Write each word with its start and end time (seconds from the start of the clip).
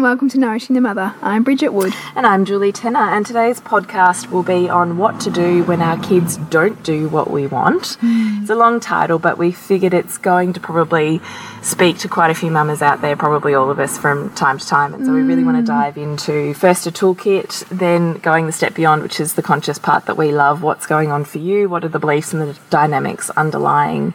And 0.00 0.04
welcome 0.04 0.30
to 0.30 0.38
Nourishing 0.38 0.72
the 0.72 0.80
Mother. 0.80 1.14
I'm 1.20 1.42
Bridget 1.42 1.74
Wood. 1.74 1.92
And 2.16 2.26
I'm 2.26 2.46
Julie 2.46 2.72
Tenner, 2.72 3.00
and 3.00 3.26
today's 3.26 3.60
podcast 3.60 4.30
will 4.30 4.42
be 4.42 4.66
on 4.66 4.96
what 4.96 5.20
to 5.20 5.30
do 5.30 5.62
when 5.64 5.82
our 5.82 6.02
kids 6.02 6.38
don't 6.38 6.82
do 6.82 7.10
what 7.10 7.30
we 7.30 7.46
want. 7.46 7.98
Hmm. 8.00 8.38
It's 8.40 8.48
a 8.48 8.54
long 8.54 8.80
title, 8.80 9.18
but 9.18 9.36
we 9.36 9.52
figured 9.52 9.92
it's 9.92 10.16
going 10.16 10.54
to 10.54 10.60
probably 10.60 11.20
speak 11.60 11.98
to 11.98 12.08
quite 12.08 12.30
a 12.30 12.34
few 12.34 12.50
mamas 12.50 12.80
out 12.80 13.02
there, 13.02 13.14
probably 13.14 13.52
all 13.52 13.70
of 13.70 13.78
us 13.78 13.98
from 13.98 14.30
time 14.30 14.56
to 14.56 14.66
time. 14.66 14.94
And 14.94 15.04
so 15.04 15.12
we 15.12 15.20
really 15.20 15.44
want 15.44 15.58
to 15.58 15.70
hmm. 15.70 15.78
dive 15.78 15.98
into 15.98 16.54
first 16.54 16.86
a 16.86 16.90
toolkit, 16.90 17.68
then 17.68 18.14
going 18.20 18.46
the 18.46 18.52
step 18.52 18.74
beyond, 18.74 19.02
which 19.02 19.20
is 19.20 19.34
the 19.34 19.42
conscious 19.42 19.78
part 19.78 20.06
that 20.06 20.16
we 20.16 20.32
love. 20.32 20.62
What's 20.62 20.86
going 20.86 21.12
on 21.12 21.26
for 21.26 21.40
you? 21.40 21.68
What 21.68 21.84
are 21.84 21.88
the 21.88 21.98
beliefs 21.98 22.32
and 22.32 22.40
the 22.40 22.58
dynamics 22.70 23.28
underlying? 23.36 24.14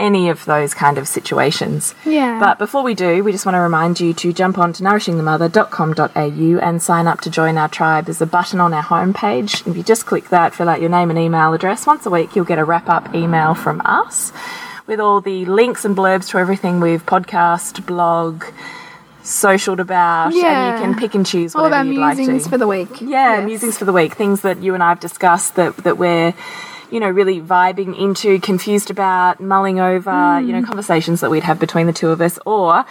Any 0.00 0.28
of 0.30 0.44
those 0.46 0.74
kind 0.74 0.98
of 0.98 1.06
situations. 1.06 1.94
Yeah. 2.04 2.40
But 2.40 2.58
before 2.58 2.82
we 2.82 2.94
do, 2.94 3.22
we 3.22 3.30
just 3.32 3.46
want 3.46 3.54
to 3.54 3.60
remind 3.60 4.00
you 4.00 4.12
to 4.14 4.32
jump 4.32 4.58
on 4.58 4.72
to 4.72 4.82
nourishingthemother.com.au 4.82 6.58
and 6.66 6.82
sign 6.82 7.06
up 7.06 7.20
to 7.22 7.30
join 7.30 7.56
our 7.58 7.68
tribe. 7.68 8.06
There's 8.06 8.20
a 8.20 8.26
button 8.26 8.60
on 8.60 8.72
our 8.74 8.82
homepage. 8.82 9.66
If 9.66 9.76
you 9.76 9.82
just 9.82 10.06
click 10.06 10.28
that, 10.30 10.54
fill 10.54 10.68
out 10.68 10.80
your 10.80 10.90
name 10.90 11.10
and 11.10 11.18
email 11.18 11.52
address. 11.52 11.86
Once 11.86 12.06
a 12.06 12.10
week, 12.10 12.34
you'll 12.34 12.44
get 12.44 12.58
a 12.58 12.64
wrap 12.64 12.88
up 12.88 13.14
email 13.14 13.54
from 13.54 13.80
us 13.84 14.32
with 14.86 14.98
all 15.00 15.20
the 15.20 15.44
links 15.44 15.84
and 15.84 15.96
blurbs 15.96 16.28
to 16.30 16.38
everything 16.38 16.80
we've 16.80 17.04
podcast, 17.06 17.86
blog, 17.86 18.44
socialed 19.22 19.78
about, 19.78 20.32
Yeah. 20.34 20.46
and 20.72 20.78
you 20.80 20.84
can 20.84 20.94
pick 20.98 21.14
and 21.14 21.24
choose 21.26 21.54
All 21.54 21.64
of 21.64 21.70
whatever 21.70 21.86
our 21.88 21.92
you'd 21.92 22.00
like 22.00 22.16
musings 22.16 22.44
to. 22.44 22.48
for 22.50 22.58
the 22.58 22.66
week. 22.66 23.00
Yeah, 23.00 23.36
Yes. 23.36 23.44
musings 23.46 23.78
for 23.78 23.84
the 23.84 23.92
week. 23.92 24.14
Things 24.14 24.40
that 24.40 24.62
you 24.62 24.74
and 24.74 24.82
I 24.82 24.88
have 24.88 24.98
discussed 25.00 25.54
that 25.56 25.76
that 25.84 25.98
we're, 25.98 26.32
you 26.90 27.00
know, 27.00 27.08
really 27.08 27.40
vibing 27.40 27.98
into, 27.98 28.38
confused 28.40 28.90
about, 28.90 29.40
mulling 29.40 29.80
over. 29.80 30.10
Mm. 30.10 30.46
You 30.46 30.52
know, 30.52 30.62
conversations 30.62 31.20
that 31.20 31.30
we'd 31.30 31.44
have 31.44 31.58
between 31.58 31.86
the 31.86 31.92
two 31.92 32.10
of 32.10 32.20
us, 32.20 32.38
or 32.46 32.84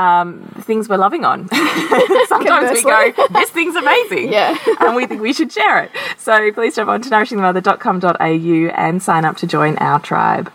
um, 0.00 0.42
things 0.62 0.88
we're 0.88 0.96
loving 0.96 1.24
on. 1.24 1.48
Sometimes 2.28 2.72
we 2.72 2.82
go, 2.82 3.12
this 3.32 3.50
thing's 3.50 3.76
amazing. 3.76 4.30
Yeah. 4.40 4.56
and 4.80 4.94
we 4.94 5.06
think 5.06 5.20
we 5.20 5.32
should 5.32 5.52
share 5.52 5.84
it. 5.84 5.90
So 6.16 6.52
please 6.52 6.76
jump 6.76 6.88
on 6.88 7.02
to 7.02 7.10
nourishingthemother.com.au 7.10 8.74
and 8.76 9.02
sign 9.02 9.24
up 9.24 9.36
to 9.38 9.46
join 9.46 9.76
our 9.78 10.00
tribe. 10.00 10.52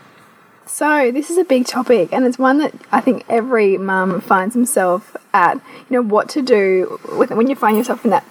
So 0.66 1.12
this 1.12 1.30
is 1.30 1.38
a 1.38 1.44
big 1.44 1.66
topic, 1.66 2.12
and 2.12 2.24
it's 2.24 2.38
one 2.38 2.58
that 2.58 2.74
I 2.90 3.00
think 3.00 3.24
every 3.28 3.78
mum 3.78 4.20
finds 4.20 4.54
himself 4.54 5.16
at. 5.32 5.54
You 5.54 5.96
know 5.96 6.02
what 6.02 6.28
to 6.30 6.42
do 6.42 6.98
with 7.16 7.30
when 7.30 7.46
you 7.48 7.54
find 7.54 7.76
yourself 7.76 8.04
in 8.04 8.10
that 8.10 8.24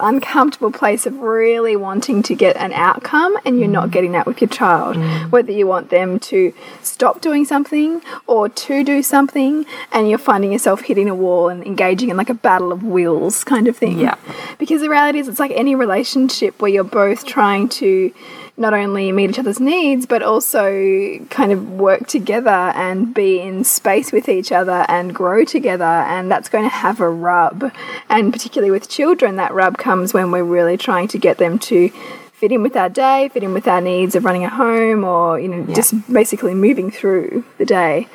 uncomfortable 0.00 0.70
place 0.70 1.06
of 1.06 1.18
really 1.18 1.76
wanting 1.76 2.22
to 2.24 2.34
get 2.34 2.56
an 2.56 2.72
outcome, 2.72 3.36
and 3.44 3.58
you're 3.58 3.68
not 3.68 3.88
mm. 3.88 3.92
getting 3.92 4.12
that 4.12 4.26
with 4.26 4.40
your 4.40 4.48
child. 4.48 4.96
Mm. 4.96 5.30
Whether 5.30 5.52
you 5.52 5.66
want 5.66 5.90
them 5.90 6.18
to 6.20 6.52
stop 6.82 7.20
doing 7.20 7.44
something 7.44 8.02
or 8.26 8.48
to 8.48 8.84
do 8.84 9.02
something, 9.02 9.66
and 9.92 10.08
you're 10.08 10.18
finding 10.18 10.52
yourself 10.52 10.82
hitting 10.82 11.08
a 11.08 11.14
wall 11.14 11.48
and 11.48 11.64
engaging 11.64 12.10
in 12.10 12.16
like 12.16 12.30
a 12.30 12.34
battle 12.34 12.72
of 12.72 12.82
wills 12.82 13.44
kind 13.44 13.68
of 13.68 13.76
thing. 13.76 13.98
Yeah. 13.98 14.16
Because 14.58 14.80
the 14.80 14.90
reality 14.90 15.18
is, 15.18 15.28
it's 15.28 15.40
like 15.40 15.52
any 15.52 15.74
relationship 15.74 16.60
where 16.60 16.70
you're 16.70 16.84
both 16.84 17.24
trying 17.26 17.68
to 17.70 18.12
not 18.56 18.72
only 18.72 19.10
meet 19.10 19.30
each 19.30 19.38
other's 19.38 19.58
needs, 19.58 20.06
but 20.06 20.22
also 20.22 21.18
kind 21.30 21.50
of 21.50 21.72
work 21.72 22.06
together 22.06 22.50
and 22.50 23.12
be 23.12 23.40
in 23.40 23.64
space 23.64 24.12
with 24.12 24.28
each 24.28 24.52
other 24.52 24.84
and 24.88 25.14
grow 25.14 25.44
together. 25.44 25.84
And 25.84 26.30
that's 26.30 26.48
going 26.48 26.64
to 26.64 26.74
have 26.74 27.00
a 27.00 27.08
rub. 27.08 27.72
And 28.08 28.32
particularly 28.32 28.70
with 28.70 28.88
children, 28.88 29.36
that 29.36 29.52
rub 29.52 29.76
comes 29.76 30.14
when 30.14 30.30
we're 30.30 30.44
really 30.44 30.76
trying 30.76 31.08
to 31.08 31.18
get 31.18 31.38
them 31.38 31.58
to 31.60 31.90
fit 32.34 32.52
in 32.52 32.62
with 32.62 32.76
our 32.76 32.88
day, 32.88 33.28
fit 33.30 33.42
in 33.42 33.54
with 33.54 33.66
our 33.66 33.80
needs 33.80 34.14
of 34.14 34.24
running 34.24 34.44
a 34.44 34.50
home 34.50 35.02
or, 35.02 35.40
you 35.40 35.48
know, 35.48 35.74
just 35.74 36.12
basically 36.12 36.54
moving 36.54 36.90
through 36.90 37.44
the 37.58 37.64
day. 37.64 38.06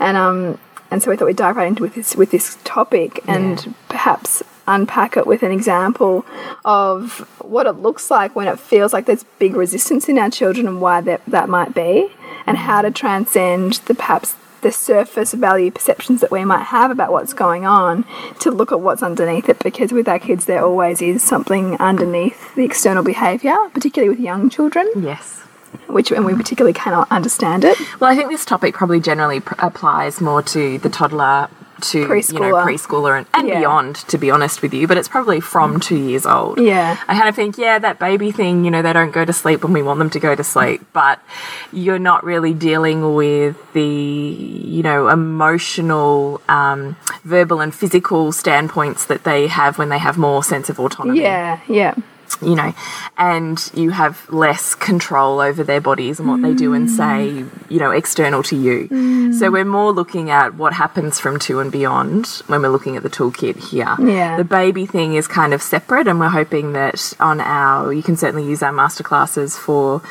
And, 0.00 0.16
um, 0.16 0.58
and 0.90 1.02
so 1.02 1.10
we 1.10 1.16
thought 1.16 1.26
we'd 1.26 1.36
dive 1.36 1.56
right 1.56 1.68
into 1.68 1.82
with 1.82 1.94
this 1.94 2.14
with 2.14 2.30
this 2.30 2.56
topic 2.64 3.20
and 3.26 3.74
perhaps 3.88 4.42
unpack 4.66 5.16
it 5.16 5.26
with 5.26 5.42
an 5.42 5.50
example 5.52 6.24
of 6.64 7.20
what 7.40 7.66
it 7.66 7.72
looks 7.72 8.10
like 8.10 8.34
when 8.34 8.48
it 8.48 8.58
feels 8.58 8.92
like 8.92 9.06
there's 9.06 9.24
big 9.38 9.54
resistance 9.56 10.08
in 10.08 10.18
our 10.18 10.30
children 10.30 10.66
and 10.66 10.80
why 10.80 11.00
that 11.00 11.20
that 11.26 11.48
might 11.48 11.74
be, 11.74 12.10
and 12.46 12.56
how 12.58 12.82
to 12.82 12.90
transcend 12.90 13.74
the 13.86 13.94
perhaps 13.94 14.34
the 14.62 14.72
surface 14.72 15.34
value 15.34 15.70
perceptions 15.70 16.22
that 16.22 16.30
we 16.30 16.42
might 16.42 16.62
have 16.64 16.90
about 16.90 17.12
what's 17.12 17.34
going 17.34 17.66
on 17.66 18.02
to 18.40 18.50
look 18.50 18.72
at 18.72 18.80
what's 18.80 19.02
underneath 19.02 19.46
it 19.50 19.58
because 19.58 19.92
with 19.92 20.08
our 20.08 20.18
kids 20.18 20.46
there 20.46 20.64
always 20.64 21.02
is 21.02 21.22
something 21.22 21.76
underneath 21.78 22.54
the 22.54 22.64
external 22.64 23.04
behavior 23.04 23.54
particularly 23.74 24.08
with 24.08 24.18
young 24.18 24.48
children 24.48 24.88
Yes. 24.96 25.40
which 25.86 26.10
and 26.10 26.24
we 26.24 26.32
particularly 26.34 26.72
cannot 26.72 27.06
understand 27.12 27.62
it 27.62 27.76
Well, 28.00 28.10
I 28.10 28.16
think 28.16 28.30
this 28.30 28.46
topic 28.46 28.74
probably 28.74 29.00
generally 29.00 29.40
pr 29.40 29.52
applies 29.58 30.22
more 30.22 30.40
to 30.44 30.78
the 30.78 30.88
toddler, 30.88 31.48
to 31.82 31.98
you 32.00 32.04
know 32.06 32.14
Preschooler. 32.14 32.64
preschooler 32.64 33.18
and, 33.18 33.26
and 33.34 33.48
Yeah. 33.48 33.58
beyond. 33.60 33.96
To 34.08 34.18
be 34.18 34.30
honest 34.30 34.62
with 34.62 34.72
you, 34.74 34.86
but 34.86 34.96
it's 34.96 35.08
probably 35.08 35.40
from 35.40 35.80
two 35.80 35.96
years 35.96 36.26
old. 36.26 36.58
Yeah. 36.60 36.96
I 37.08 37.14
kind 37.16 37.28
of 37.28 37.34
think, 37.34 37.58
yeah, 37.58 37.78
that 37.78 37.98
baby 37.98 38.30
thing. 38.32 38.64
You 38.64 38.70
know, 38.70 38.82
they 38.82 38.92
don't 38.92 39.10
go 39.12 39.24
to 39.24 39.32
sleep 39.32 39.62
when 39.64 39.72
we 39.72 39.82
want 39.82 39.98
them 39.98 40.10
to 40.10 40.20
go 40.20 40.34
to 40.34 40.44
sleep, 40.44 40.84
but 40.92 41.20
you're 41.72 41.98
not 41.98 42.24
really 42.24 42.54
dealing 42.54 43.14
with 43.14 43.56
the 43.72 43.82
you 43.84 44.82
know 44.82 45.08
emotional, 45.08 46.40
um, 46.48 46.96
verbal, 47.24 47.60
and 47.60 47.74
physical 47.74 48.32
standpoints 48.32 49.04
that 49.06 49.24
they 49.24 49.46
have 49.48 49.78
when 49.78 49.88
they 49.88 49.98
have 49.98 50.16
more 50.18 50.42
sense 50.42 50.68
of 50.68 50.78
autonomy 50.78 51.20
yeah 51.20 51.60
yeah 51.68 51.94
you 52.44 52.54
know, 52.54 52.72
and 53.16 53.70
you 53.74 53.90
have 53.90 54.28
less 54.30 54.74
control 54.74 55.40
over 55.40 55.64
their 55.64 55.80
bodies 55.80 56.20
and 56.20 56.28
what 56.28 56.42
they 56.42 56.54
do 56.54 56.72
and 56.74 56.90
say, 56.90 57.44
you 57.68 57.78
know, 57.78 57.90
external 57.90 58.42
to 58.44 58.56
you. 58.56 58.88
Mm. 58.88 59.34
So 59.34 59.50
we're 59.50 59.64
more 59.64 59.92
looking 59.92 60.30
at 60.30 60.54
what 60.54 60.72
happens 60.72 61.18
from 61.18 61.38
two 61.38 61.60
and 61.60 61.72
beyond 61.72 62.26
when 62.46 62.62
we're 62.62 62.68
looking 62.68 62.96
at 62.96 63.02
the 63.02 63.10
toolkit 63.10 63.70
here. 63.70 63.94
Yeah. 63.98 64.36
The 64.36 64.44
baby 64.44 64.86
thing 64.86 65.14
is 65.14 65.26
kind 65.26 65.54
of 65.54 65.62
separate, 65.62 66.06
and 66.06 66.20
we're 66.20 66.28
hoping 66.28 66.72
that 66.72 67.14
on 67.20 67.40
our, 67.40 67.92
you 67.92 68.02
can 68.02 68.16
certainly 68.16 68.46
use 68.46 68.62
our 68.62 68.72
masterclasses 68.72 69.58
for 69.58 70.02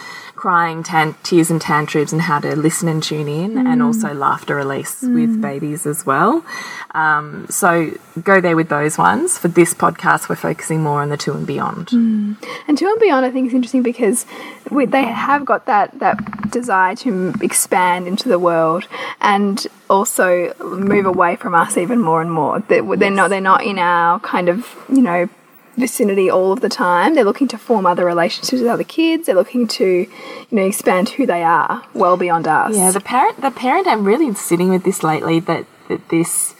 crying, 0.43 0.83
tan 0.83 1.15
tears 1.23 1.49
and 1.49 1.61
tantrums 1.61 2.11
and 2.11 2.21
how 2.21 2.37
to 2.37 2.53
listen 2.53 2.89
and 2.89 3.01
tune 3.01 3.29
in 3.29 3.57
and 3.57 3.79
mm. 3.79 3.85
also 3.85 4.13
laughter 4.13 4.55
release 4.57 5.01
with 5.01 5.37
mm. 5.37 5.41
babies 5.41 5.85
as 5.85 6.05
well. 6.05 6.43
Um, 6.91 7.47
so 7.47 7.91
go 8.21 8.41
there 8.41 8.57
with 8.57 8.67
those 8.67 8.97
ones. 8.97 9.37
For 9.37 9.47
this 9.47 9.73
podcast, 9.73 10.27
we're 10.27 10.35
focusing 10.35 10.81
more 10.81 11.01
on 11.01 11.07
the 11.07 11.15
two 11.15 11.31
and 11.31 11.47
beyond. 11.47 11.87
Mm. 11.87 12.35
And 12.67 12.77
Two 12.77 12.87
and 12.87 12.99
Beyond, 12.99 13.25
I 13.25 13.31
think, 13.31 13.47
is 13.47 13.53
interesting 13.53 13.83
because 13.83 14.25
we, 14.69 14.85
they 14.85 15.05
have 15.05 15.45
got 15.45 15.65
that 15.67 15.97
that 15.99 16.51
desire 16.51 16.97
to 16.97 17.33
expand 17.41 18.09
into 18.09 18.27
the 18.27 18.37
world 18.37 18.85
and 19.21 19.65
also 19.89 20.53
move 20.59 21.05
away 21.05 21.37
from 21.37 21.55
us 21.55 21.77
even 21.77 22.01
more 22.01 22.21
and 22.21 22.29
more. 22.29 22.59
They're, 22.59 22.83
they're 22.97 23.09
not 23.09 23.29
they're 23.29 23.39
not 23.39 23.63
in 23.63 23.79
our 23.79 24.19
kind 24.19 24.49
of 24.49 24.67
you 24.89 25.01
know 25.01 25.29
vicinity 25.75 26.29
all 26.29 26.51
of 26.51 26.61
the 26.61 26.69
time. 26.69 27.15
They're 27.15 27.23
looking 27.23 27.47
to 27.49 27.57
form 27.57 27.85
other 27.85 28.05
relationships 28.05 28.61
with 28.61 28.69
other 28.69 28.83
kids. 28.83 29.25
They're 29.25 29.35
looking 29.35 29.67
to 29.69 29.85
you 29.85 30.07
know 30.51 30.65
expand 30.65 31.09
who 31.09 31.25
they 31.25 31.43
are 31.43 31.83
well 31.93 32.17
beyond 32.17 32.47
us. 32.47 32.75
Yeah, 32.75 32.91
the 32.91 33.01
parent, 33.01 33.41
the 33.41 33.51
parent, 33.51 33.87
I'm 33.87 34.05
really 34.05 34.33
sitting 34.33 34.69
with 34.69 34.83
this 34.83 35.03
lately. 35.03 35.39
That 35.39 35.65
that 35.87 36.09
this, 36.09 36.55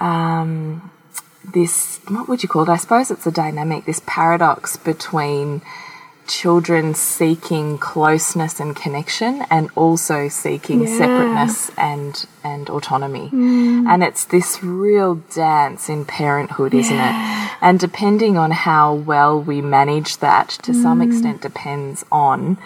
um, 0.00 0.90
this 1.44 2.00
what 2.08 2.28
would 2.28 2.42
you 2.42 2.48
call 2.48 2.62
it? 2.62 2.68
I 2.68 2.76
suppose 2.76 3.10
it's 3.10 3.26
a 3.26 3.32
dynamic. 3.32 3.84
This 3.84 4.02
paradox 4.06 4.76
between 4.76 5.62
children 6.26 6.94
seeking 6.94 7.78
closeness 7.78 8.60
and 8.60 8.74
connection 8.74 9.44
and 9.50 9.70
also 9.76 10.28
seeking 10.28 10.82
Yeah. 10.82 10.98
separateness 10.98 11.70
and 11.76 12.26
and 12.42 12.68
autonomy. 12.68 13.30
Mm. 13.32 13.86
And 13.88 14.02
it's 14.02 14.24
this 14.24 14.62
real 14.62 15.16
dance 15.34 15.88
in 15.88 16.04
parenthood 16.04 16.74
isn't 16.74 16.98
it? 16.98 17.14
And 17.60 17.78
depending 17.78 18.36
on 18.36 18.50
how 18.50 18.94
well 18.94 19.40
we 19.40 19.60
manage 19.60 20.18
that 20.18 20.48
to 20.62 20.74
some 20.74 21.00
mm. 21.00 21.06
extent 21.06 21.40
depends 21.40 22.04
on 22.12 22.58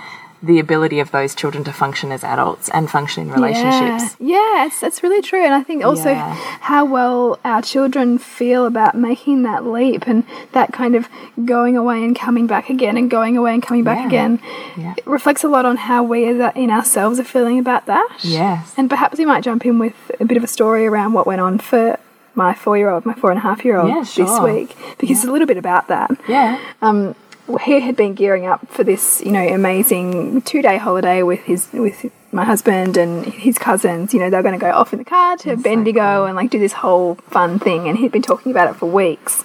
the 0.42 0.58
ability 0.60 1.00
of 1.00 1.10
those 1.10 1.34
children 1.34 1.64
to 1.64 1.72
function 1.72 2.12
as 2.12 2.22
adults 2.22 2.68
and 2.68 2.88
function 2.88 3.24
in 3.24 3.32
relationships 3.32 4.16
Yeah, 4.20 4.36
yeah 4.38 4.66
it's, 4.66 4.80
that's 4.80 5.02
really 5.02 5.20
true. 5.20 5.44
And 5.44 5.52
I 5.52 5.62
think 5.62 5.84
also 5.84 6.10
Yeah. 6.10 6.32
how 6.60 6.84
well 6.84 7.40
our 7.44 7.60
children 7.60 8.18
feel 8.18 8.64
about 8.66 8.94
making 8.94 9.42
that 9.42 9.66
leap 9.66 10.06
and 10.06 10.22
that 10.52 10.72
kind 10.72 10.94
of 10.94 11.08
going 11.44 11.76
away 11.76 12.04
and 12.04 12.14
coming 12.16 12.46
back 12.46 12.70
again 12.70 12.96
and 12.96 13.10
going 13.10 13.36
away 13.36 13.52
and 13.54 13.62
coming 13.62 13.82
back 13.82 13.98
Yeah. 13.98 14.06
again 14.06 14.40
Yeah. 14.76 14.94
it 14.96 15.06
reflects 15.06 15.42
a 15.42 15.48
lot 15.48 15.64
on 15.64 15.76
how 15.76 16.02
we 16.04 16.24
as 16.28 16.52
in 16.54 16.70
ourselves 16.70 17.18
are 17.18 17.24
feeling 17.24 17.58
about 17.58 17.86
that. 17.86 18.08
Yes. 18.20 18.74
And 18.76 18.88
perhaps 18.88 19.18
we 19.18 19.24
might 19.26 19.42
jump 19.42 19.66
in 19.66 19.78
with 19.80 19.96
a 20.20 20.24
bit 20.24 20.36
of 20.36 20.44
a 20.44 20.48
story 20.48 20.86
around 20.86 21.14
what 21.14 21.26
went 21.26 21.40
on 21.40 21.58
for 21.58 21.98
my 22.36 22.54
four 22.54 22.78
year 22.78 22.88
old, 22.90 23.04
my 23.04 23.14
four 23.14 23.30
and 23.30 23.38
a 23.38 23.42
half 23.42 23.64
year 23.64 23.76
old 23.76 23.88
Yeah, 23.88 24.04
this 24.04 24.40
week 24.40 24.76
because 24.98 25.16
it's 25.18 25.26
a 25.26 25.32
little 25.32 25.48
bit 25.48 25.56
about 25.56 25.88
that 25.88 26.10
yeah 26.28 26.60
um, 26.80 27.16
he 27.62 27.80
had 27.80 27.96
been 27.96 28.14
gearing 28.14 28.46
up 28.46 28.68
for 28.68 28.84
this, 28.84 29.22
you 29.24 29.32
know, 29.32 29.46
amazing 29.46 30.42
two-day 30.42 30.76
holiday 30.76 31.22
with 31.22 31.40
his 31.40 31.68
with 31.72 32.10
my 32.30 32.44
husband 32.44 32.98
and 32.98 33.24
his 33.24 33.56
cousins, 33.56 34.12
you 34.12 34.20
know, 34.20 34.28
they're 34.28 34.42
going 34.42 34.58
to 34.58 34.60
go 34.60 34.70
off 34.70 34.92
in 34.92 34.98
the 34.98 35.04
car 35.04 35.36
to 35.38 35.56
Bendigo 35.56 36.26
and 36.26 36.36
like 36.36 36.50
do 36.50 36.58
this 36.58 36.74
whole 36.74 37.14
fun 37.30 37.58
thing. 37.58 37.88
And 37.88 37.96
he'd 37.96 38.12
been 38.12 38.20
talking 38.20 38.52
about 38.52 38.70
it 38.70 38.76
for 38.76 38.84
weeks. 38.84 39.44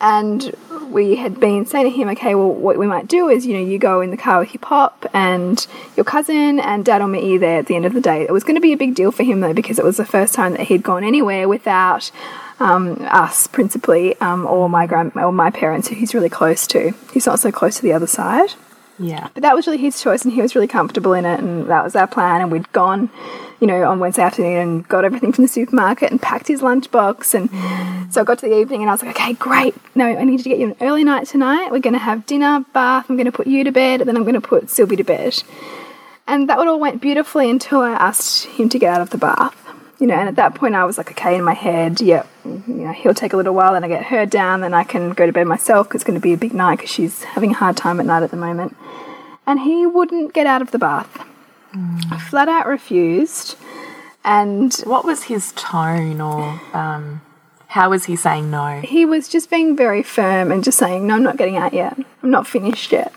And 0.00 0.54
we 0.90 1.16
had 1.16 1.40
been 1.40 1.66
saying 1.66 1.90
to 1.90 1.90
him, 1.90 2.08
okay, 2.10 2.36
well, 2.36 2.52
what 2.52 2.78
we 2.78 2.86
might 2.86 3.08
do 3.08 3.28
is, 3.28 3.46
you 3.46 3.54
know, 3.54 3.60
you 3.60 3.78
go 3.78 4.00
in 4.00 4.10
the 4.10 4.16
car 4.16 4.38
with 4.38 4.54
your 4.54 4.60
pop 4.60 5.06
and 5.12 5.66
your 5.96 6.04
cousin, 6.04 6.60
and 6.60 6.84
dad 6.84 7.00
will 7.00 7.08
meet 7.08 7.24
you 7.24 7.38
there 7.38 7.58
at 7.58 7.66
the 7.66 7.74
end 7.74 7.84
of 7.84 7.94
the 7.94 8.00
day. 8.00 8.22
It 8.22 8.32
was 8.32 8.44
going 8.44 8.54
to 8.54 8.60
be 8.60 8.72
a 8.72 8.76
big 8.76 8.94
deal 8.94 9.10
for 9.10 9.24
him 9.24 9.40
though, 9.40 9.52
because 9.52 9.78
it 9.78 9.84
was 9.84 9.96
the 9.96 10.04
first 10.04 10.32
time 10.32 10.52
that 10.52 10.68
he'd 10.68 10.84
gone 10.84 11.02
anywhere 11.02 11.48
without 11.48 12.12
um, 12.60 12.98
us, 13.10 13.46
principally, 13.46 14.18
um, 14.20 14.46
or 14.46 14.68
my 14.68 14.86
grand 14.86 15.12
or 15.16 15.32
my 15.32 15.50
parents, 15.50 15.88
who 15.88 15.94
he's 15.94 16.14
really 16.14 16.28
close 16.28 16.66
to. 16.68 16.94
He's 17.12 17.26
not 17.26 17.40
so 17.40 17.50
close 17.50 17.76
to 17.76 17.82
the 17.82 17.92
other 17.92 18.06
side. 18.06 18.50
Yeah. 18.98 19.28
But 19.32 19.42
that 19.42 19.56
was 19.56 19.66
really 19.66 19.78
his 19.78 20.00
choice, 20.00 20.24
and 20.24 20.32
he 20.32 20.42
was 20.42 20.54
really 20.54 20.68
comfortable 20.68 21.14
in 21.14 21.24
it, 21.24 21.40
and 21.40 21.66
that 21.68 21.82
was 21.82 21.96
our 21.96 22.06
plan. 22.06 22.42
And 22.42 22.52
we'd 22.52 22.70
gone, 22.72 23.08
you 23.58 23.66
know, 23.66 23.90
on 23.90 23.98
Wednesday 23.98 24.22
afternoon 24.22 24.58
and 24.58 24.88
got 24.88 25.06
everything 25.06 25.32
from 25.32 25.42
the 25.42 25.48
supermarket 25.48 26.10
and 26.10 26.20
packed 26.20 26.48
his 26.48 26.60
lunchbox. 26.60 27.32
And 27.32 28.12
so 28.12 28.20
I 28.20 28.24
got 28.24 28.38
to 28.40 28.46
the 28.46 28.60
evening, 28.60 28.82
and 28.82 28.90
I 28.90 28.92
was 28.92 29.02
like, 29.02 29.16
okay, 29.16 29.32
great. 29.32 29.74
No, 29.94 30.04
I 30.04 30.22
need 30.24 30.42
to 30.42 30.48
get 30.48 30.58
you 30.58 30.68
an 30.68 30.76
early 30.82 31.02
night 31.02 31.26
tonight. 31.26 31.70
We're 31.70 31.80
going 31.80 31.94
to 31.94 31.98
have 31.98 32.26
dinner, 32.26 32.62
bath. 32.74 33.06
I'm 33.08 33.16
going 33.16 33.24
to 33.24 33.32
put 33.32 33.46
you 33.46 33.64
to 33.64 33.72
bed, 33.72 34.02
and 34.02 34.08
then 34.08 34.18
I'm 34.18 34.24
going 34.24 34.34
to 34.34 34.40
put 34.46 34.68
Sylvie 34.68 34.96
to 34.96 35.04
bed. 35.04 35.42
And 36.26 36.48
that 36.50 36.58
all 36.58 36.78
went 36.78 37.00
beautifully 37.00 37.48
until 37.48 37.80
I 37.80 37.92
asked 37.92 38.44
him 38.44 38.68
to 38.68 38.78
get 38.78 38.92
out 38.92 39.00
of 39.00 39.10
the 39.10 39.18
bath. 39.18 39.56
You 40.00 40.06
know, 40.06 40.14
and 40.14 40.28
at 40.28 40.36
that 40.36 40.54
point 40.54 40.74
I 40.74 40.84
was 40.84 40.96
like, 40.98 41.10
okay, 41.12 41.36
in 41.36 41.44
my 41.44 41.52
head, 41.52 42.00
yep, 42.00 42.26
you 42.44 42.62
know, 42.66 42.92
he'll 42.92 43.14
take 43.14 43.34
a 43.34 43.36
little 43.36 43.54
while, 43.54 43.74
then 43.74 43.84
I 43.84 43.88
get 43.88 44.04
her 44.06 44.24
down, 44.24 44.62
then 44.62 44.72
I 44.72 44.82
can 44.82 45.10
go 45.10 45.26
to 45.26 45.32
bed 45.32 45.46
myself 45.46 45.88
because 45.88 46.00
it's 46.00 46.06
going 46.06 46.18
to 46.18 46.22
be 46.22 46.32
a 46.32 46.38
big 46.38 46.54
night 46.54 46.76
because 46.78 46.90
she's 46.90 47.22
having 47.22 47.50
a 47.50 47.54
hard 47.54 47.76
time 47.76 48.00
at 48.00 48.06
night 48.06 48.22
at 48.22 48.30
the 48.30 48.36
moment 48.38 48.74
and 49.46 49.60
he 49.60 49.84
wouldn't 49.84 50.32
get 50.32 50.46
out 50.46 50.62
of 50.62 50.70
the 50.70 50.78
bath. 50.78 51.26
Flat 52.28 52.48
out 52.48 52.66
refused. 52.66 53.56
And 54.24 54.74
What 54.84 55.04
was 55.04 55.24
his 55.24 55.52
tone 55.52 56.20
or 56.20 56.60
um, 56.72 57.20
how 57.68 57.90
was 57.90 58.04
he 58.04 58.16
saying 58.16 58.50
no? 58.50 58.80
he 58.80 59.04
was 59.04 59.28
just 59.28 59.50
being 59.50 59.76
very 59.76 60.02
firm 60.02 60.50
and 60.52 60.62
just 60.62 60.78
saying, 60.78 61.06
No, 61.06 61.14
I'm 61.14 61.22
not 61.22 61.36
getting 61.36 61.56
out 61.56 61.72
yet. 61.72 61.98
I'm 62.22 62.30
not 62.30 62.46
finished 62.46 62.92
yet. 62.92 63.12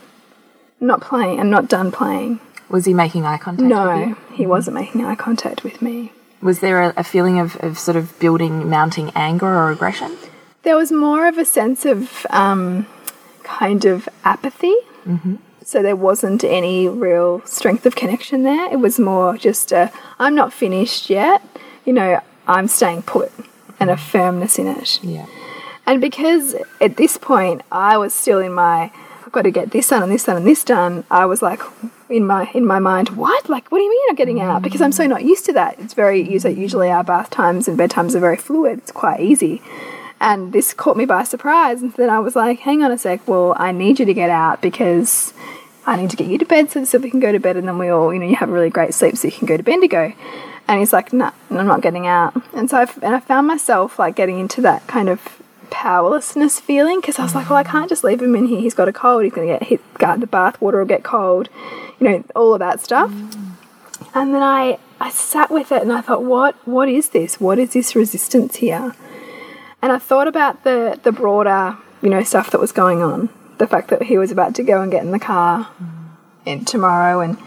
I'm 0.79 0.87
not 0.87 1.01
playing. 1.01 1.39
I'm 1.39 1.49
not 1.49 1.67
done 1.67 1.91
playing. 1.91 2.39
Was 2.69 2.85
he 2.85 2.93
making 2.93 3.25
eye 3.25 3.37
contact 3.37 3.61
with 3.63 3.69
No, 3.69 4.15
he 4.33 4.45
wasn't 4.45 4.75
making 4.75 5.03
eye 5.05 5.15
contact 5.15 5.63
with 5.63 5.81
me. 5.81 6.11
Was 6.43 6.59
there 6.59 6.81
a, 6.81 6.93
a 6.97 7.03
feeling 7.03 7.39
of, 7.39 7.55
of 7.63 7.79
sort 7.79 7.95
of 7.95 8.19
building, 8.19 8.69
mounting 8.69 9.11
anger 9.15 9.47
or 9.47 9.71
aggression? 9.71 10.17
There 10.63 10.75
was 10.75 10.91
more 10.91 11.27
of 11.27 11.37
a 11.37 11.45
sense 11.45 11.85
of 11.85 12.25
um, 12.29 12.85
kind 13.43 13.85
of 13.85 14.07
apathy. 14.23 14.75
So 15.63 15.81
there 15.81 15.95
wasn't 15.95 16.43
any 16.43 16.87
real 16.89 17.41
strength 17.45 17.85
of 17.85 17.95
connection 17.95 18.43
there. 18.43 18.71
It 18.71 18.79
was 18.79 18.99
more 18.99 19.37
just 19.37 19.71
a, 19.71 19.91
I'm 20.19 20.35
not 20.35 20.51
finished 20.53 21.09
yet. 21.09 21.41
You 21.85 21.93
know, 21.93 22.21
I'm 22.47 22.67
staying 22.67 23.03
put 23.03 23.31
and 23.79 23.89
a 23.89 23.97
firmness 23.97 24.59
in 24.59 24.67
it. 24.67 25.03
Yeah. 25.03 25.25
And 25.85 25.99
because 26.01 26.55
at 26.79 26.97
this 26.97 27.17
point 27.17 27.61
I 27.71 27.97
was 27.97 28.13
still 28.13 28.39
in 28.39 28.53
my 28.53 28.91
I've 29.25 29.31
got 29.31 29.43
to 29.43 29.51
get 29.51 29.71
this 29.71 29.87
done 29.87 30.03
and 30.03 30.11
this 30.11 30.25
done 30.25 30.37
and 30.37 30.45
this 30.45 30.63
done, 30.63 31.05
I 31.09 31.25
was 31.25 31.41
like 31.41 31.61
in 32.13 32.25
my 32.25 32.49
in 32.53 32.65
my 32.65 32.79
mind, 32.79 33.09
what? 33.09 33.49
Like 33.49 33.71
what 33.71 33.79
do 33.79 33.83
you 33.83 33.89
mean 33.89 34.01
I'm 34.09 34.15
getting 34.15 34.39
out? 34.39 34.61
Because 34.61 34.81
I'm 34.81 34.91
so 34.91 35.05
not 35.07 35.23
used 35.23 35.45
to 35.45 35.53
that. 35.53 35.79
It's 35.79 35.93
very 35.93 36.21
usually 36.21 36.89
our 36.89 37.03
bath 37.03 37.29
times 37.29 37.67
and 37.67 37.77
bedtimes 37.77 38.15
are 38.15 38.19
very 38.19 38.37
fluid. 38.37 38.79
It's 38.79 38.91
quite 38.91 39.19
easy. 39.19 39.61
And 40.19 40.53
this 40.53 40.73
caught 40.73 40.95
me 40.95 41.05
by 41.05 41.23
surprise 41.23 41.81
and 41.81 41.93
then 41.93 42.09
I 42.09 42.19
was 42.19 42.35
like, 42.35 42.59
hang 42.59 42.83
on 42.83 42.91
a 42.91 42.97
sec, 42.97 43.27
well 43.27 43.55
I 43.57 43.71
need 43.71 43.99
you 43.99 44.05
to 44.05 44.13
get 44.13 44.29
out 44.29 44.61
because 44.61 45.33
I 45.85 45.97
need 45.97 46.11
to 46.11 46.15
get 46.15 46.27
you 46.27 46.37
to 46.37 46.45
bed 46.45 46.71
so, 46.71 46.85
so 46.85 46.97
we 46.97 47.09
can 47.09 47.19
go 47.19 47.31
to 47.31 47.39
bed 47.39 47.57
and 47.57 47.67
then 47.67 47.77
we 47.77 47.89
all, 47.89 48.13
you 48.13 48.19
know, 48.19 48.27
you 48.27 48.35
have 48.37 48.49
a 48.49 48.53
really 48.53 48.69
great 48.69 48.93
sleep 48.93 49.17
so 49.17 49.27
you 49.27 49.33
can 49.33 49.47
go 49.47 49.57
to 49.57 49.63
Bendigo. 49.63 50.13
And 50.65 50.79
he's 50.79 50.93
like, 50.93 51.11
no, 51.11 51.25
nah, 51.49 51.59
I'm 51.59 51.67
not 51.67 51.81
getting 51.81 52.07
out. 52.07 52.41
And 52.53 52.69
so 52.69 52.77
I, 52.77 52.87
and 53.01 53.15
I 53.15 53.19
found 53.19 53.47
myself 53.47 53.99
like 53.99 54.15
getting 54.15 54.39
into 54.39 54.61
that 54.61 54.87
kind 54.87 55.09
of 55.09 55.42
powerlessness 55.69 56.59
feeling 56.59 56.99
because 57.01 57.19
I 57.19 57.23
was 57.23 57.35
like, 57.35 57.49
well, 57.49 57.57
I 57.57 57.63
can't 57.63 57.89
just 57.89 58.03
leave 58.03 58.21
him 58.21 58.35
in 58.35 58.47
here. 58.47 58.59
He's 58.59 58.73
got 58.73 58.87
a 58.87 58.93
cold. 58.93 59.23
He's 59.23 59.33
going 59.33 59.47
to 59.47 59.53
get 59.53 59.63
hit, 59.63 59.93
guard 59.95 60.21
the 60.21 60.27
bath 60.27 60.59
water 60.61 60.79
will 60.79 60.85
get 60.85 61.03
cold, 61.03 61.49
you 61.99 62.09
know, 62.09 62.23
all 62.35 62.53
of 62.53 62.59
that 62.59 62.81
stuff. 62.81 63.11
And 64.15 64.33
then 64.33 64.43
I, 64.43 64.77
I 64.99 65.09
sat 65.09 65.49
with 65.49 65.71
it 65.71 65.81
and 65.81 65.91
I 65.91 66.01
thought, 66.01 66.23
what, 66.23 66.55
what 66.67 66.89
is 66.89 67.09
this? 67.09 67.39
What 67.39 67.59
is 67.59 67.73
this 67.73 67.95
resistance 67.95 68.57
here? 68.57 68.95
And 69.81 69.91
I 69.91 69.99
thought 69.99 70.27
about 70.27 70.63
the, 70.63 70.99
the 71.03 71.11
broader, 71.11 71.77
you 72.01 72.09
know, 72.09 72.23
stuff 72.23 72.51
that 72.51 72.61
was 72.61 72.71
going 72.71 73.01
on. 73.01 73.29
The 73.57 73.67
fact 73.67 73.89
that 73.89 74.03
he 74.03 74.17
was 74.17 74.31
about 74.31 74.55
to 74.55 74.63
go 74.63 74.81
and 74.81 74.91
get 74.91 75.03
in 75.03 75.11
the 75.11 75.19
car 75.19 75.69
in 76.45 76.65
tomorrow 76.65 77.21
and 77.21 77.37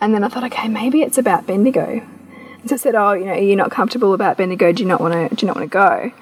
and 0.00 0.14
then 0.14 0.24
I 0.24 0.28
thought, 0.28 0.44
okay, 0.44 0.68
maybe 0.68 1.02
it's 1.02 1.18
about 1.18 1.46
Bendigo. 1.46 2.02
And 2.60 2.68
so 2.68 2.74
I 2.74 2.78
said, 2.78 2.94
oh, 2.94 3.12
you 3.12 3.26
know, 3.26 3.32
are 3.32 3.38
you 3.38 3.56
not 3.56 3.70
comfortable 3.70 4.14
about 4.14 4.38
Bendigo? 4.38 4.72
Do 4.72 4.82
you 4.82 4.88
not 4.88 5.00
want 5.00 5.12
to? 5.12 5.34
Do 5.34 5.44
you 5.44 5.46
not 5.46 5.56
want 5.56 5.70
to 5.70 5.74
go? 5.74 6.12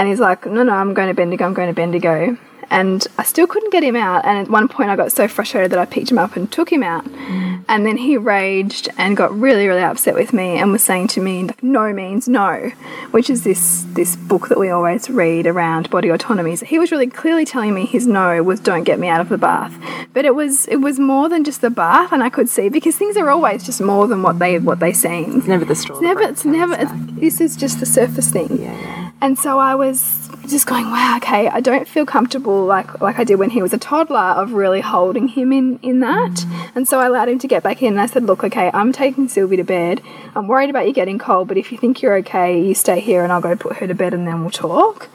And 0.00 0.08
he's 0.08 0.18
like, 0.18 0.46
no, 0.46 0.62
no, 0.62 0.72
I'm 0.72 0.94
going 0.94 1.08
to 1.08 1.14
Bendigo. 1.14 1.44
I'm 1.44 1.52
going 1.52 1.68
to 1.68 1.74
Bendigo. 1.74 2.38
And 2.70 3.06
I 3.18 3.22
still 3.22 3.46
couldn't 3.46 3.70
get 3.70 3.82
him 3.82 3.96
out. 3.96 4.24
And 4.24 4.38
at 4.38 4.48
one 4.48 4.66
point, 4.66 4.88
I 4.88 4.96
got 4.96 5.12
so 5.12 5.28
frustrated 5.28 5.72
that 5.72 5.78
I 5.78 5.84
picked 5.84 6.10
him 6.10 6.16
up 6.16 6.36
and 6.36 6.50
took 6.50 6.72
him 6.72 6.82
out. 6.82 7.04
Mm. 7.04 7.64
And 7.68 7.84
then 7.84 7.98
he 7.98 8.16
raged 8.16 8.88
and 8.96 9.14
got 9.14 9.30
really, 9.38 9.68
really 9.68 9.82
upset 9.82 10.14
with 10.14 10.32
me 10.32 10.56
and 10.56 10.72
was 10.72 10.82
saying 10.82 11.08
to 11.08 11.20
me, 11.20 11.50
no 11.60 11.92
means 11.92 12.28
no, 12.28 12.72
which 13.10 13.28
is 13.28 13.44
this 13.44 13.84
this 13.88 14.16
book 14.16 14.48
that 14.48 14.58
we 14.58 14.70
always 14.70 15.10
read 15.10 15.46
around 15.46 15.90
body 15.90 16.08
autonomy. 16.08 16.56
So 16.56 16.64
he 16.64 16.78
was 16.78 16.90
really 16.90 17.08
clearly 17.08 17.44
telling 17.44 17.74
me 17.74 17.84
his 17.84 18.06
no 18.06 18.42
was 18.42 18.58
don't 18.58 18.84
get 18.84 18.98
me 18.98 19.08
out 19.08 19.20
of 19.20 19.28
the 19.28 19.36
bath. 19.36 19.74
But 20.14 20.24
it 20.24 20.34
was 20.34 20.66
it 20.68 20.76
was 20.76 20.98
more 20.98 21.28
than 21.28 21.44
just 21.44 21.60
the 21.60 21.68
bath, 21.70 22.10
and 22.10 22.22
I 22.22 22.30
could 22.30 22.48
see 22.48 22.70
because 22.70 22.96
things 22.96 23.18
are 23.18 23.28
always 23.28 23.66
just 23.66 23.82
more 23.82 24.08
than 24.08 24.22
what 24.22 24.38
they 24.38 24.58
what 24.60 24.80
they 24.80 24.94
seem. 24.94 25.36
It's 25.36 25.46
never 25.46 25.66
the 25.66 25.74
straw. 25.74 25.96
It's 25.96 26.02
never. 26.02 26.22
It's 26.22 26.44
never. 26.46 26.74
It's, 26.78 26.92
this 27.20 27.40
is 27.40 27.54
just 27.54 27.80
the 27.80 27.86
surface 27.86 28.30
thing. 28.30 28.62
Yeah. 28.62 29.09
And 29.22 29.38
so 29.38 29.58
I 29.58 29.74
was 29.74 30.30
just 30.48 30.66
going, 30.66 30.86
wow, 30.90 31.18
okay, 31.18 31.48
I 31.48 31.60
don't 31.60 31.86
feel 31.86 32.06
comfortable 32.06 32.64
like 32.64 33.00
like 33.00 33.18
I 33.18 33.24
did 33.24 33.36
when 33.36 33.50
he 33.50 33.60
was 33.60 33.72
a 33.72 33.78
toddler 33.78 34.18
of 34.18 34.52
really 34.52 34.80
holding 34.80 35.28
him 35.28 35.52
in 35.52 35.78
in 35.82 36.00
that. 36.00 36.44
And 36.74 36.88
so 36.88 36.98
I 36.98 37.06
allowed 37.06 37.28
him 37.28 37.38
to 37.40 37.46
get 37.46 37.62
back 37.62 37.82
in. 37.82 37.94
And 37.94 38.00
I 38.00 38.06
said, 38.06 38.24
look, 38.24 38.42
okay, 38.44 38.70
I'm 38.72 38.92
taking 38.92 39.28
Sylvie 39.28 39.56
to 39.56 39.64
bed. 39.64 40.00
I'm 40.34 40.48
worried 40.48 40.70
about 40.70 40.86
you 40.86 40.94
getting 40.94 41.18
cold, 41.18 41.48
but 41.48 41.58
if 41.58 41.70
you 41.70 41.78
think 41.78 42.00
you're 42.00 42.16
okay, 42.18 42.62
you 42.62 42.74
stay 42.74 43.00
here, 43.00 43.22
and 43.22 43.32
I'll 43.32 43.42
go 43.42 43.54
put 43.56 43.76
her 43.76 43.86
to 43.86 43.94
bed, 43.94 44.14
and 44.14 44.26
then 44.26 44.40
we'll 44.40 44.50
talk. 44.50 45.08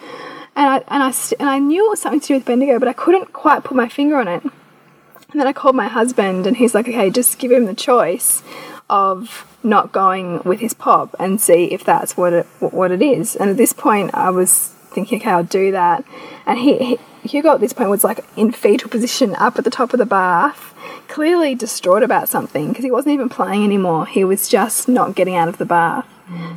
And 0.56 0.68
I 0.68 0.78
and 0.88 1.04
I 1.04 1.14
and 1.40 1.50
I 1.50 1.60
knew 1.60 1.88
it 1.88 1.90
was 1.90 2.02
something 2.02 2.22
to 2.22 2.28
do 2.28 2.34
with 2.36 2.46
Bendigo, 2.46 2.78
but 2.78 2.88
I 2.88 2.94
couldn't 2.94 3.34
quite 3.34 3.64
put 3.64 3.76
my 3.76 3.90
finger 3.90 4.18
on 4.18 4.28
it. 4.28 4.44
And 4.44 5.42
then 5.42 5.48
I 5.48 5.54
called 5.54 5.76
my 5.76 5.88
husband, 5.88 6.46
and 6.46 6.56
he's 6.56 6.76
like, 6.76 6.88
okay, 6.88 7.10
just 7.10 7.40
give 7.40 7.52
him 7.52 7.66
the 7.66 7.74
choice 7.74 8.44
of 8.90 9.48
not 9.64 9.92
going 9.92 10.42
with 10.44 10.60
his 10.60 10.74
pop 10.74 11.16
and 11.20 11.42
see 11.42 11.66
if 11.66 11.84
that's 11.84 12.16
what 12.16 12.34
it 12.34 12.46
what 12.60 12.92
it 12.92 13.02
is. 13.02 13.36
And 13.36 13.50
at 13.50 13.58
this 13.58 13.74
point, 13.74 14.14
I 14.14 14.30
was 14.30 14.70
thinking, 14.92 15.20
okay, 15.20 15.32
I'll 15.32 15.44
do 15.44 15.72
that. 15.72 16.06
And 16.46 16.60
he, 16.60 16.78
he 16.78 17.00
Hugo 17.24 17.56
at 17.56 17.60
this 17.60 17.74
point 17.74 17.90
was 17.90 18.04
like 18.04 18.24
in 18.36 18.52
fetal 18.52 18.90
position 18.90 19.36
up 19.36 19.58
at 19.58 19.64
the 19.64 19.72
top 19.72 19.94
of 19.94 20.00
the 20.00 20.06
bath, 20.06 20.76
clearly 21.08 21.56
distraught 21.56 22.04
about 22.04 22.30
something 22.30 22.70
because 22.70 22.86
he 22.86 22.92
wasn't 22.92 23.14
even 23.14 23.30
playing 23.30 23.64
anymore. 23.64 24.06
He 24.06 24.24
was 24.24 24.48
just 24.48 24.88
not 24.88 25.16
getting 25.16 25.36
out 25.36 25.48
of 25.48 25.58
the 25.58 25.66
bath. 25.66 26.08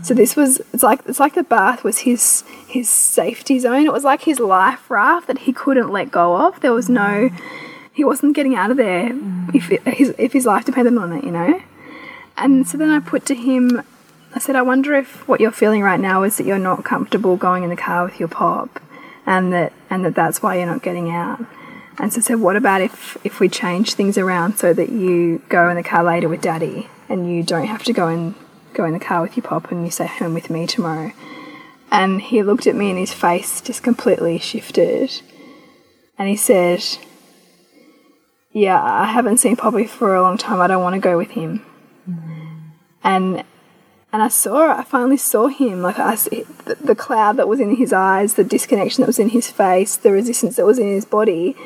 So 0.03 0.15
this 0.15 0.35
was 0.35 0.61
it's 0.73 0.83
like 0.83 1.01
it's 1.07 1.21
like 1.21 1.35
the 1.35 1.43
bath 1.43 1.85
was 1.85 1.99
his 1.99 2.43
his 2.67 2.89
safety 2.89 3.59
zone. 3.59 3.85
It 3.85 3.93
was 3.93 4.05
like 4.05 4.23
his 4.23 4.41
life 4.41 4.91
raft 4.91 5.27
that 5.27 5.39
he 5.39 5.53
couldn't 5.53 5.91
let 5.91 6.11
go 6.11 6.37
of. 6.37 6.61
There 6.61 6.73
was 6.73 6.89
no 6.89 7.31
he 7.93 8.05
wasn't 8.05 8.35
getting 8.35 8.55
out 8.55 8.71
of 8.71 8.77
there 8.77 9.11
if 9.53 9.71
it, 9.71 9.87
his 9.87 10.15
if 10.19 10.33
his 10.33 10.47
life 10.47 10.65
depended 10.65 10.97
on 10.97 11.13
it, 11.13 11.25
you 11.25 11.31
know. 11.31 11.61
And 12.41 12.67
so 12.69 12.79
then 12.79 12.91
I 12.91 13.01
put 13.01 13.27
to 13.27 13.35
him, 13.35 13.83
I 14.35 14.39
said, 14.39 14.55
I 14.55 14.63
wonder 14.63 14.95
if 14.95 15.27
what 15.27 15.41
you're 15.41 15.51
feeling 15.51 15.83
right 15.83 15.99
now 15.99 16.23
is 16.23 16.37
that 16.37 16.47
you're 16.47 16.59
not 16.59 16.85
comfortable 16.85 17.37
going 17.37 17.65
in 17.65 17.71
the 17.71 17.77
car 17.77 18.05
with 18.05 18.21
your 18.21 18.29
pop, 18.29 18.81
and 19.27 19.53
that 19.53 19.73
and 19.91 20.05
that 20.05 20.15
that's 20.15 20.41
why 20.43 20.57
you're 20.57 20.67
not 20.67 20.83
getting 20.83 21.11
out. 21.11 21.45
And 21.99 22.13
so 22.13 22.21
I 22.21 22.23
said, 22.23 22.37
what 22.37 22.55
about 22.55 22.81
if 22.81 23.17
if 23.25 23.41
we 23.41 23.49
change 23.49 23.95
things 23.95 24.17
around 24.17 24.57
so 24.57 24.73
that 24.73 24.91
you 24.91 25.43
go 25.49 25.69
in 25.69 25.77
the 25.77 25.83
car 25.83 26.05
later 26.05 26.29
with 26.29 26.41
Daddy, 26.41 26.89
and 27.09 27.29
you 27.29 27.43
don't 27.43 27.67
have 27.67 27.83
to 27.85 27.93
go 27.93 28.07
in 28.09 28.37
go 28.73 28.85
in 28.85 28.93
the 28.93 29.01
car 29.01 29.23
with 29.23 29.37
your 29.37 29.45
pop, 29.45 29.73
and 29.73 29.85
you 29.85 29.91
stay 29.91 30.07
home 30.07 30.35
with 30.35 30.49
me 30.49 30.67
tomorrow. 30.67 31.13
And 31.91 32.23
he 32.23 32.43
looked 32.45 32.69
at 32.69 32.77
me, 32.77 32.91
and 32.91 32.99
his 32.99 33.13
face 33.13 33.61
just 33.61 33.83
completely 33.83 34.39
shifted, 34.39 35.23
and 36.17 36.29
he 36.29 36.37
said, 36.37 36.85
"Yeah, 38.53 38.81
I 38.81 39.07
haven't 39.07 39.39
seen 39.39 39.57
Poppy 39.57 39.87
for 39.87 40.15
a 40.15 40.23
long 40.23 40.39
time. 40.39 40.61
I 40.61 40.69
don't 40.69 40.83
want 40.83 40.95
to 40.95 41.01
go 41.01 41.19
with 41.19 41.33
him." 41.33 41.65
And 43.05 43.45
and 44.13 44.23
I 44.23 44.29
saw 44.29 44.77
I 44.77 44.85
finally 44.85 45.17
saw 45.17 45.49
him 45.49 45.83
like 45.83 45.99
I 45.99 46.15
the, 46.17 46.77
the 46.81 46.95
cloud 46.95 47.37
that 47.37 47.49
was 47.49 47.61
in 47.61 47.77
his 47.77 47.93
eyes, 47.93 48.35
the 48.35 48.45
disconnection 48.45 49.03
that 49.03 49.09
was 49.09 49.19
in 49.19 49.31
his 49.31 49.51
face, 49.51 49.97
the 49.97 50.13
resistance 50.13 50.57
that 50.57 50.67
was 50.67 50.79
in 50.79 50.89
his 50.89 51.05
body 51.05 51.57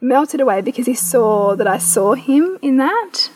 melted 0.00 0.40
away 0.40 0.60
because 0.60 0.86
he 0.86 0.94
saw 0.94 1.54
that 1.54 1.66
I 1.66 1.78
saw 1.78 2.14
him 2.14 2.58
in 2.60 2.76
that. 2.78 3.30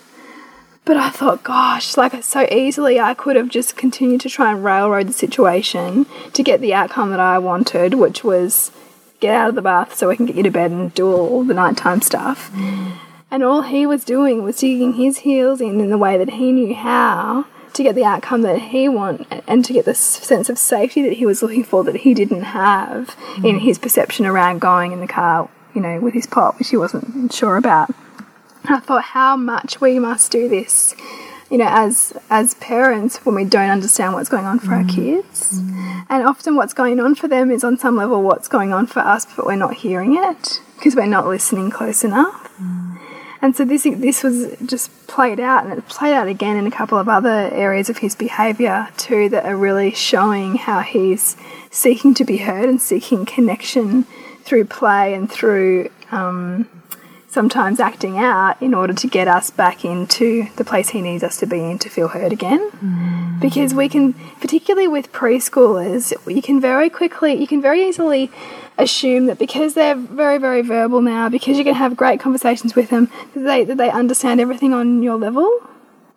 But 0.85 0.97
I 0.97 1.11
thought, 1.11 1.43
gosh, 1.43 1.97
like 1.97 2.23
so 2.23 2.47
easily 2.51 3.01
I 3.01 3.15
could 3.15 3.37
have 3.37 3.49
just 3.49 3.77
continued 3.77 4.21
to 4.23 4.29
try 4.29 4.53
and 4.53 4.65
railroad 4.65 5.09
the 5.09 5.13
situation 5.13 6.07
to 6.33 6.43
get 6.43 6.61
the 6.61 6.75
outcome 6.75 7.11
that 7.11 7.21
I 7.21 7.39
wanted, 7.39 7.95
which 7.95 8.23
was 8.23 8.71
get 9.19 9.35
out 9.35 9.49
of 9.49 9.55
the 9.55 9.63
bath 9.63 9.97
so 9.97 10.11
I 10.11 10.17
can 10.17 10.27
get 10.27 10.37
you 10.37 10.43
to 10.45 10.51
bed 10.51 10.71
and 10.71 10.95
do 10.95 11.13
all 11.13 11.43
the 11.43 11.55
nighttime 11.55 12.03
stuff. 12.03 12.53
And 13.31 13.43
all 13.43 13.63
he 13.63 13.87
was 13.87 14.05
doing 14.05 14.43
was 14.43 14.59
digging 14.59 14.95
his 14.95 15.19
heels 15.19 15.61
in 15.61 15.81
in 15.81 15.91
the 15.91 15.99
way 15.99 16.17
that 16.17 16.31
he 16.31 16.53
knew 16.53 16.75
how 16.75 17.47
to 17.77 17.83
get 17.83 17.95
the 17.95 18.05
outcome 18.05 18.43
that 18.43 18.59
he 18.59 18.89
wanted 18.89 19.43
and 19.47 19.65
to 19.65 19.73
get 19.73 19.85
the 19.85 19.95
sense 19.95 20.49
of 20.49 20.59
safety 20.59 21.03
that 21.03 21.15
he 21.15 21.27
was 21.27 21.43
looking 21.43 21.65
for 21.65 21.85
that 21.85 21.97
he 21.97 22.15
didn't 22.15 22.43
have 22.43 23.17
in 23.37 23.57
mm. 23.57 23.61
his 23.61 23.79
perception 23.79 24.27
around 24.27 24.61
going 24.61 24.93
in 24.93 25.01
the 25.01 25.07
car, 25.07 25.49
you 25.75 25.81
know, 25.81 26.01
with 26.01 26.15
his 26.15 26.27
pop, 26.27 26.59
which 26.59 26.71
he 26.71 26.77
wasn't 26.77 27.33
sure 27.33 27.57
about. 27.57 27.91
I 28.65 28.81
thought 28.81 29.03
how 29.03 29.37
much 29.37 29.81
we 29.81 29.99
must 29.99 30.33
do 30.33 30.49
this, 30.49 30.95
you 31.51 31.59
know, 31.59 31.69
as 31.69 32.13
as 32.31 32.55
parents 32.55 33.25
when 33.25 33.35
we 33.35 33.45
don't 33.45 33.71
understand 33.71 34.15
what's 34.15 34.29
going 34.29 34.47
on 34.47 34.59
for 34.59 34.73
our 34.73 34.83
mm. 34.83 34.95
kids. 34.95 35.61
Mm. 35.61 36.07
And 36.09 36.27
often 36.27 36.57
what's 36.57 36.75
going 36.75 36.99
on 36.99 37.15
for 37.15 37.29
them 37.29 37.51
is 37.51 37.63
on 37.63 37.77
some 37.77 37.97
level 37.97 38.23
what's 38.23 38.49
going 38.49 38.73
on 38.73 38.87
for 38.87 39.01
us, 39.01 39.27
but 39.37 39.47
we're 39.47 39.57
not 39.57 39.75
hearing 39.75 40.17
it 40.17 40.61
because 40.77 40.97
we're 40.97 41.07
not 41.07 41.27
listening 41.27 41.71
close 41.71 42.05
enough. 42.05 42.51
And 43.43 43.55
so 43.55 43.65
this 43.65 43.85
this 43.85 44.23
was 44.23 44.57
just 44.65 44.91
played 45.07 45.41
out, 45.41 45.65
and 45.65 45.73
it 45.73 45.89
played 45.89 46.15
out 46.15 46.29
again 46.29 46.57
in 46.57 46.67
a 46.67 46.71
couple 46.71 46.99
of 46.99 47.09
other 47.09 47.51
areas 47.53 47.91
of 47.91 47.99
his 47.99 48.15
behaviour 48.15 48.89
too 48.97 49.29
that 49.29 49.45
are 49.45 49.57
really 49.57 49.91
showing 49.93 50.57
how 50.57 50.81
he's 50.81 51.37
seeking 51.71 52.15
to 52.15 52.25
be 52.25 52.39
heard 52.39 52.69
and 52.69 52.81
seeking 52.81 53.27
connection 53.27 54.05
through 54.43 54.65
play 54.65 55.13
and 55.15 55.31
through 55.31 55.91
um, 56.11 56.69
sometimes 57.37 57.81
acting 57.81 58.17
out 58.17 58.57
in 58.63 58.73
order 58.73 58.95
to 58.95 59.07
get 59.07 59.29
us 59.29 59.51
back 59.51 59.85
into 59.85 60.49
the 60.57 60.65
place 60.65 60.89
he 60.89 61.03
needs 61.03 61.23
us 61.23 61.37
to 61.37 61.47
be 61.47 61.61
in 61.61 61.79
to 61.79 61.91
feel 61.91 62.09
heard 62.09 62.33
again. 62.33 62.63
Because 63.43 63.75
we 63.75 63.91
can, 63.91 64.15
particularly 64.41 64.89
with 64.89 65.13
preschoolers, 65.13 66.15
you 66.27 66.41
can 66.41 66.63
very 66.63 66.89
quickly, 66.89 67.35
you 67.35 67.47
can 67.47 67.61
very 67.61 67.87
easily 67.87 68.31
assume 68.79 69.27
that 69.27 69.39
because 69.39 69.75
they're 69.75 69.95
very, 69.95 70.39
very 70.39 70.63
verbal 70.63 71.03
now, 71.03 71.29
because 71.29 71.59
you 71.59 71.65
can 71.65 71.75
have 71.75 71.95
great 71.95 72.19
conversations 72.21 72.75
with 72.75 72.89
them, 72.89 73.11
that 73.35 73.43
they, 73.43 73.65
that 73.65 73.77
they 73.77 73.91
understand 73.91 74.41
everything 74.41 74.73
on 74.73 75.03
your 75.03 75.17
level. 75.17 75.61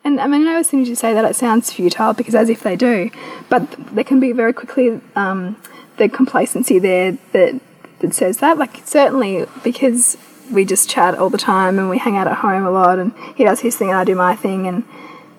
And 0.02 0.18
I 0.18 0.26
mean, 0.26 0.48
I 0.48 0.52
know 0.52 0.58
as 0.60 0.70
soon 0.70 0.80
as 0.80 0.88
you 0.88 0.94
say 0.94 1.12
that, 1.12 1.26
it 1.26 1.36
sounds 1.36 1.70
futile 1.70 2.14
because 2.14 2.34
as 2.34 2.48
if 2.48 2.62
they 2.62 2.76
do, 2.76 3.10
but 3.50 3.70
there 3.94 4.04
can 4.04 4.20
be 4.20 4.32
very 4.32 4.54
quickly 4.54 5.02
um, 5.14 5.58
the 5.98 6.08
complacency 6.08 6.78
there 6.78 7.18
that 7.32 7.60
that 7.98 8.14
says 8.14 8.38
that. 8.38 8.56
Like 8.56 8.80
certainly 8.86 9.44
because 9.62 10.16
we 10.50 10.64
just 10.64 10.88
chat 10.88 11.16
all 11.16 11.30
the 11.30 11.38
time 11.38 11.78
and 11.78 11.88
we 11.90 11.98
hang 11.98 12.16
out 12.16 12.26
at 12.26 12.38
home 12.38 12.64
a 12.64 12.70
lot, 12.70 12.98
and 12.98 13.12
he 13.36 13.44
does 13.44 13.60
his 13.60 13.76
thing 13.76 13.88
and 13.88 13.98
I 13.98 14.04
do 14.04 14.14
my 14.14 14.36
thing, 14.36 14.66
and 14.66 14.84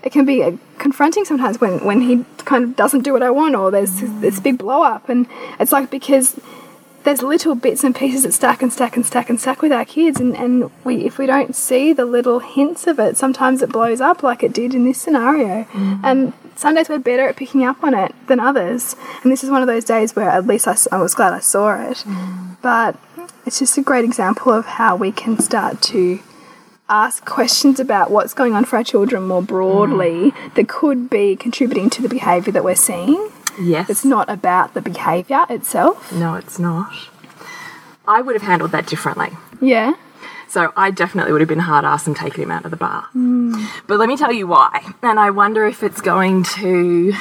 it 0.04 0.12
can 0.12 0.26
be 0.26 0.44
uh, 0.44 0.54
confronting 0.78 1.26
sometimes 1.26 1.62
when 1.62 1.84
when 1.84 2.02
he 2.02 2.26
kind 2.46 2.64
of 2.64 2.76
doesn't 2.76 3.02
do 3.02 3.14
what 3.14 3.24
I 3.24 3.30
want 3.30 3.56
or 3.56 3.72
there's 3.72 4.02
this 4.02 4.40
big 4.40 4.58
blow 4.58 4.84
up, 4.84 5.10
and 5.10 5.28
it's 5.60 5.72
like 5.72 5.90
because 5.90 6.40
there's 7.04 7.24
little 7.24 7.56
bits 7.56 7.84
and 7.84 7.96
pieces 7.96 8.24
that 8.24 8.32
stack 8.32 8.62
and 8.62 8.72
stack 8.72 8.96
and 8.96 9.06
stack 9.06 9.30
and 9.30 9.40
stack 9.40 9.62
with 9.64 9.72
our 9.72 9.86
kids 9.86 10.20
and, 10.20 10.36
and 10.36 10.70
we 10.84 11.06
if 11.06 11.18
we 11.18 11.26
don't 11.26 11.56
see 11.56 11.94
the 11.94 12.06
little 12.06 12.40
hints 12.40 12.86
of 12.86 13.00
it 13.00 13.18
sometimes 13.18 13.64
it 13.64 13.72
blows 13.72 14.00
up 14.00 14.22
like 14.22 14.44
it 14.44 14.54
did 14.54 14.76
in 14.76 14.84
this 14.86 15.02
scenario. 15.02 15.66
And 16.04 16.34
some 16.56 16.76
days 16.76 16.90
we're 16.90 17.00
better 17.00 17.28
at 17.28 17.36
picking 17.38 17.66
up 17.66 17.84
on 17.84 17.96
it 17.96 18.14
than 18.28 18.40
others. 18.40 18.96
And 19.24 19.32
this 19.32 19.44
is 19.44 19.50
one 19.50 19.62
of 19.64 19.68
those 19.68 19.84
days 19.84 20.16
where 20.16 20.30
at 20.30 20.46
least 20.46 20.68
I, 20.68 20.76
I 20.92 21.02
was 21.02 21.16
glad 21.16 21.34
I 21.34 21.40
saw 21.40 21.74
it. 21.90 22.04
But 22.62 22.96
it's 23.46 23.60
just 23.60 23.78
a 23.78 23.82
great 23.82 24.06
example 24.06 24.52
of 24.52 24.66
how 24.66 24.96
we 24.96 25.12
can 25.12 25.40
start 25.40 25.82
to 25.82 26.20
ask 26.90 27.26
questions 27.26 27.80
about 27.80 28.12
what's 28.12 28.34
going 28.34 28.54
on 28.54 28.66
for 28.66 28.76
our 28.78 28.84
children 28.84 29.24
more 29.28 29.42
broadly 29.42 30.32
mm. 30.32 30.54
that 30.56 30.68
could 30.68 31.10
be 31.10 31.36
contributing 31.36 31.90
to 31.90 32.02
the 32.02 32.10
behaviour 32.10 32.52
that 32.52 32.64
we're 32.64 32.76
seeing 32.76 33.30
Yes. 33.60 33.90
it's 33.90 34.06
not 34.06 34.30
about 34.30 34.74
the 34.74 34.82
behaviour 34.82 35.46
itself 35.50 36.12
No, 36.12 36.36
it's 36.36 36.60
not. 36.60 36.92
I 38.08 38.22
would 38.22 38.36
have 38.36 38.42
handled 38.44 38.72
that 38.72 38.88
differently. 38.88 39.30
yeah 39.62 39.94
So 40.50 40.74
I 40.76 40.92
definitely 40.92 41.32
would 41.32 41.42
have 41.42 41.48
been 41.48 41.60
hard 41.60 41.86
ass 41.86 42.08
and 42.08 42.16
taken 42.16 42.44
him 42.44 42.52
out 42.52 42.66
of 42.66 42.72
the 42.72 42.78
bar. 42.78 43.08
Mm. 43.16 43.66
But 43.88 44.00
let 44.00 44.10
me 44.10 44.18
tell 44.18 44.34
you 44.34 44.48
why. 44.48 44.84
And 45.02 45.18
I 45.18 45.30
wonder 45.32 45.66
if 45.66 45.82
it's 45.82 46.02
going 46.02 46.44
to. 46.60 47.14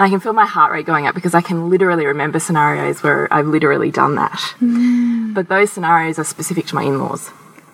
I 0.00 0.08
can 0.08 0.18
feel 0.18 0.32
my 0.32 0.46
heart 0.46 0.72
rate 0.72 0.86
going 0.86 1.06
up 1.06 1.14
because 1.14 1.34
I 1.34 1.42
can 1.42 1.68
literally 1.68 2.06
remember 2.06 2.40
scenarios 2.40 3.02
where 3.02 3.32
I've 3.32 3.46
literally 3.46 3.90
done 3.90 4.14
that. 4.14 4.38
Mm. 4.58 5.34
But 5.34 5.48
those 5.48 5.70
scenarios 5.70 6.18
are 6.18 6.24
specific 6.24 6.66
to 6.66 6.74
my 6.74 6.82
in 6.82 6.98
laws. 6.98 7.30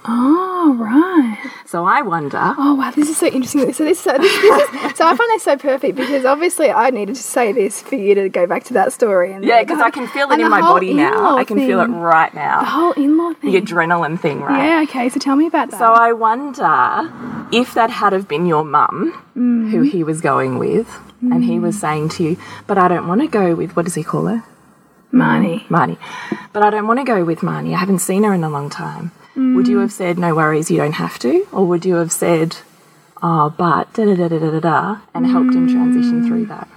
Oh, 0.09 0.77
right. 0.79 1.53
So 1.67 1.85
I 1.85 2.03
wonder. 2.03 2.39
Oh, 2.41 2.75
wow. 2.75 2.91
This 2.91 3.09
is 3.09 3.17
so 3.17 3.27
interesting. 3.27 3.73
So, 3.73 3.85
this, 3.85 4.01
so, 4.01 4.13
this, 4.13 4.33
this 4.41 4.75
is, 4.75 4.97
so 4.97 5.07
I 5.07 5.17
find 5.17 5.31
this 5.31 5.43
so 5.43 5.57
perfect 5.57 5.97
because 5.97 6.25
obviously 6.25 6.71
I 6.71 6.91
needed 6.91 7.17
to 7.17 7.23
say 7.23 7.53
this 7.53 7.83
for 7.83 7.97
you 7.97 8.15
to 8.15 8.29
go 8.29 8.47
back 8.47 8.65
to 8.65 8.75
that 8.75 8.93
story. 8.93 9.33
And 9.33 9.45
Yeah, 9.45 9.63
because 9.63 9.81
I 9.81 9.91
can 9.91 10.09
feel 10.09 10.31
it 10.31 10.41
in 10.41 10.49
my 10.49 10.61
body 10.61 10.95
now. 10.95 11.37
I 11.37 11.45
can 11.45 11.59
feel 11.59 11.81
it 11.81 11.89
right 11.89 12.33
now. 12.35 12.61
The 12.61 12.67
whole 12.67 12.93
in 12.93 13.17
law 13.17 13.35
thing. 13.35 13.53
The 13.53 13.61
adrenaline 13.61 14.19
thing, 14.19 14.41
right? 14.41 14.67
yeah, 14.67 14.83
okay. 14.83 15.09
So 15.09 15.21
tell 15.21 15.37
me 15.37 15.47
about 15.47 15.71
that. 15.71 15.79
So 15.79 15.87
I 15.87 16.13
wonder 16.13 17.13
if 17.53 17.75
that 17.75 17.91
had 17.91 18.13
have 18.13 18.29
been 18.29 18.47
your 18.47 18.65
mum 18.65 19.13
who 19.35 19.41
mm-hmm. 19.41 19.85
he 19.85 20.03
was 20.03 20.21
going 20.21 20.59
with, 20.59 20.89
and 21.21 21.45
he 21.45 21.59
was 21.59 21.77
hmm. 21.77 21.81
saying 21.81 22.09
to 22.11 22.23
you, 22.25 22.37
"But 22.67 22.79
I 22.79 22.89
don't 22.89 23.09
want 23.09 23.21
to 23.21 23.29
go 23.29 23.55
with 23.55 23.77
what 23.77 23.85
does 23.85 23.95
he 23.95 24.03
call 24.03 24.27
her, 24.27 24.45
Marnie. 25.13 25.67
Marnie? 25.69 25.99
But 26.53 26.63
I 26.63 26.71
don't 26.71 26.87
want 26.87 27.01
to 27.01 27.05
go 27.05 27.25
with 27.25 27.41
Marnie. 27.41 27.75
I 27.75 27.79
haven't 27.79 28.01
seen 28.01 28.25
her 28.25 28.35
in 28.35 28.45
a 28.45 28.51
long 28.51 28.71
time." 28.71 29.13
Would 29.37 29.69
you 29.69 29.77
hmm. 29.77 29.83
have 29.83 29.93
said, 29.93 30.19
"No 30.19 30.35
worries, 30.35 30.71
you 30.71 30.79
don't 30.79 30.93
have 30.93 31.19
to," 31.21 31.47
or 31.53 31.67
would 31.67 31.85
you 31.85 31.97
have 31.97 32.13
said, 32.13 32.57
"Oh, 33.23 33.53
but 33.57 33.93
da 33.93 34.05
da 34.05 34.15
da 34.15 34.29
da 34.29 34.39
da 34.39 34.51
da,", 34.51 34.61
da 34.61 34.97
and 35.15 35.27
helped 35.27 35.55
him 35.55 35.69
transition 35.69 36.27
through 36.27 36.47
that? 36.47 36.69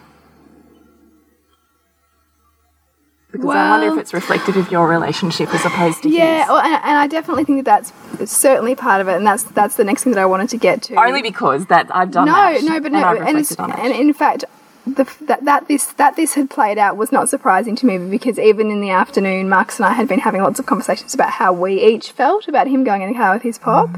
Because 3.31 3.45
I 3.55 3.69
wonder 3.69 3.86
if 3.88 3.91
Well- 3.91 4.00
it's 4.00 4.13
reflective 4.13 4.57
of 4.57 4.71
your 4.71 4.88
relationship 4.88 5.53
as 5.53 5.63
opposed 5.63 6.01
to 6.03 6.09
Yeah, 6.09 6.39
his. 6.39 6.48
well, 6.50 6.57
and, 6.59 6.74
and 6.83 6.98
I 6.98 7.05
definitely 7.07 7.43
think 7.43 7.63
that 7.65 7.91
that's 8.17 8.36
certainly 8.36 8.74
part 8.74 9.01
of 9.01 9.07
it, 9.07 9.15
and 9.17 9.25
that's 9.27 9.43
that's 9.43 9.75
the 9.75 9.83
next 9.83 10.03
thing 10.03 10.13
that 10.13 10.21
I 10.21 10.25
wanted 10.25 10.50
to 10.50 10.57
get 10.57 10.81
to. 10.83 10.95
Only 10.95 11.21
because 11.21 11.67
that 11.67 11.88
I've 11.93 12.09
done 12.12 12.25
no, 12.25 12.33
that. 12.33 12.63
no, 12.63 12.79
but 12.79 12.91
no, 12.91 12.98
and 13.09 13.27
and, 13.27 13.38
it's, 13.38 13.51
reflected 13.51 13.79
on 13.81 13.86
it. 13.86 13.91
and 13.91 14.01
in 14.01 14.13
fact, 14.13 14.45
the, 14.88 15.07
that 15.27 15.45
that 15.45 15.67
this 15.67 15.86
that 15.93 16.15
this 16.15 16.33
had 16.33 16.50
played 16.50 16.79
out 16.79 16.98
was 16.98 17.12
not 17.12 17.29
surprising 17.29 17.75
to 17.75 17.86
me 17.86 18.00
because 18.00 18.39
even 18.39 18.71
in 18.71 18.81
the 18.81 18.89
afternoon, 18.89 19.48
Marcus 19.48 19.77
and 19.77 19.86
I 19.86 19.93
had 19.93 20.07
been 20.07 20.19
having 20.21 20.41
lots 20.41 20.57
of 20.59 20.65
conversations 20.65 21.13
about 21.13 21.29
how 21.29 21.53
we 21.53 21.79
each 21.83 22.12
felt 22.12 22.48
about 22.48 22.67
him 22.67 22.83
going 22.83 23.03
in 23.03 23.09
the 23.09 23.15
car 23.15 23.33
with 23.36 23.43
his 23.43 23.59
pop. 23.59 23.89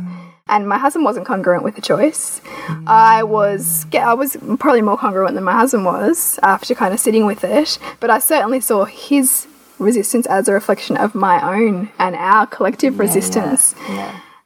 And 0.51 0.67
my 0.67 0.77
husband 0.77 1.05
wasn't 1.05 1.25
congruent 1.25 1.63
with 1.63 1.75
the 1.75 1.81
choice. 1.81 2.41
I 2.85 3.23
was, 3.23 3.85
yeah, 3.91 4.07
I 4.11 4.13
was 4.13 4.35
probably 4.59 4.81
more 4.81 4.97
congruent 4.97 5.33
than 5.33 5.43
my 5.45 5.53
husband 5.53 5.85
was 5.85 6.37
after 6.43 6.75
kind 6.75 6.93
of 6.93 6.99
sitting 6.99 7.25
with 7.25 7.43
it. 7.43 7.79
But 8.01 8.09
I 8.09 8.19
certainly 8.19 8.59
saw 8.59 8.83
his 8.85 9.47
resistance 9.79 10.27
as 10.27 10.47
a 10.47 10.53
reflection 10.53 10.97
of 10.97 11.15
my 11.15 11.41
own 11.57 11.89
and 11.97 12.15
our 12.15 12.45
collective 12.45 12.99
resistance. 12.99 13.73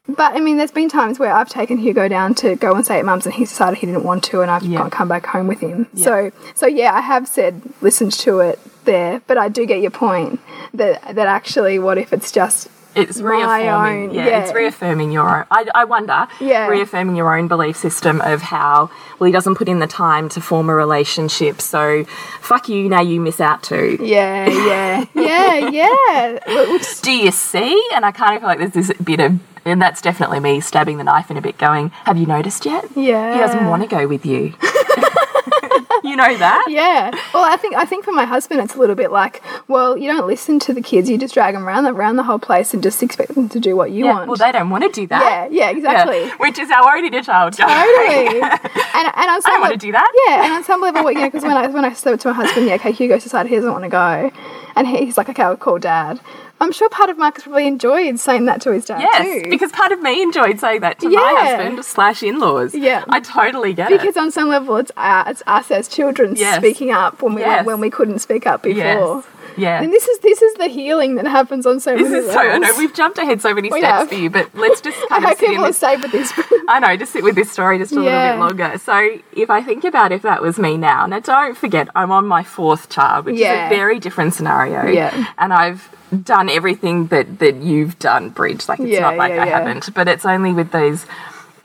But 0.08 0.36
I 0.36 0.40
mean, 0.40 0.58
there's 0.58 0.70
been 0.72 0.88
times 0.90 1.18
where 1.18 1.34
I've 1.34 1.50
taken 1.50 1.80
Hugo 1.80 2.08
down 2.08 2.36
to 2.36 2.56
go 2.56 2.76
and 2.76 2.86
stay 2.86 3.00
at 3.00 3.06
mum's, 3.06 3.26
and 3.26 3.34
he 3.34 3.44
decided 3.46 3.80
he 3.80 3.88
didn't 3.88 4.04
want 4.04 4.24
to, 4.26 4.42
and 4.42 4.52
I've 4.52 4.62
Yeah. 4.64 4.88
come 4.90 5.08
back 5.08 5.26
home 5.26 5.48
with 5.48 5.60
him. 5.60 5.88
So, 5.96 6.32
so 6.54 6.68
yeah, 6.68 6.94
I 6.94 7.02
have 7.02 7.28
said 7.28 7.60
listened 7.82 8.12
to 8.20 8.40
it 8.42 8.60
there, 8.86 9.22
but 9.26 9.40
I 9.40 9.50
do 9.50 9.66
get 9.66 9.82
your 9.82 9.90
point 9.90 10.40
that 10.76 11.16
that 11.16 11.28
actually, 11.28 11.80
what 11.80 11.98
if 11.98 12.14
it's 12.14 12.32
just 12.32 12.68
It's 12.96 13.20
reaffirming, 13.22 14.10
own- 14.10 14.14
yeah, 14.14 14.26
yeah. 14.26 14.40
it's 14.44 14.54
reaffirming 14.54 15.12
your 15.12 15.28
own. 15.40 15.46
I, 15.52 15.66
I 15.76 15.84
wonder, 15.86 16.28
Yeah. 16.40 16.68
reaffirming 16.68 17.16
your 17.16 17.36
own 17.38 17.48
belief 17.48 17.76
system 17.78 18.22
of 18.22 18.42
how 18.42 18.90
well 19.20 19.26
he 19.28 19.32
doesn't 19.32 19.56
put 19.56 19.68
in 19.70 19.80
the 19.80 19.88
time 19.88 20.30
to 20.30 20.42
form 20.42 20.70
a 20.70 20.74
relationship, 20.76 21.62
so 21.62 22.06
fuck 22.42 22.70
you, 22.70 22.88
now 22.90 23.02
you 23.02 23.20
miss 23.22 23.40
out 23.42 23.64
too. 23.64 23.98
yeah, 24.02 24.48
yeah, 25.16 25.70
yeah, 25.70 25.70
yeah. 25.70 26.78
Do 27.02 27.12
you 27.12 27.32
see? 27.32 27.90
And 27.94 28.06
I 28.06 28.12
kind 28.12 28.36
of 28.36 28.42
feel 28.42 28.48
like 28.50 28.60
there's 28.60 28.88
this 28.88 28.98
bit 29.04 29.20
of, 29.20 29.40
and 29.66 29.82
that's 29.82 30.02
definitely 30.02 30.40
me 30.40 30.60
stabbing 30.62 30.98
the 30.98 31.04
knife 31.04 31.30
in 31.32 31.38
a 31.38 31.42
bit, 31.42 31.58
going, 31.58 31.90
"Have 32.06 32.18
you 32.18 32.26
noticed 32.28 32.66
yet? 32.66 32.86
Yeah. 32.96 33.34
he 33.34 33.40
doesn't 33.40 33.66
want 33.68 33.82
to 33.84 33.88
go 33.90 34.08
with 34.08 34.26
you. 34.26 34.54
you 36.10 36.16
know 36.16 36.38
that? 36.38 36.66
Yeah. 36.70 37.12
Well, 37.34 37.44
I 37.44 37.58
think 37.58 37.76
I 37.76 37.86
think 37.86 38.06
for 38.06 38.12
my 38.12 38.26
husband, 38.26 38.62
it's 38.62 38.76
a 38.76 38.80
little 38.80 38.96
bit 38.96 39.12
like, 39.12 39.42
well, 39.68 39.98
you 39.98 40.12
don't 40.12 40.28
listen 40.28 40.60
to 40.60 40.74
the 40.74 40.82
kids; 40.82 41.10
you 41.10 41.18
just 41.18 41.34
drag 41.34 41.54
them 41.56 41.68
around 41.68 41.86
around 41.86 42.16
the 42.16 42.24
whole 42.24 42.40
place 42.40 42.74
and 42.74 42.82
just 42.84 43.02
expect 43.04 43.36
them 43.36 43.50
to 43.50 43.60
do 43.60 43.76
what 43.76 43.92
you 43.92 44.06
Yeah, 44.06 44.14
want. 44.14 44.28
Well, 44.28 44.38
they 44.38 44.52
don't 44.52 44.70
want 44.70 44.84
to 44.84 44.90
do 44.90 45.08
that. 45.08 45.52
yeah, 45.52 45.66
yeah, 45.66 45.70
exactly. 45.78 46.22
Yeah, 46.22 46.36
Which 46.38 46.60
is 46.60 46.70
how 46.70 46.88
only 46.90 47.16
a 47.16 47.24
child. 47.30 47.54
Totally. 47.54 48.42
and 48.42 49.08
and 49.16 49.30
on 49.32 49.42
some 49.42 49.52
don't 49.54 49.62
wanna 49.62 49.78
do 49.78 49.92
that. 49.92 50.12
Yeah, 50.28 50.46
and 50.46 50.54
on 50.54 50.64
some 50.64 50.82
level, 50.82 51.12
you 51.12 51.20
know, 51.20 51.28
because 51.28 51.44
when 51.44 51.58
I 51.58 51.68
when 51.68 51.86
I 51.86 51.94
said 51.94 52.20
to 52.20 52.28
my 52.30 52.34
husband, 52.34 52.68
yeah, 52.68 52.76
okay, 52.76 52.92
Hugo's 52.92 53.24
decided 53.24 53.50
he 53.50 53.56
doesn't 53.56 53.72
want 53.72 53.84
to 53.84 53.90
go, 53.90 54.32
and 54.76 54.88
he's 54.88 55.18
like, 55.18 55.30
okay, 55.30 55.44
I'll 55.44 55.58
call 55.58 55.80
dad. 55.80 56.20
I'm 56.62 56.72
sure 56.72 56.88
part 56.90 57.10
of 57.10 57.18
Marcus 57.18 57.44
probably 57.44 57.68
enjoyed 57.68 58.18
saying 58.20 58.46
that 58.46 58.62
to 58.62 58.72
his 58.72 58.86
dad 58.86 59.02
Yes, 59.02 59.44
too. 59.44 59.50
because 59.50 59.72
part 59.74 59.92
of 59.92 60.02
me 60.02 60.22
enjoyed 60.24 60.58
saying 60.60 60.82
that 60.82 61.00
to 61.00 61.10
my 61.10 61.36
husband 61.38 61.84
slash 61.84 62.24
in-laws. 62.24 62.74
Yeah. 62.74 63.04
I 63.10 63.20
totally 63.20 63.74
get 63.74 63.92
it. 63.92 64.00
because 64.00 64.16
on 64.16 64.32
some 64.32 64.48
level, 64.48 64.78
it's 64.78 64.92
uh, 64.96 65.26
it's 65.28 65.44
us 65.48 65.70
as 65.72 65.88
children 65.90 66.36
Yes. 66.38 66.58
speaking 66.58 66.92
up 66.92 67.22
when 67.22 67.34
we 67.36 67.42
Yes. 67.42 67.66
when 67.66 67.80
we 67.82 67.90
couldn't 67.90 68.20
speak 68.20 68.48
up 68.48 68.64
before. 68.64 68.78
Yes. 68.84 69.26
Yeah. 69.58 69.82
And 69.82 69.92
this 69.94 70.08
is 70.08 70.20
this 70.20 70.42
is 70.42 70.54
the 70.56 70.68
healing 70.68 71.16
that 71.16 71.26
happens 71.26 71.66
on 71.66 71.80
so 71.80 71.96
This 71.98 72.10
many 72.10 72.26
is 72.26 72.32
so, 72.32 72.40
I 72.40 72.58
know 72.58 72.72
we've 72.78 72.94
jumped 72.94 73.18
ahead 73.18 73.42
so 73.42 73.54
many 73.54 73.70
We 73.72 73.80
steps 73.80 73.92
have. 74.00 74.10
for 74.10 74.16
you, 74.16 74.30
but 74.30 74.54
let's 74.56 74.82
just 74.82 74.98
I 75.12 75.20
kind 75.20 75.24
of 75.24 75.30
hope 75.30 75.38
sit 75.40 75.46
in 75.46 75.52
people 75.52 75.66
are 75.66 75.68
this 75.70 75.78
safe 75.78 76.02
with 76.02 76.12
this. 76.12 76.34
I 76.68 76.80
know, 76.80 76.96
just 76.98 77.14
sit 77.14 77.24
with 77.24 77.36
this 77.36 77.52
story 77.52 77.78
just 77.78 77.92
a 77.94 77.96
Yeah. 78.02 78.36
little 78.36 78.48
bit 78.54 78.60
longer. 78.60 78.78
So, 78.80 79.18
if 79.34 79.50
I 79.50 79.62
think 79.62 79.84
about 79.84 80.12
if 80.12 80.24
that 80.24 80.42
was 80.42 80.58
me 80.60 80.78
now, 80.78 81.06
now 81.06 81.20
don't 81.20 81.56
forget, 81.58 81.88
I'm 81.96 82.12
on 82.12 82.26
my 82.28 82.44
fourth 82.44 82.90
child, 82.90 83.26
which 83.26 83.38
Yeah. 83.38 83.68
is 83.68 83.72
a 83.72 83.76
very 83.76 84.00
different 84.00 84.34
scenario. 84.34 84.86
Yeah. 84.88 85.26
And 85.38 85.54
I've 85.54 85.90
done 86.24 86.50
everything 86.50 87.08
that, 87.08 87.40
that 87.40 87.56
you've 87.56 87.98
done, 88.00 88.30
Bridge. 88.30 88.68
Like, 88.70 88.80
it's 88.80 88.90
Yeah, 88.90 89.02
not 89.02 89.18
like 89.18 89.34
I 89.34 89.46
haven't, 89.46 89.94
but 89.94 90.08
it's 90.08 90.26
only 90.26 90.54
with 90.54 90.72
those, 90.72 91.06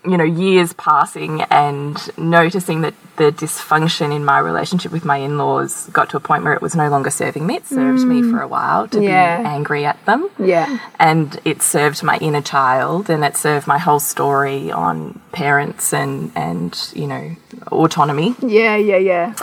you 0.04 0.16
know, 0.16 0.24
years 0.24 0.72
passing 0.72 1.42
and 1.50 1.96
noticing 2.18 2.80
that 2.82 2.94
the 3.16 3.30
dysfunction 3.30 4.14
in 4.16 4.24
my 4.24 4.38
relationship 4.38 4.92
with 4.92 5.04
my 5.04 5.18
in 5.18 5.36
laws 5.36 5.88
got 5.92 6.08
to 6.10 6.16
a 6.16 6.20
point 6.20 6.42
where 6.42 6.54
it 6.54 6.62
was 6.62 6.74
no 6.74 6.88
longer 6.88 7.10
serving 7.10 7.46
me. 7.46 7.56
It 7.56 7.66
served 7.66 8.04
me 8.06 8.22
for 8.22 8.40
a 8.40 8.48
while 8.48 8.88
to 8.88 8.98
Mm. 8.98 9.02
Yeah. 9.04 9.38
be 9.42 9.44
angry 9.48 9.84
at 9.84 10.02
them 10.06 10.30
yeah. 10.38 10.78
and 10.98 11.38
it 11.44 11.60
served 11.60 12.02
my 12.02 12.16
inner 12.18 12.40
child 12.40 13.10
and 13.10 13.22
it 13.24 13.36
served 13.36 13.66
my 13.66 13.78
whole 13.78 14.00
story 14.00 14.70
on 14.72 15.20
parents 15.32 15.92
and 15.92 16.32
and 16.34 16.90
you 16.94 17.06
know 17.06 17.36
autonomy 17.70 18.34
Yeah, 18.40 18.76
yeah, 18.76 18.96
yeah. 18.96 19.34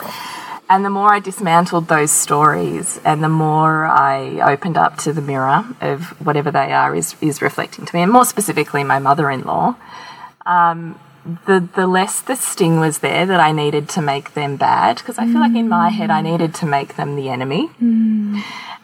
and 0.68 0.84
the 0.84 0.90
more 0.90 1.12
i 1.14 1.20
dismantled 1.20 1.88
those 1.88 2.10
stories 2.10 3.00
and 3.04 3.22
the 3.22 3.28
more 3.28 3.86
i 3.86 4.40
opened 4.52 4.76
up 4.76 4.96
to 4.98 5.12
the 5.12 5.22
mirror 5.22 5.64
of 5.80 6.04
whatever 6.26 6.50
they 6.50 6.72
are 6.72 6.94
is 6.94 7.14
is 7.20 7.40
reflecting 7.40 7.84
to 7.86 7.94
me 7.96 8.02
and 8.02 8.12
more 8.12 8.24
specifically 8.24 8.82
my 8.84 8.98
mother-in-law 8.98 9.74
um, 10.48 10.98
the 11.46 11.58
the 11.74 11.86
less 11.86 12.20
the 12.22 12.36
sting 12.36 12.80
was 12.80 12.98
there 13.06 13.26
that 13.26 13.40
I 13.48 13.52
needed 13.52 13.88
to 13.90 14.00
make 14.02 14.32
them 14.34 14.56
bad 14.56 14.96
because 14.98 15.18
I 15.18 15.26
feel 15.26 15.40
like 15.46 15.54
in 15.54 15.68
my 15.68 15.88
head 15.90 16.10
I 16.10 16.22
needed 16.22 16.54
to 16.60 16.66
make 16.66 16.96
them 16.96 17.16
the 17.16 17.28
enemy. 17.28 17.70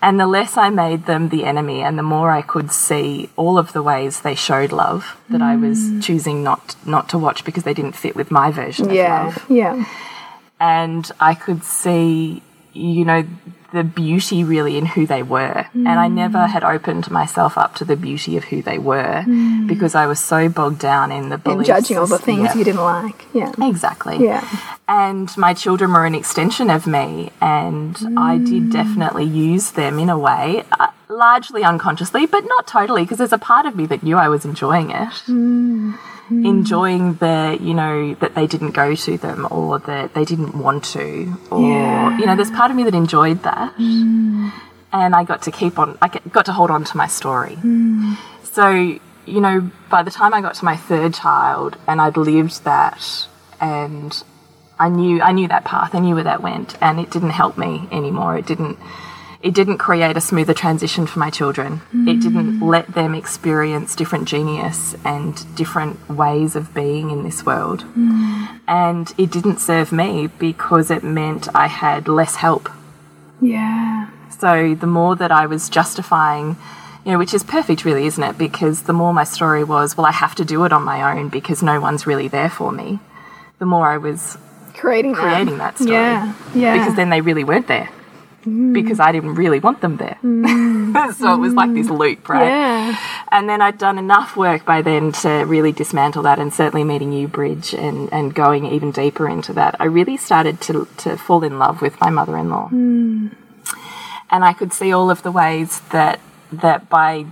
And 0.06 0.20
the 0.20 0.26
less 0.26 0.58
I 0.58 0.68
made 0.68 1.06
them 1.06 1.30
the 1.30 1.44
enemy, 1.46 1.80
and 1.82 1.96
the 1.98 2.02
more 2.02 2.30
I 2.30 2.42
could 2.42 2.70
see 2.70 3.30
all 3.36 3.56
of 3.56 3.72
the 3.72 3.82
ways 3.82 4.20
they 4.20 4.34
showed 4.34 4.70
love 4.70 5.16
that 5.30 5.40
I 5.40 5.56
was 5.56 5.78
choosing 6.04 6.42
not 6.44 6.76
not 6.84 7.08
to 7.10 7.18
watch 7.18 7.42
because 7.46 7.62
they 7.64 7.72
didn't 7.72 7.96
fit 7.96 8.14
with 8.14 8.30
my 8.30 8.50
version 8.50 8.86
of 8.90 8.94
Yeah, 8.94 9.24
love. 9.24 9.44
yeah. 9.48 9.84
And 10.60 11.10
I 11.20 11.34
could 11.34 11.64
see, 11.64 12.42
you 12.74 13.04
know, 13.06 13.24
the 13.74 13.84
beauty 13.84 14.44
really 14.44 14.78
in 14.78 14.86
who 14.86 15.06
they 15.06 15.22
were. 15.22 15.66
And 15.74 15.88
I 15.88 16.08
never 16.08 16.46
had 16.46 16.62
opened 16.64 17.10
myself 17.10 17.58
up 17.58 17.74
to 17.76 17.84
the 17.84 17.96
beauty 17.96 18.36
of 18.36 18.44
who 18.44 18.62
they 18.62 18.78
were 18.78 19.24
because 19.66 19.94
I 19.94 20.06
was 20.06 20.20
so 20.20 20.48
bogged 20.48 20.78
down 20.78 21.10
in 21.12 21.28
the 21.28 21.40
And 21.44 21.64
judging 21.64 21.98
all 21.98 22.06
the 22.06 22.18
things 22.18 22.44
Yeah. 22.44 22.54
you 22.58 22.64
didn't 22.64 22.80
like. 22.96 23.26
Yeah. 23.34 23.52
Exactly. 23.60 24.16
Yeah. 24.24 24.42
And 24.86 25.28
my 25.36 25.52
children 25.54 25.92
were 25.92 26.06
an 26.06 26.14
extension 26.14 26.68
of 26.70 26.86
me, 26.86 27.30
and 27.40 27.96
I 28.18 28.36
did 28.38 28.70
definitely 28.70 29.24
use 29.24 29.70
them 29.72 29.98
in 29.98 30.08
a 30.10 30.18
way, 30.18 30.62
uh, 30.78 30.88
largely 31.08 31.62
unconsciously, 31.62 32.26
but 32.26 32.44
not 32.44 32.66
totally, 32.66 33.02
because 33.02 33.18
there's 33.18 33.32
a 33.32 33.38
part 33.38 33.66
of 33.66 33.76
me 33.76 33.86
that 33.86 34.02
knew 34.02 34.16
I 34.16 34.28
was 34.28 34.44
enjoying 34.44 34.90
it. 34.90 35.08
Mm-hmm. 35.26 36.46
Enjoying 36.46 37.14
the, 37.14 37.58
you 37.60 37.74
know, 37.74 38.14
that 38.14 38.34
they 38.34 38.46
didn't 38.46 38.70
go 38.70 38.94
to 38.94 39.18
them 39.18 39.46
or 39.50 39.78
that 39.80 40.14
they 40.14 40.24
didn't 40.24 40.56
want 40.56 40.84
to, 40.84 41.36
or, 41.50 41.60
Yeah. 41.60 42.16
you 42.18 42.24
know, 42.24 42.34
there's 42.34 42.50
part 42.50 42.70
of 42.70 42.76
me 42.76 42.84
that 42.84 42.94
enjoyed 42.94 43.42
that. 43.42 43.76
Mm. 43.76 44.50
And 44.92 45.14
I 45.14 45.24
got 45.24 45.42
to 45.42 45.50
keep 45.50 45.78
on, 45.78 45.98
I 46.00 46.08
got 46.08 46.46
to 46.46 46.52
hold 46.52 46.70
on 46.70 46.84
to 46.84 46.96
my 46.96 47.08
story. 47.08 47.56
Mm. 47.56 48.16
So, 48.44 48.70
you 49.26 49.40
know, 49.40 49.70
by 49.90 50.02
the 50.02 50.10
time 50.10 50.32
I 50.32 50.40
got 50.40 50.54
to 50.54 50.64
my 50.64 50.76
third 50.76 51.12
child 51.12 51.76
and 51.86 52.00
I'd 52.00 52.16
lived 52.16 52.64
that 52.64 53.26
and 53.60 54.22
I 54.78 54.88
knew 54.88 55.20
I 55.20 55.32
knew 55.32 55.48
that 55.48 55.64
path, 55.64 55.94
I 55.94 56.00
knew 56.00 56.14
where 56.14 56.24
that 56.24 56.42
went, 56.42 56.76
and 56.82 56.98
it 56.98 57.10
didn't 57.10 57.30
help 57.30 57.56
me 57.56 57.86
anymore. 57.92 58.36
It 58.36 58.46
didn't 58.46 58.78
it 59.44 59.52
didn't 59.52 59.76
create 59.76 60.16
a 60.16 60.22
smoother 60.22 60.54
transition 60.54 61.06
for 61.06 61.18
my 61.18 61.28
children. 61.28 61.82
It 61.92 62.22
didn't 62.22 62.60
hmm. 62.60 62.64
let 62.64 62.86
them 62.94 63.14
experience 63.14 63.94
different 63.94 64.26
genius 64.26 64.96
and 65.04 65.54
different 65.54 66.08
ways 66.08 66.56
of 66.56 66.72
being 66.72 67.10
in 67.10 67.24
this 67.24 67.44
world. 67.44 67.82
Hmm. 67.82 68.46
And 68.66 69.12
it 69.18 69.30
didn't 69.30 69.58
serve 69.58 69.92
me 69.92 70.28
because 70.28 70.90
it 70.90 71.04
meant 71.04 71.54
I 71.54 71.66
had 71.66 72.08
less 72.08 72.36
help 72.36 72.70
Yeah. 73.38 74.08
so 74.30 74.74
the 74.74 74.86
more 74.86 75.14
that 75.14 75.30
I 75.30 75.44
was 75.44 75.68
justifying, 75.68 76.56
you 77.04 77.12
know, 77.12 77.18
which 77.18 77.34
is 77.34 77.42
perfect, 77.42 77.84
really, 77.84 78.06
isn't 78.06 78.24
it? 78.24 78.38
Because 78.38 78.84
the 78.84 78.94
more 78.94 79.12
my 79.12 79.24
story 79.24 79.62
was, 79.62 79.94
well, 79.94 80.06
I 80.06 80.12
have 80.12 80.34
to 80.36 80.46
do 80.46 80.64
it 80.64 80.72
on 80.72 80.84
my 80.84 81.18
own 81.18 81.28
because 81.28 81.62
no 81.62 81.82
one's 81.82 82.06
really 82.06 82.28
there 82.28 82.48
for 82.48 82.72
me. 82.72 82.98
The 83.58 83.66
more 83.66 83.86
I 83.88 83.98
was 83.98 84.38
Creating 85.14 85.58
that. 85.58 85.76
that 85.76 85.84
story. 85.84 85.96
Yeah. 85.96 86.34
Yeah. 86.54 86.78
Because 86.78 86.96
then 86.96 87.10
they 87.10 87.20
really 87.20 87.44
weren't 87.44 87.68
there. 87.68 87.90
Because 88.44 89.00
I 89.00 89.12
didn't 89.12 89.34
really 89.34 89.60
want 89.60 89.80
them 89.80 89.96
there. 89.96 90.18
Mm. 90.22 91.14
so 91.14 91.34
it 91.34 91.38
was 91.38 91.54
like 91.54 91.72
this 91.72 91.88
loop, 91.88 92.28
right? 92.28 92.46
Yeah. 92.46 92.98
And 93.30 93.48
then 93.48 93.60
I'd 93.60 93.78
done 93.78 93.98
enough 93.98 94.36
work 94.36 94.64
by 94.64 94.82
then 94.82 95.12
to 95.12 95.44
really 95.44 95.72
dismantle 95.72 96.22
that, 96.24 96.38
and 96.38 96.52
certainly 96.52 96.84
meeting 96.84 97.12
you, 97.12 97.28
Bridge, 97.28 97.74
and, 97.74 98.12
and 98.12 98.34
going 98.34 98.66
even 98.66 98.90
deeper 98.90 99.28
into 99.28 99.52
that. 99.54 99.76
I 99.80 99.84
really 99.84 100.16
started 100.16 100.60
to, 100.62 100.86
to 100.98 101.16
fall 101.16 101.42
in 101.42 101.58
love 101.58 101.82
with 101.82 102.00
my 102.00 102.10
mother 102.10 102.36
in 102.36 102.50
law. 102.50 102.68
Mm. 102.70 103.34
And 104.30 104.44
I 104.44 104.52
could 104.52 104.72
see 104.72 104.92
all 104.92 105.10
of 105.10 105.22
the 105.22 105.32
ways 105.32 105.80
that, 105.90 106.20
that 106.52 106.88
by 106.88 107.26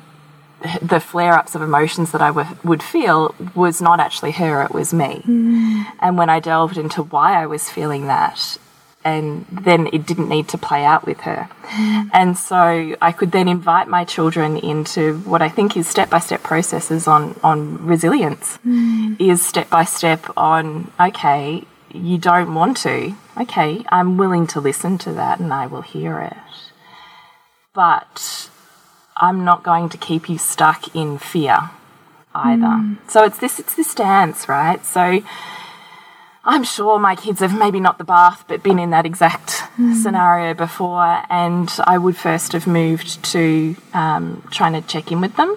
the 0.80 1.00
flare 1.00 1.32
ups 1.32 1.54
of 1.54 1.62
emotions 1.62 2.12
that 2.12 2.22
I 2.22 2.28
w- 2.28 2.56
would 2.62 2.82
feel 2.82 3.34
was 3.54 3.80
not 3.82 4.00
actually 4.00 4.32
her, 4.32 4.62
it 4.62 4.72
was 4.72 4.92
me. 4.92 5.22
Mm. 5.26 5.84
And 6.00 6.16
when 6.16 6.30
I 6.30 6.40
delved 6.40 6.78
into 6.78 7.02
why 7.02 7.40
I 7.40 7.46
was 7.46 7.68
feeling 7.68 8.06
that, 8.06 8.58
and 9.04 9.46
then 9.50 9.88
it 9.92 10.06
didn't 10.06 10.28
need 10.28 10.48
to 10.48 10.58
play 10.58 10.84
out 10.84 11.06
with 11.06 11.20
her. 11.20 11.48
Mm. 11.62 12.10
And 12.12 12.38
so 12.38 12.96
I 13.00 13.12
could 13.12 13.32
then 13.32 13.48
invite 13.48 13.88
my 13.88 14.04
children 14.04 14.56
into 14.56 15.18
what 15.18 15.42
I 15.42 15.48
think 15.48 15.76
is 15.76 15.88
step 15.88 16.10
by 16.10 16.20
step 16.20 16.42
processes 16.42 17.08
on, 17.08 17.38
on 17.42 17.84
resilience, 17.84 18.58
mm. 18.66 19.20
is 19.20 19.44
step 19.44 19.68
by 19.70 19.84
step 19.84 20.26
on, 20.36 20.90
okay, 21.00 21.64
you 21.92 22.18
don't 22.18 22.54
want 22.54 22.76
to. 22.78 23.14
Okay, 23.40 23.84
I'm 23.88 24.16
willing 24.16 24.46
to 24.48 24.60
listen 24.60 24.98
to 24.98 25.12
that 25.14 25.40
and 25.40 25.52
I 25.52 25.66
will 25.66 25.82
hear 25.82 26.20
it. 26.20 26.36
But 27.74 28.50
I'm 29.16 29.44
not 29.44 29.62
going 29.62 29.88
to 29.90 29.98
keep 29.98 30.28
you 30.28 30.38
stuck 30.38 30.94
in 30.94 31.18
fear 31.18 31.70
either. 32.34 32.62
Mm. 32.62 32.98
So 33.10 33.24
it's 33.24 33.38
this 33.38 33.58
it's 33.58 33.74
this 33.74 33.94
dance, 33.94 34.48
right? 34.48 34.84
So 34.84 35.22
I'm 36.44 36.64
sure 36.64 36.98
my 36.98 37.14
kids 37.14 37.40
have 37.40 37.56
maybe 37.56 37.78
not 37.78 37.98
the 37.98 38.04
bath, 38.04 38.44
but 38.48 38.62
been 38.62 38.80
in 38.80 38.90
that 38.90 39.06
exact 39.06 39.62
scenario 40.02 40.54
before, 40.54 41.22
and 41.30 41.70
I 41.84 41.98
would 41.98 42.16
first 42.16 42.52
have 42.52 42.66
moved 42.66 43.24
to 43.26 43.76
um, 43.94 44.42
trying 44.50 44.72
to 44.72 44.86
check 44.86 45.12
in 45.12 45.20
with 45.20 45.36
them. 45.36 45.56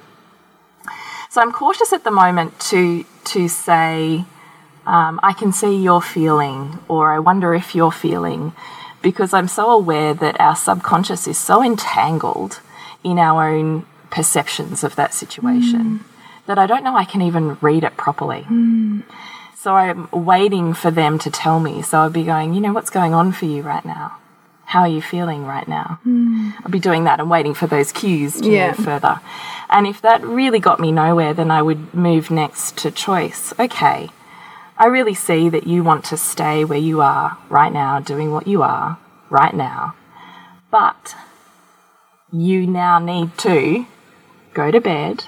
So 1.31 1.41
I'm 1.41 1.51
cautious 1.51 1.91
at 1.91 2.03
the 2.03 2.11
moment 2.11 2.59
to 2.71 3.03
to 3.25 3.47
say, 3.47 4.25
um, 4.85 5.19
I 5.23 5.33
can 5.33 5.51
see 5.51 5.75
you're 5.75 6.01
feeling, 6.01 6.79
or 6.87 7.13
I 7.13 7.19
wonder 7.19 7.55
if 7.55 7.73
you're 7.73 7.91
feeling, 7.91 8.53
because 9.01 9.33
I'm 9.33 9.47
so 9.47 9.71
aware 9.71 10.13
that 10.13 10.39
our 10.39 10.55
subconscious 10.55 11.27
is 11.27 11.39
so 11.39 11.63
entangled 11.63 12.61
in 13.03 13.17
our 13.17 13.49
own 13.49 13.87
perceptions 14.11 14.83
of 14.83 14.95
that 14.95 15.13
situation 15.13 16.05
that 16.45 16.59
I 16.59 16.67
don't 16.67 16.83
know 16.83 16.95
I 16.95 17.05
can 17.05 17.21
even 17.21 17.57
read 17.59 17.83
it 17.83 17.97
properly. 17.97 18.45
So 19.65 19.73
I'm 19.73 20.07
waiting 20.11 20.75
for 20.75 20.91
them 20.91 21.17
to 21.17 21.31
tell 21.31 21.59
me. 21.59 21.81
So 21.81 22.01
I'd 22.01 22.13
be 22.13 22.23
going, 22.23 22.53
you 22.53 22.61
know, 22.61 22.71
what's 22.71 22.91
going 22.91 23.15
on 23.15 23.31
for 23.31 23.45
you 23.45 23.63
right 23.63 23.83
now? 23.83 24.15
How 24.65 24.81
are 24.81 24.87
you 24.87 25.01
feeling 25.01 25.43
right 25.43 25.67
now? 25.67 25.97
Hmm. 26.03 26.51
I'd 26.63 26.69
be 26.69 26.77
doing 26.77 27.05
that 27.05 27.19
and 27.19 27.31
waiting 27.31 27.55
for 27.55 27.65
those 27.65 27.91
cues 27.91 28.39
to 28.41 28.47
Yeah. 28.47 28.67
move 28.67 28.85
further. 28.85 29.21
And 29.67 29.87
if 29.87 30.03
that 30.03 30.23
really 30.23 30.59
got 30.59 30.79
me 30.79 30.91
nowhere, 30.91 31.33
then 31.33 31.49
I 31.49 31.63
would 31.63 31.95
move 31.95 32.29
next 32.29 32.77
to 32.77 32.91
choice. 32.91 33.55
Okay, 33.57 34.11
I 34.77 34.85
really 34.85 35.15
see 35.15 35.49
that 35.49 35.65
you 35.65 35.83
want 35.83 36.03
to 36.05 36.15
stay 36.15 36.63
where 36.63 36.77
you 36.77 37.01
are 37.01 37.39
right 37.49 37.73
now, 37.73 37.99
doing 37.99 38.31
what 38.31 38.45
you 38.45 38.61
are 38.61 38.99
right 39.31 39.55
now. 39.55 39.95
But 40.69 41.15
you 42.31 42.67
now 42.67 42.99
need 42.99 43.35
to 43.39 43.87
go 44.53 44.69
to 44.69 44.79
bed. 44.79 45.23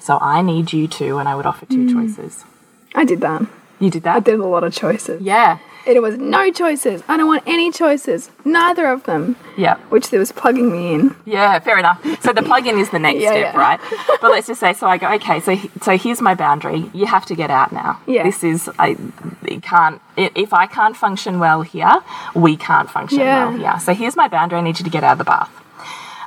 So 0.00 0.16
I 0.22 0.40
need 0.40 0.72
you 0.72 0.88
to, 0.88 1.18
and 1.18 1.28
I 1.28 1.34
would 1.34 1.44
offer 1.44 1.66
two 1.66 1.86
hmm. 1.86 1.92
choices. 1.92 2.46
I 2.94 3.04
did 3.04 3.20
that. 3.20 3.46
You 3.78 3.90
did 3.90 4.06
I 4.06 4.14
that? 4.14 4.24
did 4.24 4.40
a 4.40 4.46
lot 4.46 4.64
of 4.64 4.72
choices. 4.74 5.20
Yeah. 5.22 5.58
It 5.86 6.02
was 6.02 6.16
no 6.18 6.50
choices. 6.50 7.04
I 7.06 7.16
don't 7.16 7.28
want 7.28 7.44
any 7.46 7.70
choices. 7.70 8.30
Neither 8.44 8.86
of 8.88 9.04
them. 9.04 9.36
Yeah. 9.56 9.76
Which 9.90 10.10
there 10.10 10.18
was 10.18 10.32
plugging 10.32 10.72
me 10.72 10.94
in. 10.94 11.14
Yeah, 11.24 11.56
fair 11.60 11.78
enough. 11.78 12.02
So 12.22 12.32
the 12.32 12.42
plug-in 12.42 12.76
is 12.78 12.90
the 12.90 12.98
next 12.98 13.20
Yeah, 13.20 13.28
step, 13.30 13.54
yeah. 13.54 13.60
right? 13.60 13.80
But 14.20 14.32
let's 14.32 14.48
just 14.48 14.58
say, 14.58 14.72
so 14.72 14.88
I 14.88 14.98
go, 14.98 15.12
okay, 15.14 15.38
so 15.38 15.54
so 15.82 15.96
here's 15.96 16.20
my 16.20 16.34
boundary. 16.34 16.90
You 16.92 17.06
have 17.06 17.24
to 17.26 17.36
get 17.36 17.50
out 17.52 17.70
now. 17.70 18.00
Yeah. 18.08 18.24
This 18.24 18.42
is 18.42 18.68
I 18.80 18.96
it 19.44 19.62
can't 19.62 20.00
i- 20.18 20.32
if 20.34 20.52
I 20.52 20.66
can't 20.66 20.96
function 20.96 21.38
well 21.38 21.62
here, 21.62 21.92
we 22.34 22.56
can't 22.56 22.90
function 22.90 23.20
Yeah. 23.20 23.48
well 23.50 23.56
here. 23.58 23.78
So 23.78 23.94
here's 23.94 24.16
my 24.16 24.26
boundary. 24.26 24.58
I 24.58 24.62
need 24.62 24.80
you 24.80 24.84
to 24.84 24.90
get 24.90 25.04
out 25.04 25.12
of 25.12 25.18
the 25.18 25.24
bath. 25.24 25.50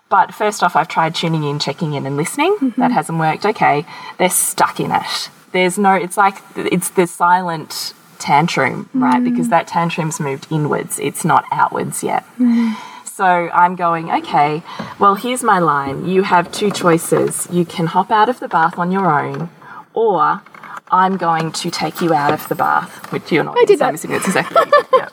But 0.07 0.33
first 0.33 0.63
off, 0.63 0.75
I've 0.77 0.87
tried 0.87 1.15
tuning 1.15 1.43
in, 1.43 1.59
checking 1.59 1.93
in, 1.93 2.05
and 2.05 2.15
listening. 2.15 2.55
Mm-hmm. 2.61 2.79
That 2.81 2.91
hasn't 2.91 3.19
worked. 3.19 3.45
Okay, 3.45 3.85
they're 4.17 4.29
stuck 4.29 4.79
in 4.79 4.91
it. 4.91 5.29
There's 5.51 5.77
no. 5.77 5.93
It's 5.93 6.17
like 6.17 6.37
it's 6.55 6.89
the 6.89 7.07
silent 7.07 7.93
tantrum, 8.19 8.89
right? 8.93 9.21
Mm. 9.21 9.31
Because 9.31 9.49
that 9.49 9.67
tantrum's 9.67 10.19
moved 10.19 10.47
inwards. 10.51 10.99
It's 10.99 11.23
not 11.25 11.45
outwards 11.51 12.03
yet. 12.03 12.23
Mm-hmm. 12.37 12.73
So 13.05 13.25
I'm 13.25 13.75
going, 13.75 14.09
okay, 14.11 14.63
well, 14.97 15.15
here's 15.15 15.43
my 15.43 15.59
line. 15.59 16.07
You 16.07 16.23
have 16.23 16.51
two 16.53 16.71
choices. 16.71 17.47
You 17.51 17.65
can 17.65 17.87
hop 17.87 18.11
out 18.11 18.29
of 18.29 18.39
the 18.39 18.47
bath 18.47 18.77
on 18.77 18.91
your 18.91 19.11
own, 19.11 19.49
or 19.93 20.41
I'm 20.91 21.17
going 21.17 21.51
to 21.51 21.69
take 21.71 22.01
you 22.01 22.13
out 22.13 22.33
of 22.33 22.47
the 22.49 22.55
bath, 22.55 23.11
which 23.11 23.31
you're 23.31 23.43
not. 23.43 23.55
I 23.57 23.65
did 23.65 23.79
that. 23.79 23.93
It's 23.93 24.03
exactly. 24.05 24.61
yeah. 24.93 25.09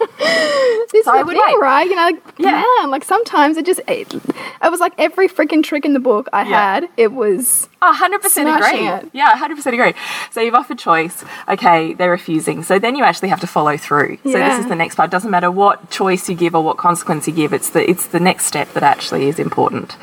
This 0.92 1.04
So 1.04 1.12
is 1.12 1.18
I 1.18 1.22
would 1.22 1.34
thing, 1.36 1.42
wait. 1.46 1.60
right? 1.60 1.86
You 1.88 1.96
know, 1.96 2.02
like, 2.02 2.22
Yeah. 2.38 2.62
man, 2.80 2.90
like 2.90 3.04
sometimes 3.04 3.56
it 3.56 3.66
just, 3.66 3.80
it, 3.88 4.12
it 4.14 4.70
was 4.70 4.80
like 4.80 4.92
every 4.98 5.28
freaking 5.28 5.62
trick 5.62 5.84
in 5.84 5.92
the 5.92 6.00
book 6.00 6.28
I 6.32 6.42
Yeah. 6.42 6.48
had, 6.80 6.88
it 6.96 7.12
was, 7.12 7.68
hundred 7.82 8.20
percent 8.20 8.48
agree. 8.48 8.86
it. 8.88 9.10
Yeah, 9.12 9.36
hundred 9.36 9.56
percent 9.56 9.74
agree. 9.74 9.94
So 10.32 10.40
you've 10.40 10.54
offered 10.54 10.78
choice. 10.78 11.24
Okay, 11.48 11.94
they're 11.94 12.10
refusing. 12.10 12.62
So 12.64 12.78
then 12.80 12.96
you 12.96 13.04
actually 13.04 13.28
have 13.28 13.40
to 13.40 13.46
follow 13.46 13.76
through. 13.76 14.18
So 14.24 14.32
this 14.32 14.58
is 14.58 14.66
the 14.66 14.74
next 14.74 14.96
part. 14.96 15.10
Doesn't 15.10 15.30
matter 15.30 15.50
what 15.52 15.88
choice 15.90 16.28
you 16.28 16.34
give 16.34 16.54
or 16.56 16.62
what 16.64 16.78
consequence 16.78 17.28
you 17.28 17.32
give. 17.32 17.52
It's 17.52 17.70
the 17.70 17.88
it's 17.88 18.06
the 18.08 18.18
next 18.18 18.46
step 18.46 18.72
that 18.72 18.82
actually 18.82 19.28
is 19.28 19.38
important. 19.38 19.96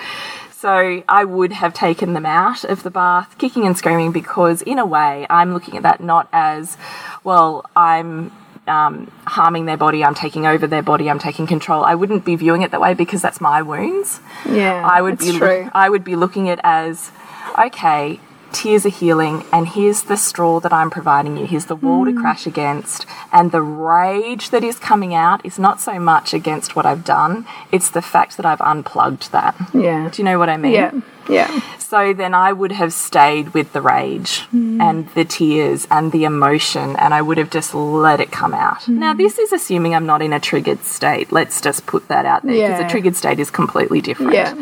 So 0.64 1.04
I 1.10 1.26
would 1.26 1.52
have 1.52 1.74
taken 1.74 2.14
them 2.14 2.26
out 2.26 2.64
of 2.64 2.84
the 2.84 2.90
bath, 2.90 3.38
kicking 3.38 3.66
and 3.66 3.78
screaming, 3.78 4.14
because 4.14 4.62
in 4.62 4.80
a 4.80 4.86
way 4.86 5.28
I'm 5.30 5.54
looking 5.54 5.76
at 5.76 5.84
that 5.84 6.02
not 6.02 6.30
as, 6.32 6.78
well, 7.22 7.70
I'm 7.76 8.32
um, 8.66 9.12
harming 9.28 9.66
their 9.66 9.76
body, 9.76 10.06
I'm 10.06 10.16
taking 10.16 10.48
over 10.48 10.66
their 10.66 10.82
body, 10.82 11.10
I'm 11.10 11.20
taking 11.20 11.48
control. 11.48 11.84
I 11.84 11.96
wouldn't 11.96 12.24
be 12.24 12.38
viewing 12.38 12.62
it 12.62 12.72
that 12.72 12.80
way 12.80 12.94
because 12.94 13.22
that's 13.22 13.42
my 13.42 13.62
wounds. 13.62 14.22
yeah. 14.50 14.88
I 14.90 15.02
would 15.02 15.20
be 15.20 15.38
true. 15.38 15.70
I 15.74 15.90
would 15.90 16.06
be 16.06 16.16
looking 16.16 16.48
at 16.48 16.62
as 16.64 17.12
okay, 17.60 18.22
tears 18.54 18.86
are 18.86 18.90
healing 18.90 19.44
and 19.52 19.68
here's 19.68 20.04
the 20.04 20.16
straw 20.18 20.60
that 20.62 20.72
I'm 20.74 20.90
providing 20.90 21.38
you. 21.38 21.46
Here's 21.46 21.66
the 21.66 21.76
wall 21.76 22.06
Mm. 22.06 22.16
to 22.16 22.22
crash 22.22 22.46
against 22.48 23.06
and 23.32 23.52
the 23.52 23.62
rage 23.62 24.50
that 24.52 24.64
is 24.64 24.80
coming 24.80 25.14
out 25.14 25.46
is 25.46 25.58
not 25.60 25.82
so 25.82 26.00
much 26.00 26.34
against 26.34 26.76
what 26.76 26.86
I've 26.86 27.04
done, 27.04 27.46
it's 27.72 27.90
the 27.90 28.02
fact 28.02 28.38
that 28.38 28.46
I've 28.46 28.62
unplugged 28.62 29.32
that. 29.32 29.56
Yeah. 29.74 30.10
Do 30.10 30.22
you 30.22 30.24
know 30.24 30.40
what 30.40 30.50
I 30.50 30.58
mean? 30.58 30.74
Yeah. 30.74 30.92
Yeah. 31.30 31.62
So 31.80 32.12
then 32.14 32.34
I 32.34 32.52
would 32.52 32.72
have 32.74 32.92
stayed 32.92 33.54
with 33.54 33.72
the 33.72 33.82
rage 33.82 34.46
and 34.52 35.08
the 35.14 35.24
tears 35.24 35.88
and 35.90 36.12
the 36.12 36.26
emotion, 36.26 36.96
and 36.98 37.14
I 37.14 37.22
would 37.22 37.38
have 37.38 37.50
just 37.50 37.74
let 37.74 38.20
it 38.20 38.30
come 38.32 38.54
out. 38.54 38.88
Now, 38.90 39.14
this 39.14 39.38
is 39.40 39.54
assuming 39.54 39.96
I'm 39.96 40.06
not 40.06 40.22
in 40.22 40.34
a 40.34 40.40
triggered 40.40 40.84
state. 40.84 41.32
Let's 41.32 41.62
just 41.62 41.86
put 41.86 42.08
that 42.10 42.26
out 42.26 42.42
there 42.44 42.52
because 42.54 42.80
Yeah. 42.82 42.88
a 42.88 42.90
triggered 42.90 43.16
state 43.16 43.40
is 43.40 43.50
completely 43.52 44.02
different. 44.02 44.34
Yeah. 44.34 44.54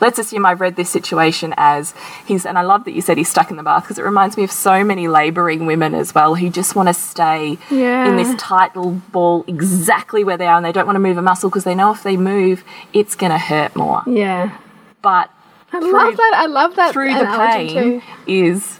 Let's 0.00 0.18
assume 0.18 0.46
I've 0.46 0.60
read 0.60 0.76
this 0.76 0.88
situation 0.90 1.54
as 1.56 1.92
he's, 2.24 2.46
and 2.46 2.56
I 2.58 2.62
love 2.62 2.84
that 2.84 2.92
you 2.92 3.00
said 3.02 3.18
he's 3.18 3.28
stuck 3.28 3.50
in 3.50 3.56
the 3.56 3.62
bath 3.62 3.82
because 3.82 3.98
it 3.98 4.02
reminds 4.04 4.36
me 4.36 4.44
of 4.44 4.52
so 4.52 4.84
many 4.84 5.08
labouring 5.08 5.66
women 5.66 5.94
as 5.94 6.14
well 6.14 6.34
who 6.36 6.50
just 6.50 6.76
want 6.76 6.88
to 6.88 6.94
stay 6.94 7.58
Yeah. 7.70 8.08
in 8.08 8.16
this 8.16 8.34
tight 8.40 8.76
little 8.76 8.92
ball 9.12 9.44
exactly 9.48 10.22
where 10.24 10.36
they 10.36 10.46
are 10.46 10.56
and 10.56 10.64
they 10.64 10.72
don't 10.72 10.86
want 10.86 10.96
to 10.96 11.00
move 11.00 11.18
a 11.18 11.22
muscle 11.22 11.50
because 11.50 11.64
they 11.64 11.74
know 11.74 11.90
if 11.92 12.02
they 12.02 12.16
move, 12.16 12.62
it's 12.92 13.14
going 13.16 13.32
to 13.32 13.38
hurt 13.38 13.74
more. 13.74 14.02
Yeah. 14.06 14.56
But 15.02 15.30
I 15.72 15.80
love 15.80 16.16
that. 16.16 16.32
I 16.36 16.46
love 16.46 16.76
that 16.76 16.92
through 16.92 17.12
the 17.14 17.24
pain 17.26 18.00
too. 18.00 18.02
is 18.26 18.77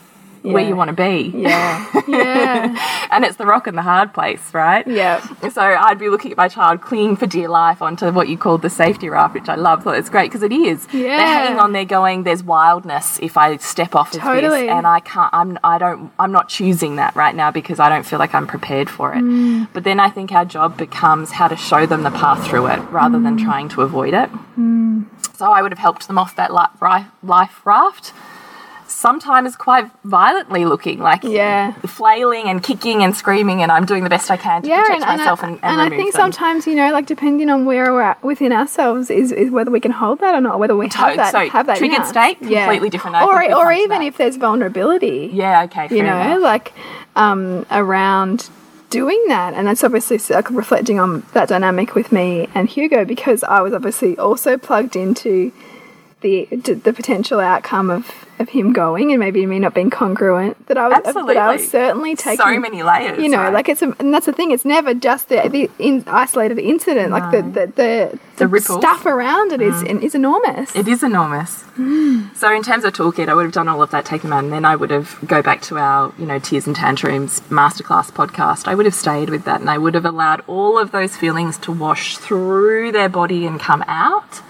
where 0.53 0.65
you 0.67 0.75
want 0.77 0.89
to 0.89 0.95
be. 0.97 1.33
Yeah. 1.37 1.87
Yeah. 2.09 2.95
And 3.11 3.25
it's 3.25 3.37
the 3.37 3.47
rock 3.47 3.67
and 3.67 3.77
the 3.77 3.83
hard 3.83 4.13
place, 4.13 4.53
right? 4.53 4.87
yeah. 4.87 5.21
So 5.49 5.63
I'd 5.63 5.99
be 5.99 6.09
looking 6.11 6.31
at 6.31 6.37
my 6.37 6.49
child 6.49 6.83
clinging 6.83 7.17
for 7.17 7.27
dear 7.27 7.49
life 7.49 7.81
onto 7.81 8.11
what 8.13 8.29
you 8.29 8.37
called 8.37 8.61
the 8.61 8.69
safety 8.69 9.09
raft, 9.09 9.33
which 9.35 9.49
I 9.49 9.55
love. 9.55 9.83
Thought 9.83 9.97
it's 9.97 10.11
great 10.11 10.31
because 10.31 10.43
it 10.43 10.53
is. 10.53 10.87
Yeah. 10.93 11.17
They're 11.17 11.27
hanging 11.27 11.59
on 11.59 11.73
there, 11.73 11.87
going, 11.87 12.25
"There's 12.25 12.43
wildness 12.43 13.19
if 13.21 13.37
I 13.39 13.57
step 13.57 13.95
off 13.95 14.09
of 14.09 14.21
this," 14.23 14.23
and 14.69 14.87
I 14.87 15.01
can't. 15.01 15.31
I'm. 15.33 15.59
I 15.65 15.79
don't. 15.79 16.13
I'm 16.19 16.33
not 16.33 16.49
choosing 16.51 16.97
that 16.97 17.17
right 17.17 17.35
now 17.35 17.51
because 17.51 17.81
I 17.81 17.89
don't 17.89 18.05
feel 18.05 18.19
like 18.19 18.35
I'm 18.35 18.47
prepared 18.47 18.91
for 18.91 19.15
it. 19.15 19.23
Mm. 19.25 19.69
But 19.73 19.85
then 19.85 19.99
I 20.01 20.11
think 20.11 20.31
our 20.33 20.45
job 20.45 20.77
becomes 20.77 21.33
how 21.33 21.49
to 21.49 21.57
show 21.57 21.87
them 21.87 22.03
the 22.03 22.11
path 22.11 22.47
through 22.47 22.67
it 22.67 22.81
rather 22.91 23.19
Mm. 23.19 23.23
than 23.25 23.37
trying 23.39 23.69
to 23.71 23.83
avoid 23.83 24.13
it. 24.15 24.29
So 25.35 25.51
I 25.51 25.63
would 25.63 25.73
have 25.73 25.79
helped 25.79 26.07
them 26.09 26.19
off 26.19 26.37
that 26.37 26.53
life 26.53 27.65
raft. 27.65 28.13
Sometimes 28.99 29.55
quite 29.55 29.89
violently 30.03 30.65
looking, 30.65 30.99
like 30.99 31.23
Yeah. 31.23 31.71
flailing 31.87 32.49
and 32.49 32.61
kicking 32.61 33.05
and 33.05 33.15
screaming, 33.15 33.63
and 33.63 33.71
I'm 33.71 33.85
doing 33.85 34.03
the 34.03 34.11
best 34.11 34.29
I 34.29 34.37
can 34.37 34.63
to 34.63 34.69
Yeah, 34.69 34.81
protect 34.83 35.03
and, 35.03 35.11
and, 35.11 35.19
myself 35.19 35.45
I, 35.45 35.47
and, 35.47 35.55
and 35.63 35.81
and, 35.81 35.81
I 35.81 35.97
think 35.97 36.13
them. 36.13 36.21
sometimes 36.21 36.67
you 36.67 36.75
know, 36.75 36.91
like 36.93 37.07
depending 37.07 37.49
on 37.49 37.65
where 37.65 37.93
we're 37.93 38.03
at 38.03 38.21
within 38.25 38.53
ourselves, 38.53 39.09
is, 39.09 39.31
is 39.31 39.53
whether 39.53 39.71
we 39.71 39.79
can 39.79 39.93
hold 39.93 40.19
that 40.19 40.35
or 40.35 40.41
not, 40.41 40.59
whether 40.59 40.75
we 40.77 40.89
have 40.89 41.15
that, 41.15 41.31
So, 41.31 41.49
have 41.49 41.67
that 41.67 41.79
triggered 41.79 42.07
state, 42.07 42.39
Yeah. 42.41 42.65
completely 42.65 42.91
different. 42.91 43.15
I 43.15 43.25
Or 43.25 43.55
or 43.55 43.73
even 43.73 44.03
if 44.03 44.17
there's 44.17 44.35
vulnerability, 44.35 45.31
yeah, 45.33 45.63
okay, 45.67 45.87
fair 45.87 45.97
you 45.97 46.03
know, 46.03 46.21
enough. 46.21 46.43
like 46.43 46.73
um, 47.15 47.67
around 47.71 48.49
doing 48.91 49.23
that, 49.29 49.55
and 49.55 49.69
that's 49.69 49.85
obviously 49.85 50.19
like 50.35 50.51
reflecting 50.51 50.99
on 50.99 51.23
that 51.35 51.49
dynamic 51.49 51.95
with 51.95 52.11
me 52.11 52.49
and 52.53 52.69
Hugo 52.69 53.05
because 53.05 53.45
I 53.45 53.61
was 53.61 53.73
obviously 53.75 54.19
also 54.19 54.57
plugged 54.59 54.97
into 54.97 55.53
the 56.21 56.47
the 56.47 56.93
potential 56.93 57.41
outcome 57.41 57.91
of 57.91 58.11
of 58.39 58.49
him 58.49 58.73
going 58.73 59.11
and 59.11 59.19
maybe 59.19 59.45
me 59.47 59.59
not 59.59 59.75
being 59.75 59.91
congruent. 59.91 60.67
That 60.69 60.79
I 60.79 60.89
was, 60.89 60.99
Absolutely. 61.05 61.35
that 61.35 61.49
I 61.49 61.53
was 61.55 61.69
certainly 61.69 62.15
taking 62.15 62.45
so 62.45 62.61
many 62.61 62.83
layers. 62.83 63.19
you 63.21 63.29
know, 63.29 63.39
right? 63.39 63.53
like 63.53 63.69
it's 63.69 63.83
a, 63.83 63.95
and 63.99 64.15
that's 64.15 64.27
the 64.27 64.33
thing. 64.33 64.53
It's 64.53 64.65
never 64.65 64.95
just 64.95 65.29
the, 65.29 65.49
the 65.49 65.71
in, 65.79 66.05
isolated 66.07 66.59
incident. 66.59 67.11
Like 67.11 67.33
the 67.33 67.43
the 67.43 67.67
the, 67.67 68.19
The 68.37 68.47
ripples. 68.47 68.79
stuff 68.79 69.07
around 69.07 69.53
it 69.53 69.61
is 69.61 69.75
mm. 69.83 70.03
is 70.03 70.15
enormous. 70.15 70.75
It 70.77 70.89
is 70.89 71.03
enormous. 71.03 71.65
Mm. 71.77 72.35
So 72.37 72.55
in 72.55 72.63
terms 72.63 72.85
of 72.85 72.93
toolkit, 72.93 73.29
I 73.29 73.35
would 73.35 73.45
have 73.45 73.53
done 73.53 73.69
all 73.69 73.83
of 73.83 73.91
that, 73.91 74.05
taken 74.05 74.31
them 74.31 74.39
out, 74.39 74.45
and 74.45 74.53
then 74.53 74.65
I 74.65 74.77
would 74.77 74.91
have 74.91 75.19
go 75.27 75.43
back 75.43 75.63
to 75.63 75.79
our, 75.79 76.13
you 76.19 76.27
know, 76.27 76.39
Tears 76.39 76.67
and 76.67 76.77
Tantrums 76.77 77.41
masterclass 77.49 78.11
podcast. 78.13 78.69
I 78.69 78.75
would 78.75 78.87
have 78.87 78.95
stayed 78.95 79.31
with 79.31 79.45
that, 79.45 79.61
and 79.61 79.71
I 79.71 79.79
would 79.79 79.95
have 79.95 80.05
allowed 80.05 80.43
all 80.47 80.79
of 80.79 80.91
those 80.93 81.17
feelings 81.17 81.59
to 81.59 81.73
wash 81.73 82.17
through 82.19 82.93
their 82.93 83.09
body 83.09 83.47
and 83.47 83.59
come 83.61 83.85
out, 83.87 84.43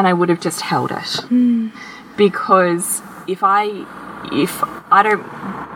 and 0.00 0.08
I 0.08 0.14
would 0.14 0.30
have 0.30 0.40
just 0.40 0.62
held 0.62 0.92
it. 0.92 1.12
Hmm. 1.28 1.68
Because 2.16 3.02
if 3.28 3.40
I 3.42 3.84
if 4.32 4.62
I 4.90 5.02
don't 5.02 5.22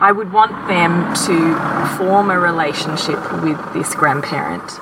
I 0.00 0.12
would 0.12 0.32
want 0.32 0.66
them 0.66 1.14
to 1.28 1.96
form 1.98 2.30
a 2.30 2.38
relationship 2.40 3.20
with 3.42 3.60
this 3.74 3.94
grandparent 3.94 4.80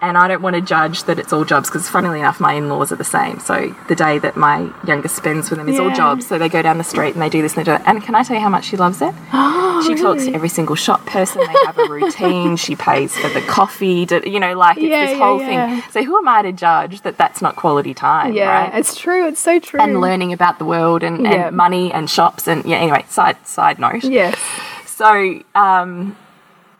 and 0.00 0.16
I 0.16 0.28
don't 0.28 0.42
want 0.42 0.54
to 0.56 0.62
judge 0.62 1.04
that 1.04 1.18
it's 1.18 1.32
all 1.32 1.44
jobs 1.44 1.68
because, 1.68 1.88
funnily 1.88 2.20
enough, 2.20 2.38
my 2.40 2.52
in 2.54 2.68
laws 2.68 2.92
are 2.92 2.96
the 2.96 3.04
same. 3.04 3.40
So 3.40 3.74
the 3.88 3.94
day 3.96 4.18
that 4.18 4.36
my 4.36 4.70
youngest 4.86 5.16
spends 5.16 5.50
with 5.50 5.58
them 5.58 5.68
is 5.68 5.78
all 5.80 5.90
jobs. 5.90 6.26
So 6.26 6.38
they 6.38 6.48
go 6.48 6.62
down 6.62 6.78
the 6.78 6.84
street 6.84 7.14
and 7.14 7.22
they 7.22 7.28
do 7.28 7.42
this 7.42 7.56
and 7.56 7.60
they 7.66 7.72
do 7.72 7.76
that. 7.78 7.86
And 7.86 8.02
can 8.02 8.14
I 8.14 8.22
tell 8.22 8.36
you 8.36 8.42
how 8.42 8.48
much 8.48 8.64
she 8.66 8.76
loves 8.76 9.02
it? 9.02 9.12
she 9.86 9.94
talks 9.94 10.24
to 10.26 10.32
every 10.34 10.48
single 10.48 10.76
shop 10.76 11.04
person. 11.06 11.40
They 11.46 11.52
have 11.66 11.78
a 11.78 11.88
routine. 11.88 12.56
she 12.56 12.76
pays 12.76 13.16
for 13.16 13.28
the 13.28 13.40
coffee. 13.42 14.06
To, 14.06 14.28
you 14.28 14.38
know, 14.40 14.54
like 14.56 14.76
it's 14.76 14.86
Yeah, 14.86 15.06
this 15.06 15.18
yeah, 15.18 15.24
whole 15.24 15.40
yeah. 15.40 15.80
thing. 15.80 15.90
So 15.90 16.04
who 16.04 16.16
am 16.16 16.28
I 16.28 16.42
to 16.42 16.52
judge 16.52 17.00
that 17.02 17.18
that's 17.18 17.42
not 17.42 17.56
quality 17.56 17.94
time? 17.94 18.34
yeah, 18.34 18.64
right? 18.64 18.74
it's 18.78 18.94
true. 18.96 19.26
It's 19.28 19.40
so 19.40 19.58
true. 19.58 19.80
and 19.80 20.00
learning 20.00 20.32
about 20.32 20.58
the 20.58 20.64
world 20.64 21.02
and, 21.02 21.22
Yeah. 21.24 21.48
and 21.48 21.56
money 21.56 21.92
and 21.92 22.08
shops 22.08 22.46
and 22.46 22.64
yeah. 22.64 22.76
Anyway, 22.78 23.04
side 23.08 23.36
side 23.46 23.78
note. 23.78 24.04
Yes. 24.04 24.38
So, 24.86 25.42
um, 25.54 26.16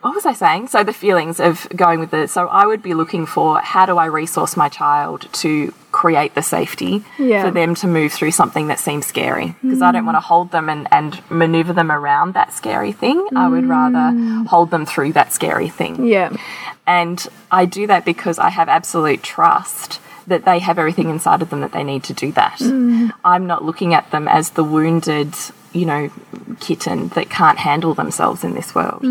what 0.01 0.15
was 0.15 0.27
I 0.27 0.33
saying? 0.33 0.69
So 0.69 0.85
the 0.85 0.93
feelings 0.93 1.41
of 1.41 1.69
going 1.75 1.99
with 1.99 2.13
the. 2.13 2.29
So 2.29 2.47
I 2.47 2.67
would 2.67 2.83
be 2.83 2.95
looking 2.95 3.27
for 3.27 3.59
how 3.59 3.85
do 3.85 3.99
I 3.99 4.07
resource 4.07 4.57
my 4.57 4.69
child 4.69 5.27
to 5.35 5.75
create 5.91 6.35
the 6.37 6.43
safety 6.43 7.05
Yeah. 7.19 7.43
for 7.43 7.51
them 7.51 7.75
to 7.77 7.89
move 7.89 8.13
through 8.13 8.31
something 8.31 8.69
that 8.69 8.79
seems 8.79 9.07
scary 9.07 9.57
because 9.61 9.83
I 9.83 9.91
don't 9.91 10.07
want 10.07 10.17
to 10.17 10.21
mm. 10.21 10.25
hold 10.25 10.53
them 10.53 10.69
and, 10.69 10.87
and 10.93 11.21
maneuver 11.31 11.73
them 11.73 11.91
around 11.91 12.35
that 12.35 12.53
scary 12.53 12.93
thing. 12.93 13.27
I 13.35 13.49
would 13.49 13.67
rather 13.67 14.17
mm. 14.17 14.47
hold 14.47 14.71
them 14.71 14.87
through 14.87 15.15
that 15.15 15.33
scary 15.33 15.69
thing. 15.69 16.07
Yeah. 16.07 16.37
And 16.87 17.27
I 17.51 17.65
do 17.65 17.89
that 17.89 18.05
because 18.05 18.39
I 18.39 18.51
have 18.51 18.69
absolute 18.69 19.23
trust 19.23 20.01
that 20.29 20.45
they 20.45 20.61
have 20.61 20.79
everything 20.79 21.09
inside 21.09 21.43
of 21.43 21.51
them 21.51 21.63
that 21.63 21.73
they 21.73 21.83
need 21.83 22.05
to 22.05 22.13
do 22.13 22.31
that. 22.33 22.59
Mm. 22.59 23.11
I'm 23.25 23.47
not 23.47 23.65
looking 23.65 23.95
at 23.95 24.11
them 24.13 24.29
as 24.29 24.51
the 24.51 24.63
wounded, 24.63 25.35
you 25.73 25.87
know, 25.87 26.11
kitten 26.61 27.09
that 27.09 27.31
can't 27.31 27.59
handle 27.59 27.95
themselves 27.95 28.45
in 28.45 28.55
this 28.55 28.75
world. 28.75 29.03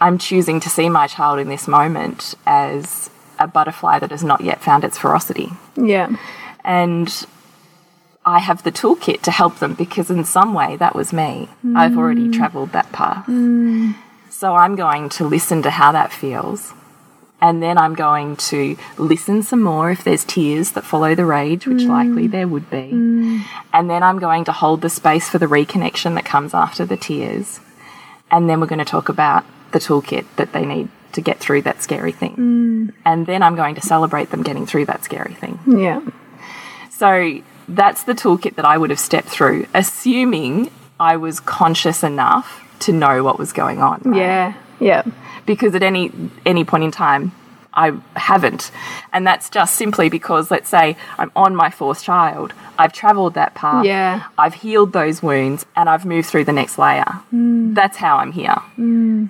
I'm 0.00 0.18
choosing 0.18 0.60
to 0.60 0.68
see 0.68 0.88
my 0.88 1.06
child 1.06 1.38
in 1.38 1.48
this 1.48 1.68
moment 1.68 2.34
as 2.46 3.10
a 3.38 3.46
butterfly 3.46 3.98
that 3.98 4.10
has 4.10 4.24
not 4.24 4.40
yet 4.40 4.60
found 4.60 4.84
its 4.84 4.98
ferocity. 4.98 5.50
Yeah. 5.76 6.16
And 6.64 7.26
I 8.24 8.38
have 8.38 8.62
the 8.62 8.72
toolkit 8.72 9.22
to 9.22 9.30
help 9.30 9.58
them 9.58 9.74
because, 9.74 10.10
in 10.10 10.24
some 10.24 10.52
way, 10.54 10.76
that 10.76 10.94
was 10.94 11.12
me. 11.12 11.48
I've 11.74 11.96
already 11.96 12.28
mm. 12.28 12.32
traveled 12.32 12.72
that 12.72 12.92
path. 12.92 13.26
Mm. 13.26 13.94
So 14.28 14.54
I'm 14.54 14.76
going 14.76 15.08
to 15.10 15.24
listen 15.24 15.62
to 15.62 15.70
how 15.70 15.92
that 15.92 16.12
feels. 16.12 16.72
And 17.42 17.62
then 17.62 17.78
I'm 17.78 17.94
going 17.94 18.36
to 18.36 18.76
listen 18.98 19.42
some 19.42 19.62
more 19.62 19.90
if 19.90 20.04
there's 20.04 20.24
tears 20.24 20.72
that 20.72 20.84
follow 20.84 21.14
the 21.14 21.24
rage, 21.24 21.66
which 21.66 21.82
mm. 21.82 21.88
likely 21.88 22.26
there 22.26 22.46
would 22.46 22.68
be. 22.68 22.90
And 23.72 23.88
then 23.88 24.02
I'm 24.02 24.18
going 24.18 24.44
to 24.44 24.52
hold 24.52 24.82
the 24.82 24.90
space 24.90 25.30
for 25.30 25.38
the 25.38 25.46
reconnection 25.46 26.14
that 26.16 26.26
comes 26.26 26.52
after 26.52 26.84
the 26.84 26.98
tears. 26.98 27.60
And 28.30 28.48
then 28.48 28.60
we're 28.60 28.66
going 28.66 28.80
to 28.80 28.84
talk 28.84 29.08
about 29.08 29.44
the 29.72 29.78
toolkit 29.78 30.24
that 30.36 30.52
they 30.52 30.64
need 30.64 30.88
to 31.12 31.20
get 31.20 31.38
through 31.38 31.62
that 31.62 31.82
scary 31.82 32.12
thing. 32.12 32.92
And 33.04 33.26
then 33.26 33.42
I'm 33.42 33.56
going 33.56 33.74
to 33.74 33.80
celebrate 33.80 34.30
them 34.30 34.42
getting 34.42 34.66
through 34.66 34.86
that 34.86 35.02
scary 35.04 35.34
thing. 35.34 35.58
Yeah. 35.66 36.00
So 36.90 37.40
that's 37.68 38.04
the 38.04 38.12
toolkit 38.14 38.56
that 38.56 38.64
I 38.64 38.78
would 38.78 38.90
have 38.90 39.00
stepped 39.00 39.28
through, 39.28 39.66
assuming 39.74 40.70
I 40.98 41.16
was 41.16 41.40
conscious 41.40 42.02
enough 42.04 42.64
to 42.80 42.92
know 42.92 43.24
what 43.24 43.38
was 43.38 43.52
going 43.52 43.80
on. 43.80 44.02
right? 44.04 44.16
Yeah. 44.16 44.54
Yeah. 44.78 45.02
Because 45.46 45.74
at 45.74 45.82
any 45.82 46.12
any 46.46 46.64
point 46.64 46.84
in 46.84 46.90
time, 46.90 47.32
I 47.72 47.92
haven't. 48.16 48.70
And 49.12 49.26
that's 49.26 49.48
just 49.48 49.76
simply 49.76 50.08
because, 50.08 50.50
let's 50.50 50.68
say, 50.68 50.96
I'm 51.18 51.30
on 51.36 51.54
my 51.54 51.70
fourth 51.70 52.02
child. 52.02 52.52
I've 52.78 52.92
traveled 52.92 53.34
that 53.34 53.54
path. 53.54 53.84
Yeah. 53.84 54.24
I've 54.36 54.54
healed 54.54 54.92
those 54.92 55.22
wounds 55.22 55.66
and 55.76 55.88
I've 55.88 56.04
moved 56.04 56.28
through 56.28 56.44
the 56.44 56.52
next 56.52 56.78
layer. 56.78 57.04
Mm. 57.32 57.74
That's 57.74 57.96
how 57.96 58.16
I'm 58.16 58.32
here. 58.32 58.56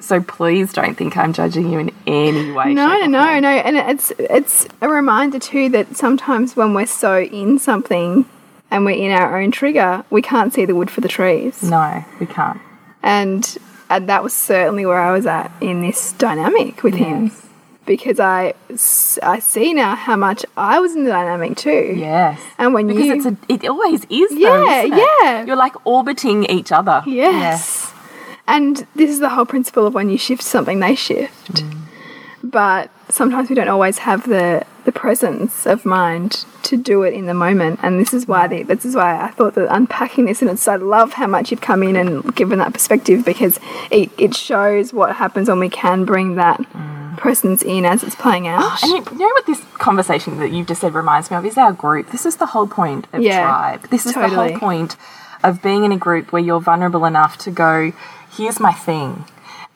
So 0.01 0.23
please 0.23 0.73
don't 0.73 0.97
think 0.97 1.17
I'm 1.17 1.33
judging 1.33 1.71
you 1.71 1.79
in 1.81 1.93
any 2.07 2.53
way. 2.53 2.73
No, 2.73 2.89
no, 3.01 3.07
no, 3.07 3.41
no. 3.41 3.49
And 3.49 3.77
it's 3.77 4.13
it's 4.19 4.67
a 4.81 4.89
reminder 4.89 5.39
too 5.39 5.69
that 5.71 5.97
sometimes 5.97 6.57
when 6.57 6.73
we're 6.75 6.87
so 6.87 7.21
in 7.21 7.59
something 7.59 8.25
and 8.71 8.85
we're 8.85 8.93
in 8.93 9.11
our 9.11 9.41
own 9.41 9.51
trigger, 9.51 10.05
we 10.11 10.23
can't 10.23 10.55
see 10.55 10.65
the 10.65 10.75
wood 10.75 10.91
for 10.91 11.01
the 11.01 11.09
trees. 11.09 11.63
No, 11.63 12.05
we 12.21 12.27
can't. 12.27 12.61
And, 13.03 13.59
and 13.89 14.09
that 14.09 14.23
was 14.23 14.33
certainly 14.33 14.87
where 14.87 15.01
I 15.01 15.13
was 15.13 15.27
at 15.27 15.51
in 15.61 15.83
this 15.83 16.13
dynamic 16.13 16.83
with 16.83 16.95
him. 16.95 17.33
Because 17.91 18.21
I, 18.21 18.55
I 19.35 19.41
see 19.41 19.75
now 19.75 19.97
how 19.97 20.15
much 20.15 20.47
I 20.57 20.79
was 20.79 20.95
in 20.95 21.03
the 21.03 21.11
dynamic 21.11 21.57
too. 21.57 21.95
Yes. 21.97 22.41
And 22.57 22.73
when 22.73 22.87
Because 22.87 23.05
you 23.07 23.15
it's 23.17 23.27
a, 23.27 23.37
it 23.49 23.69
always 23.69 24.05
is. 24.09 24.31
though, 24.31 24.65
Yeah, 24.65 24.83
it? 24.83 24.93
yeah. 25.23 25.45
You're 25.45 25.57
like 25.67 25.75
orbiting 25.85 26.45
each 26.45 26.71
other. 26.71 27.03
Yes. 27.05 27.93
And 28.47 28.87
this 28.95 29.11
is 29.11 29.19
the 29.19 29.29
whole 29.31 29.45
principle 29.45 29.89
of 29.89 29.95
when 29.95 30.09
you 30.09 30.19
shift 30.19 30.43
something, 30.45 30.79
they 30.79 30.95
shift. 30.95 31.55
Mm. 31.55 31.79
But 32.45 32.91
sometimes 33.09 33.49
we 33.49 33.57
don't 33.57 33.69
always 33.77 33.99
have 33.99 34.23
the 34.29 34.65
the 34.85 34.93
presence 34.93 35.67
of 35.67 35.85
mind 35.85 36.45
to 36.65 36.77
do 36.77 37.03
it 37.03 37.15
in 37.15 37.27
the 37.27 37.35
moment. 37.35 37.81
And 37.83 37.99
this 37.99 38.13
is 38.13 38.27
why 38.27 38.47
the, 38.47 38.63
this 38.63 38.85
is 38.85 38.95
why 38.95 39.21
I 39.21 39.29
thought 39.29 39.55
that 39.55 39.75
unpacking 39.75 40.27
this 40.27 40.41
and 40.43 40.51
it's 40.51 40.67
I 40.69 40.77
love 40.77 41.15
how 41.15 41.27
much 41.27 41.51
you've 41.51 41.61
come 41.61 41.83
in 41.83 41.97
and 41.97 42.35
given 42.35 42.59
that 42.59 42.73
perspective 42.73 43.25
because 43.25 43.59
it, 43.91 44.11
it 44.19 44.35
shows 44.35 44.93
what 44.93 45.17
happens 45.17 45.49
when 45.49 45.59
we 45.59 45.69
can 45.69 46.05
bring 46.05 46.37
that 46.37 46.61
mm. 46.61 47.17
presence 47.17 47.63
in 47.63 47.85
as 47.85 48.03
it's 48.03 48.15
playing 48.15 48.47
out. 48.47 48.63
Oh, 48.63 48.79
and 48.83 48.93
you 48.93 49.19
you 49.19 49.27
know 49.27 49.35
what 49.35 49.47
this 49.47 49.63
conversation 49.75 50.39
that 50.39 50.51
you've 50.53 50.67
just 50.67 50.81
said 50.81 50.95
reminds 50.95 51.31
me 51.31 51.37
of 51.37 51.45
is 51.45 51.59
our 51.59 51.73
group. 51.73 52.11
This 52.11 52.27
is 52.27 52.37
the 52.37 52.47
whole 52.47 52.67
point 52.67 53.07
of 53.13 53.23
Yeah, 53.23 53.43
tribe. 53.43 53.83
This 53.91 54.07
is 54.07 54.15
the 54.15 54.29
whole 54.29 54.59
point 54.59 54.97
of 55.43 55.63
being 55.63 55.85
in 55.85 55.93
a 55.93 55.97
group 55.97 56.33
where 56.33 56.43
you're 56.43 56.61
vulnerable 56.61 57.05
enough 57.05 57.39
to 57.39 57.51
go, 57.51 57.93
here's 58.31 58.61
my 58.61 58.73
thing. 58.73 59.25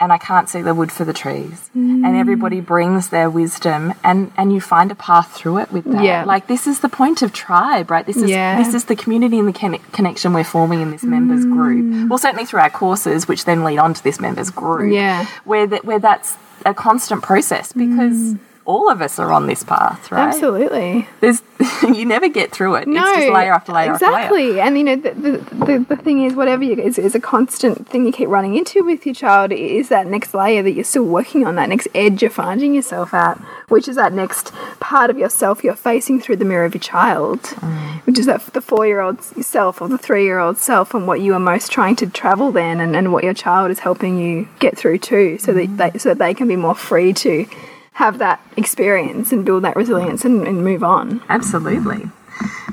And 0.01 0.13
I 0.13 0.19
can't 0.19 0.49
see 0.49 0.61
the 0.61 0.75
wood 0.75 0.91
for 0.91 1.05
the 1.05 1.13
trees. 1.13 1.71
Mm. 1.75 2.05
And 2.05 2.17
everybody 2.17 2.61
brings 2.61 3.09
their 3.11 3.31
wisdom 3.31 3.95
and, 4.03 4.33
and 4.37 4.53
you 4.53 4.61
find 4.61 4.91
a 4.91 4.95
path 4.97 5.33
through 5.33 5.59
it 5.59 5.71
with 5.73 5.85
that. 5.85 6.03
Yeah. 6.03 6.25
Like 6.25 6.47
this 6.49 6.67
is 6.67 6.81
the 6.81 6.89
point 6.89 7.23
of 7.23 7.33
tribe, 7.33 7.91
right? 7.93 8.05
This 8.05 8.17
is 8.17 8.29
Yeah. 8.29 8.59
this 8.59 8.75
is 8.75 8.85
the 8.87 8.97
community 8.97 9.39
and 9.39 9.47
the 9.49 9.53
conne- 9.53 9.79
connection 9.93 10.33
we're 10.33 10.43
forming 10.45 10.81
in 10.83 10.91
this 10.91 11.05
members 11.05 11.45
Mm. 11.47 11.53
group. 11.53 12.11
Well, 12.11 12.19
certainly 12.19 12.45
through 12.45 12.61
our 12.61 12.71
courses, 12.71 13.29
which 13.29 13.45
then 13.45 13.63
lead 13.63 13.79
on 13.79 13.95
to 13.95 14.03
this 14.03 14.21
members 14.21 14.51
group. 14.51 14.93
Yeah. 14.93 15.27
Where 15.45 15.67
that 15.69 15.85
where 15.85 16.01
that's 16.01 16.37
a 16.67 16.75
constant 16.75 17.23
process 17.23 17.73
because 17.73 18.35
all 18.66 18.90
of 18.90 19.03
us 19.03 19.18
are 19.18 19.31
on 19.33 19.46
this 19.46 19.62
path, 19.62 20.11
right? 20.11 20.29
Absolutely. 20.29 21.07
There's 21.20 21.42
you 21.83 22.05
never 22.07 22.29
get 22.29 22.50
through 22.50 22.77
it. 22.77 22.88
No, 22.88 23.00
it's 23.07 23.18
just 23.20 23.33
layer 23.33 23.53
after 23.53 23.72
layer 23.72 23.92
after 23.92 24.07
layer. 24.07 24.14
exactly. 24.14 24.61
And 24.61 24.79
you 24.79 24.85
know, 24.85 24.96
the, 24.96 25.11
the, 25.11 25.31
the, 25.64 25.87
the 25.90 25.96
thing 25.96 26.22
is, 26.22 26.35
whatever 26.35 26.64
you, 26.64 26.74
is, 26.74 26.98
is 26.98 27.14
a 27.14 27.20
constant 27.20 27.88
thing 27.88 28.07
you 28.07 28.12
keep 28.12 28.29
running 28.29 28.57
into 28.57 28.83
with 28.85 29.05
your 29.07 29.14
child 29.14 29.53
is 29.53 29.88
that 29.90 30.07
next 30.07 30.35
layer 30.35 30.62
that 30.62 30.72
you're 30.72 30.83
still 30.85 31.05
working 31.05 31.46
on, 31.46 31.55
that 31.57 31.68
next 31.68 31.88
edge 31.94 32.22
you're 32.22 32.31
finding 32.31 32.74
yourself 32.74 33.12
at, 33.12 33.37
which 33.68 33.87
is 33.87 33.96
that 33.96 34.12
next 34.12 34.53
part 34.81 35.11
of 35.11 35.18
yourself 35.18 35.62
you're 35.62 35.74
facing 35.77 36.20
through 36.20 36.37
the 36.37 36.44
mirror 36.44 36.64
of 36.64 36.74
your 36.74 36.81
child, 36.81 37.40
Mm. 37.42 38.00
which 38.07 38.18
is 38.18 38.27
that 38.27 38.44
the 38.55 38.61
four 38.61 38.87
year 38.87 39.00
old 39.00 39.22
self 39.22 39.81
or 39.81 39.88
the 39.88 39.98
three 39.98 40.24
year 40.24 40.38
old 40.38 40.57
self 40.59 40.94
and 40.94 41.07
what 41.07 41.20
you 41.20 41.35
are 41.35 41.38
most 41.38 41.70
trying 41.70 41.96
to 41.96 42.07
travel 42.07 42.50
then 42.53 42.81
and, 42.81 42.96
and 42.96 43.12
what 43.12 43.24
your 43.24 43.35
child 43.35 43.70
is 43.70 43.79
helping 43.81 44.18
you 44.18 44.48
get 44.59 44.77
through 44.77 44.98
too, 44.98 45.38
so 45.38 45.53
Mm. 45.53 45.77
that 45.77 45.92
they, 45.92 45.98
so 45.98 46.09
that 46.11 46.18
they 46.18 46.35
can 46.35 46.48
be 46.48 46.57
more 46.57 46.74
free 46.74 47.12
to 47.12 47.46
have 47.95 48.19
that 48.19 48.41
experience 48.57 49.33
and 49.33 49.45
build 49.45 49.65
that 49.65 49.77
resilience 49.77 50.25
and, 50.25 50.47
and 50.47 50.63
move 50.65 50.83
on. 50.83 51.23
Absolutely. 51.29 52.11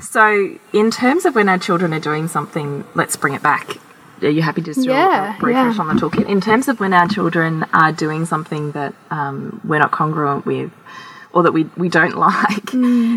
So, 0.02 0.58
in 0.74 0.90
terms 0.92 1.26
of 1.26 1.36
when 1.36 1.48
our 1.48 1.60
children 1.60 1.94
are 1.94 2.00
doing 2.00 2.28
something, 2.28 2.84
let's 2.96 3.16
bring 3.16 3.34
it 3.36 3.44
back. 3.44 3.78
Are 4.22 4.30
you 4.30 4.42
happy 4.42 4.62
just 4.62 4.80
to 4.82 4.86
do 4.86 4.92
a- 4.92 4.96
Yeah, 4.96 5.30
a 5.30 5.46
refresh 5.46 5.76
yeah. 5.76 5.82
on 5.82 5.88
the 5.96 6.02
toolkit? 6.02 6.28
In 6.28 6.42
terms 6.42 6.68
of 6.68 6.80
when 6.80 6.94
our 6.94 7.08
children 7.08 7.66
are 7.74 7.92
doing 7.92 8.26
something 8.26 8.72
that 8.74 8.94
um, 9.12 9.62
we're 9.64 9.80
not 9.80 9.92
congruent 9.92 10.46
with, 10.46 10.72
or 11.34 11.44
that 11.44 11.52
we, 11.52 11.63
we 11.78 11.89
don't 11.89 12.15
like, 12.30 12.72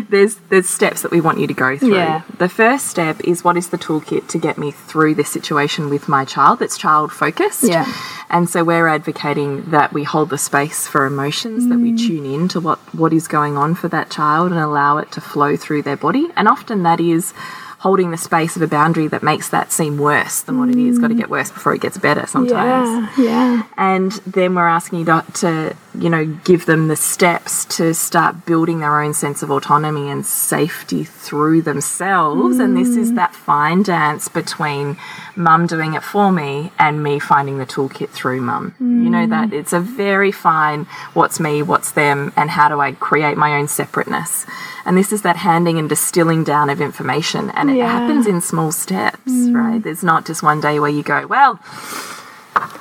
there's 0.09 0.35
there's 0.49 0.69
steps 0.69 1.01
that 1.01 1.11
we 1.11 1.21
want 1.21 1.39
you 1.39 1.47
to 1.47 1.53
go 1.53 1.77
through. 1.77 1.89
Mm. 1.91 1.95
Yeah. 1.95 2.21
The 2.37 2.49
first 2.49 2.87
step 2.87 3.19
is 3.23 3.43
what 3.43 3.57
is 3.57 3.69
the 3.69 3.77
toolkit 3.77 4.27
to 4.29 4.37
get 4.37 4.57
me 4.57 4.71
through 4.71 5.15
this 5.15 5.29
situation 5.29 5.89
with 5.89 6.07
my 6.07 6.25
child 6.25 6.59
that's 6.59 6.77
child 6.77 7.11
focused. 7.11 7.63
Yeah. 7.63 7.85
And 8.29 8.49
so 8.49 8.63
we're 8.63 8.87
advocating 8.87 9.69
that 9.71 9.93
we 9.93 10.03
hold 10.03 10.29
the 10.29 10.37
space 10.37 10.87
for 10.87 11.05
emotions, 11.05 11.67
that 11.69 11.77
we 11.77 11.91
Mm. 11.91 12.07
tune 12.07 12.25
in 12.25 12.47
to 12.49 12.59
what, 12.59 12.79
what 12.93 13.13
is 13.13 13.27
going 13.27 13.57
on 13.57 13.75
for 13.75 13.87
that 13.89 14.09
child 14.09 14.51
and 14.51 14.59
allow 14.59 14.97
it 14.97 15.11
to 15.13 15.21
flow 15.21 15.55
through 15.55 15.83
their 15.83 15.95
body. 15.97 16.29
And 16.35 16.47
often 16.47 16.83
that 16.83 16.99
is 16.99 17.33
holding 17.79 18.09
the 18.09 18.17
space 18.17 18.55
of 18.55 18.61
a 18.63 18.67
boundary 18.67 19.07
that 19.07 19.21
makes 19.21 19.49
that 19.49 19.71
seem 19.71 19.97
worse 19.99 20.41
than 20.41 20.57
what 20.57 20.69
it 20.69 20.75
is. 20.75 20.97
Got 20.97 21.09
to 21.09 21.13
get 21.13 21.29
worse 21.29 21.51
before 21.51 21.75
it 21.75 21.81
gets 21.81 21.97
better 21.99 22.25
sometimes. 22.25 23.09
Yeah, 23.17 23.23
yeah. 23.23 23.63
And 23.77 24.11
then 24.25 24.55
we're 24.55 24.67
asking 24.67 24.99
you 24.99 25.05
to, 25.05 25.23
to, 25.33 25.75
you 26.01 26.09
know, 26.09 26.25
give 26.25 26.65
them 26.65 26.87
the 26.87 26.95
steps 26.95 27.65
to 27.77 27.93
start 27.93 28.45
building 28.45 28.79
their 28.79 29.01
own 29.01 29.13
sense 29.13 29.43
of 29.43 29.51
autonomy 29.51 30.09
and 30.09 30.25
safety 30.25 31.03
through 31.03 31.61
themselves. 31.61 32.59
And 32.59 32.77
this 32.77 32.95
is 32.95 33.11
mm. 33.11 33.15
that 33.15 33.33
fine 33.35 33.83
dance 33.83 34.27
between 34.27 34.97
mum 35.35 35.67
doing 35.67 35.93
it 35.93 36.03
for 36.03 36.31
me 36.31 36.71
and 36.79 37.03
me 37.03 37.19
finding 37.19 37.57
the 37.57 37.65
toolkit 37.65 38.09
through 38.09 38.41
mum. 38.41 38.75
You 38.79 39.09
know, 39.09 39.27
that 39.27 39.49
mm. 39.49 39.53
it's 39.53 39.73
a 39.73 39.79
very 39.79 40.31
fine 40.31 40.85
what's 41.13 41.39
me, 41.39 41.61
what's 41.61 41.91
them, 41.91 42.31
and 42.35 42.49
how 42.49 42.69
do 42.69 42.79
I 42.79 42.93
create 42.93 43.37
my 43.37 43.57
own 43.57 43.67
separateness. 43.67 44.45
And 44.85 44.95
this 44.95 45.11
is 45.11 45.23
that 45.23 45.37
handing 45.37 45.79
and 45.79 45.89
distilling 45.89 46.43
down 46.43 46.69
of 46.69 46.79
information. 46.81 47.49
And 47.51 47.69
it 47.69 47.77
Yeah. 47.77 47.89
happens 47.89 48.27
in 48.27 48.41
small 48.41 48.71
steps, 48.71 49.19
mm. 49.27 49.55
right? 49.55 49.81
There's 49.81 50.03
not 50.03 50.25
just 50.25 50.43
one 50.43 50.61
day 50.61 50.79
where 50.79 50.91
you 50.91 51.03
go, 51.03 51.25
well, 51.27 51.59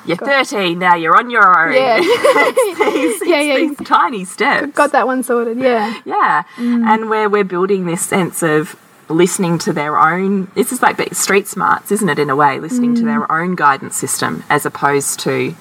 you're 0.06 0.16
13 0.16 0.78
now, 0.78 0.94
you're 0.94 1.16
on 1.16 1.30
your 1.30 1.66
own. 1.66 1.74
Yeah. 1.74 2.00
It's 2.56 3.20
these, 3.20 3.28
Yeah, 3.28 3.40
yeah. 3.40 3.56
these 3.56 3.76
tiny 3.78 4.24
steps. 4.24 4.72
Got 4.72 4.92
that 4.92 5.06
one 5.06 5.22
sorted, 5.22 5.58
yeah. 5.58 6.00
Yeah. 6.04 6.42
Mm. 6.56 6.84
And 6.84 7.10
where 7.10 7.28
we're 7.28 7.44
building 7.44 7.86
this 7.86 8.02
sense 8.04 8.42
of 8.42 8.76
listening 9.08 9.58
to 9.58 9.72
their 9.72 9.98
own, 9.98 10.50
this 10.54 10.72
is 10.72 10.82
like 10.82 11.14
street 11.14 11.46
smarts, 11.46 11.92
isn't 11.92 12.08
it, 12.08 12.18
in 12.18 12.30
a 12.30 12.36
way, 12.36 12.60
listening 12.60 12.94
to 12.96 13.02
mm. 13.02 13.06
their 13.06 13.30
own 13.32 13.54
guidance 13.54 13.96
system 13.96 14.44
as 14.48 14.64
opposed 14.66 15.20
to 15.20 15.54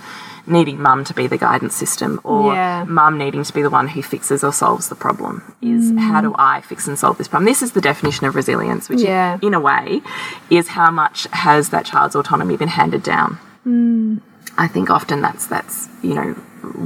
needing 0.45 0.81
mum 0.81 1.05
to 1.05 1.13
be 1.13 1.27
the 1.27 1.37
guidance 1.37 1.73
system 1.73 2.19
or 2.23 2.53
Yeah. 2.53 2.83
mum 2.85 3.17
needing 3.17 3.43
to 3.43 3.53
be 3.53 3.61
the 3.61 3.69
one 3.69 3.87
who 3.87 4.01
fixes 4.01 4.43
or 4.43 4.51
solves 4.51 4.89
the 4.89 4.95
problem 4.95 5.41
is 5.61 5.91
mm. 5.91 5.99
how 5.99 6.19
do 6.21 6.35
I 6.37 6.61
fix 6.61 6.87
and 6.87 6.99
solve 6.99 7.17
this 7.17 7.27
problem? 7.29 7.45
This 7.45 7.61
is 7.61 7.71
the 7.71 7.81
definition 7.81 8.25
of 8.27 8.35
resilience, 8.35 8.89
which 8.89 9.01
Yeah. 9.01 9.37
in 9.41 9.53
a 9.53 9.59
way 9.59 10.01
is 10.49 10.69
how 10.69 10.91
much 10.91 11.27
has 11.31 11.69
that 11.69 11.85
child's 11.85 12.15
autonomy 12.15 12.57
been 12.57 12.67
handed 12.67 13.03
down. 13.03 13.37
I 13.65 14.67
think 14.67 14.89
often 14.89 15.21
that's 15.21 15.47
that's 15.47 15.87
you 16.01 16.13
know 16.13 16.33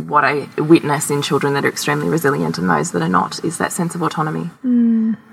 what 0.09 0.23
I 0.23 0.47
witness 0.57 1.09
in 1.09 1.21
children 1.21 1.53
that 1.53 1.65
are 1.65 1.69
extremely 1.69 2.09
resilient 2.09 2.57
and 2.57 2.69
those 2.69 2.91
that 2.91 3.01
are 3.01 3.09
not 3.09 3.43
is 3.43 3.57
that 3.57 3.71
sense 3.71 3.95
of 3.95 4.01
autonomy. 4.01 4.49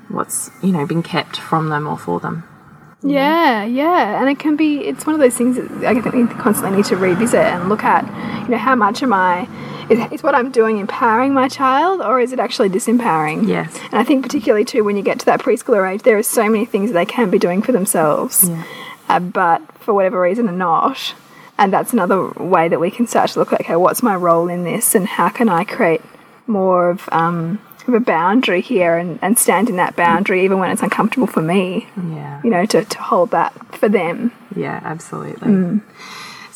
What's 0.09 0.51
you 0.63 0.73
know 0.73 0.87
been 0.87 1.03
kept 1.03 1.37
from 1.37 1.69
them 1.69 1.87
or 1.87 1.99
for 1.99 2.21
them. 2.21 2.45
Yeah, 3.05 3.65
yeah. 3.65 4.19
And 4.19 4.31
it 4.31 4.39
can 4.39 4.57
be, 4.57 4.79
it's 4.79 5.05
one 5.05 5.15
of 5.15 5.21
those 5.21 5.37
things 5.37 5.57
that 5.57 5.85
I 5.85 6.01
think 6.01 6.15
we 6.15 6.27
constantly 6.27 6.79
need 6.79 6.87
to 6.87 6.97
revisit 6.97 7.39
and 7.39 7.69
look 7.69 7.85
at, 7.85 8.05
you 8.45 8.49
know, 8.49 8.57
how 8.57 8.75
much 8.75 9.03
am 9.03 9.13
I, 9.13 9.47
is, 9.91 10.01
is 10.11 10.23
what 10.23 10.35
I'm 10.35 10.51
doing 10.51 10.79
empowering 10.79 11.35
my 11.35 11.49
child 11.49 12.01
or 12.01 12.19
is 12.19 12.33
it 12.33 12.41
actually 12.41 12.71
disempowering? 12.71 13.47
Yes. 13.47 13.79
And 13.85 13.97
I 13.97 14.05
think 14.05 14.23
particularly 14.23 14.65
too 14.65 14.85
when 14.85 14.97
you 14.97 15.03
get 15.03 15.19
to 15.21 15.27
that 15.27 15.41
preschooler 15.41 15.93
age, 15.93 16.03
there 16.03 16.17
are 16.17 16.23
so 16.23 16.49
many 16.49 16.65
things 16.65 16.93
they 16.93 17.05
can 17.05 17.29
be 17.29 17.39
doing 17.39 17.61
for 17.61 17.73
themselves, 17.73 18.49
uh, 19.11 19.21
but 19.21 19.61
for 19.81 19.93
whatever 19.93 20.19
reason 20.19 20.49
are 20.49 20.53
not. 20.53 21.15
And 21.59 21.73
that's 21.73 21.93
another 21.93 22.29
way 22.31 22.69
that 22.69 22.81
we 22.81 22.91
can 22.91 23.07
start 23.07 23.31
to 23.31 23.39
look 23.39 23.53
at, 23.53 23.61
okay, 23.61 23.77
what's 23.77 24.03
my 24.03 24.17
role 24.17 24.49
in 24.49 24.65
this 24.65 24.95
and 24.95 25.07
how 25.07 25.29
can 25.29 25.49
I 25.49 25.65
create 25.65 26.03
more 26.49 26.91
of, 26.91 27.09
um, 27.13 27.61
of 27.87 27.95
a 27.95 28.01
boundary 28.01 28.61
here 28.61 28.97
and, 28.99 29.19
and 29.23 29.39
stand 29.39 29.69
in 29.71 29.77
that 29.77 29.95
boundary 29.95 30.45
even 30.45 30.59
when 30.59 30.71
it's 30.71 30.83
uncomfortable 30.83 31.27
for 31.29 31.43
me, 31.43 31.87
Yeah. 31.97 32.41
you 32.43 32.51
know, 32.51 32.67
to, 32.67 32.85
to 32.85 32.99
hold 33.03 33.31
that 33.31 33.53
for 33.77 33.89
them. 33.89 34.33
Yeah, 34.57 34.81
absolutely. 34.83 35.81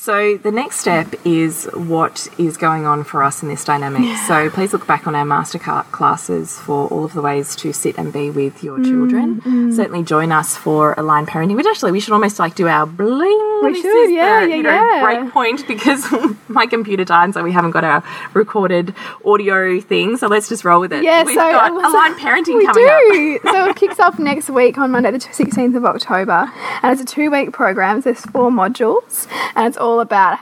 So 0.09 0.39
the 0.39 0.51
next 0.51 0.77
step 0.81 1.15
is 1.27 1.67
what 1.75 2.29
is 2.39 2.57
going 2.57 2.87
on 2.87 3.05
for 3.05 3.23
us 3.23 3.43
in 3.43 3.51
this 3.51 3.63
dynamic. 3.63 4.17
So 4.27 4.49
please 4.49 4.73
look 4.73 4.87
back 4.87 5.07
on 5.07 5.15
our 5.15 5.27
master 5.27 5.59
ca- 5.59 5.83
classes 5.83 6.59
for 6.59 6.89
all 6.89 7.05
of 7.05 7.13
the 7.13 7.21
ways 7.21 7.55
to 7.57 7.75
sit 7.75 7.99
and 7.99 8.11
be 8.11 8.31
with 8.31 8.65
your 8.65 8.83
children. 8.83 9.43
Mm, 9.43 9.69
mm. 9.69 9.77
Certainly 9.77 10.05
join 10.05 10.33
us 10.33 10.57
for 10.57 10.95
aligned 10.97 11.29
parenting, 11.29 11.57
which 11.57 11.67
actually 11.67 11.93
we 11.93 12.01
should 12.01 12.15
almost 12.15 12.39
like 12.39 12.55
do 12.55 12.67
our 12.69 12.87
bling. 12.87 13.61
We 13.63 13.75
should, 13.75 14.11
yeah, 14.11 14.41
the, 14.41 14.49
yeah, 14.49 14.57
you 14.57 14.63
know, 14.63 14.71
yeah. 14.71 15.03
break 15.03 15.31
point 15.31 15.67
because 15.67 16.07
my 16.49 16.65
computer 16.65 17.05
died, 17.05 17.35
so 17.35 17.45
we 17.45 17.53
haven't 17.53 17.73
got 17.73 17.85
our 17.85 18.03
recorded 18.33 18.95
audio 19.27 19.79
thing. 19.79 20.17
So 20.17 20.27
let's 20.27 20.49
just 20.49 20.65
roll 20.65 20.81
with 20.81 20.93
it. 20.95 21.03
Yeah, 21.03 21.25
We've 21.25 21.35
so 21.35 21.53
got 21.53 21.69
so 21.69 21.93
aligned 21.93 22.15
parenting 22.15 22.57
we 22.57 22.65
coming 22.65 22.89
up. 22.89 23.01
do. 23.13 23.41
so 23.45 23.69
it 23.69 23.77
kicks 23.77 24.01
off 24.01 24.19
next 24.19 24.49
week 24.49 24.79
on 24.79 24.91
Monday, 24.91 25.11
the 25.11 25.19
16th 25.19 25.77
of 25.77 25.85
October. 25.85 26.51
And 26.83 26.93
it's 26.93 27.03
a 27.03 27.15
two 27.15 27.31
week 27.31 27.53
program. 27.53 28.01
There's 28.01 28.23
four 28.23 28.51
modules. 28.51 29.27
And 29.55 29.67
it's 29.67 29.77
all 29.77 29.98
about 30.01 30.39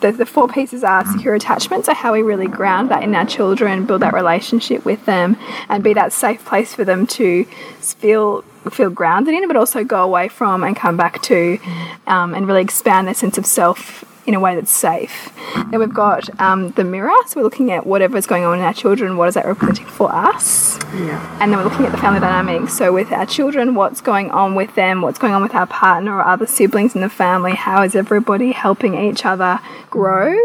the, 0.00 0.12
the 0.16 0.26
four 0.26 0.48
pieces 0.48 0.84
are 0.84 1.04
secure 1.04 1.34
attachment. 1.34 1.86
So, 1.86 1.94
how 1.94 2.12
we 2.12 2.22
really 2.22 2.48
ground 2.48 2.90
that 2.90 3.02
in 3.02 3.14
our 3.14 3.26
children, 3.26 3.86
build 3.86 4.02
that 4.02 4.14
relationship 4.14 4.84
with 4.84 5.04
them, 5.06 5.36
and 5.68 5.82
be 5.82 5.94
that 5.94 6.12
safe 6.12 6.44
place 6.44 6.74
for 6.74 6.84
them 6.84 7.06
to 7.08 7.44
feel 7.80 8.42
feel 8.70 8.90
grounded 8.90 9.34
in, 9.34 9.46
but 9.48 9.56
also 9.56 9.82
go 9.82 10.02
away 10.04 10.28
from 10.28 10.62
and 10.62 10.76
come 10.76 10.96
back 10.96 11.20
to, 11.22 11.58
um, 12.06 12.32
and 12.32 12.46
really 12.46 12.62
expand 12.62 13.08
their 13.08 13.14
sense 13.14 13.36
of 13.36 13.44
self 13.44 14.04
in 14.26 14.34
a 14.34 14.40
way 14.40 14.54
that's 14.54 14.70
safe. 14.70 15.32
Then 15.70 15.80
we've 15.80 15.92
got 15.92 16.28
um, 16.40 16.70
the 16.72 16.84
mirror, 16.84 17.12
so 17.26 17.40
we're 17.40 17.44
looking 17.44 17.72
at 17.72 17.86
whatever's 17.86 18.26
going 18.26 18.44
on 18.44 18.58
in 18.58 18.64
our 18.64 18.74
children, 18.74 19.16
what 19.16 19.28
is 19.28 19.34
that 19.34 19.46
representing 19.46 19.86
for 19.86 20.12
us? 20.14 20.78
Yeah. 20.94 21.38
And 21.40 21.50
then 21.50 21.58
we're 21.58 21.64
looking 21.64 21.86
at 21.86 21.92
the 21.92 21.98
family 21.98 22.20
dynamics. 22.20 22.74
So 22.76 22.92
with 22.92 23.10
our 23.10 23.26
children, 23.26 23.74
what's 23.74 24.00
going 24.00 24.30
on 24.30 24.54
with 24.54 24.74
them, 24.74 25.02
what's 25.02 25.18
going 25.18 25.32
on 25.32 25.42
with 25.42 25.54
our 25.54 25.66
partner 25.66 26.16
or 26.16 26.24
other 26.24 26.46
siblings 26.46 26.94
in 26.94 27.00
the 27.00 27.08
family, 27.08 27.52
how 27.52 27.82
is 27.82 27.96
everybody 27.96 28.52
helping 28.52 28.94
each 28.94 29.24
other 29.24 29.60
grow? 29.90 30.36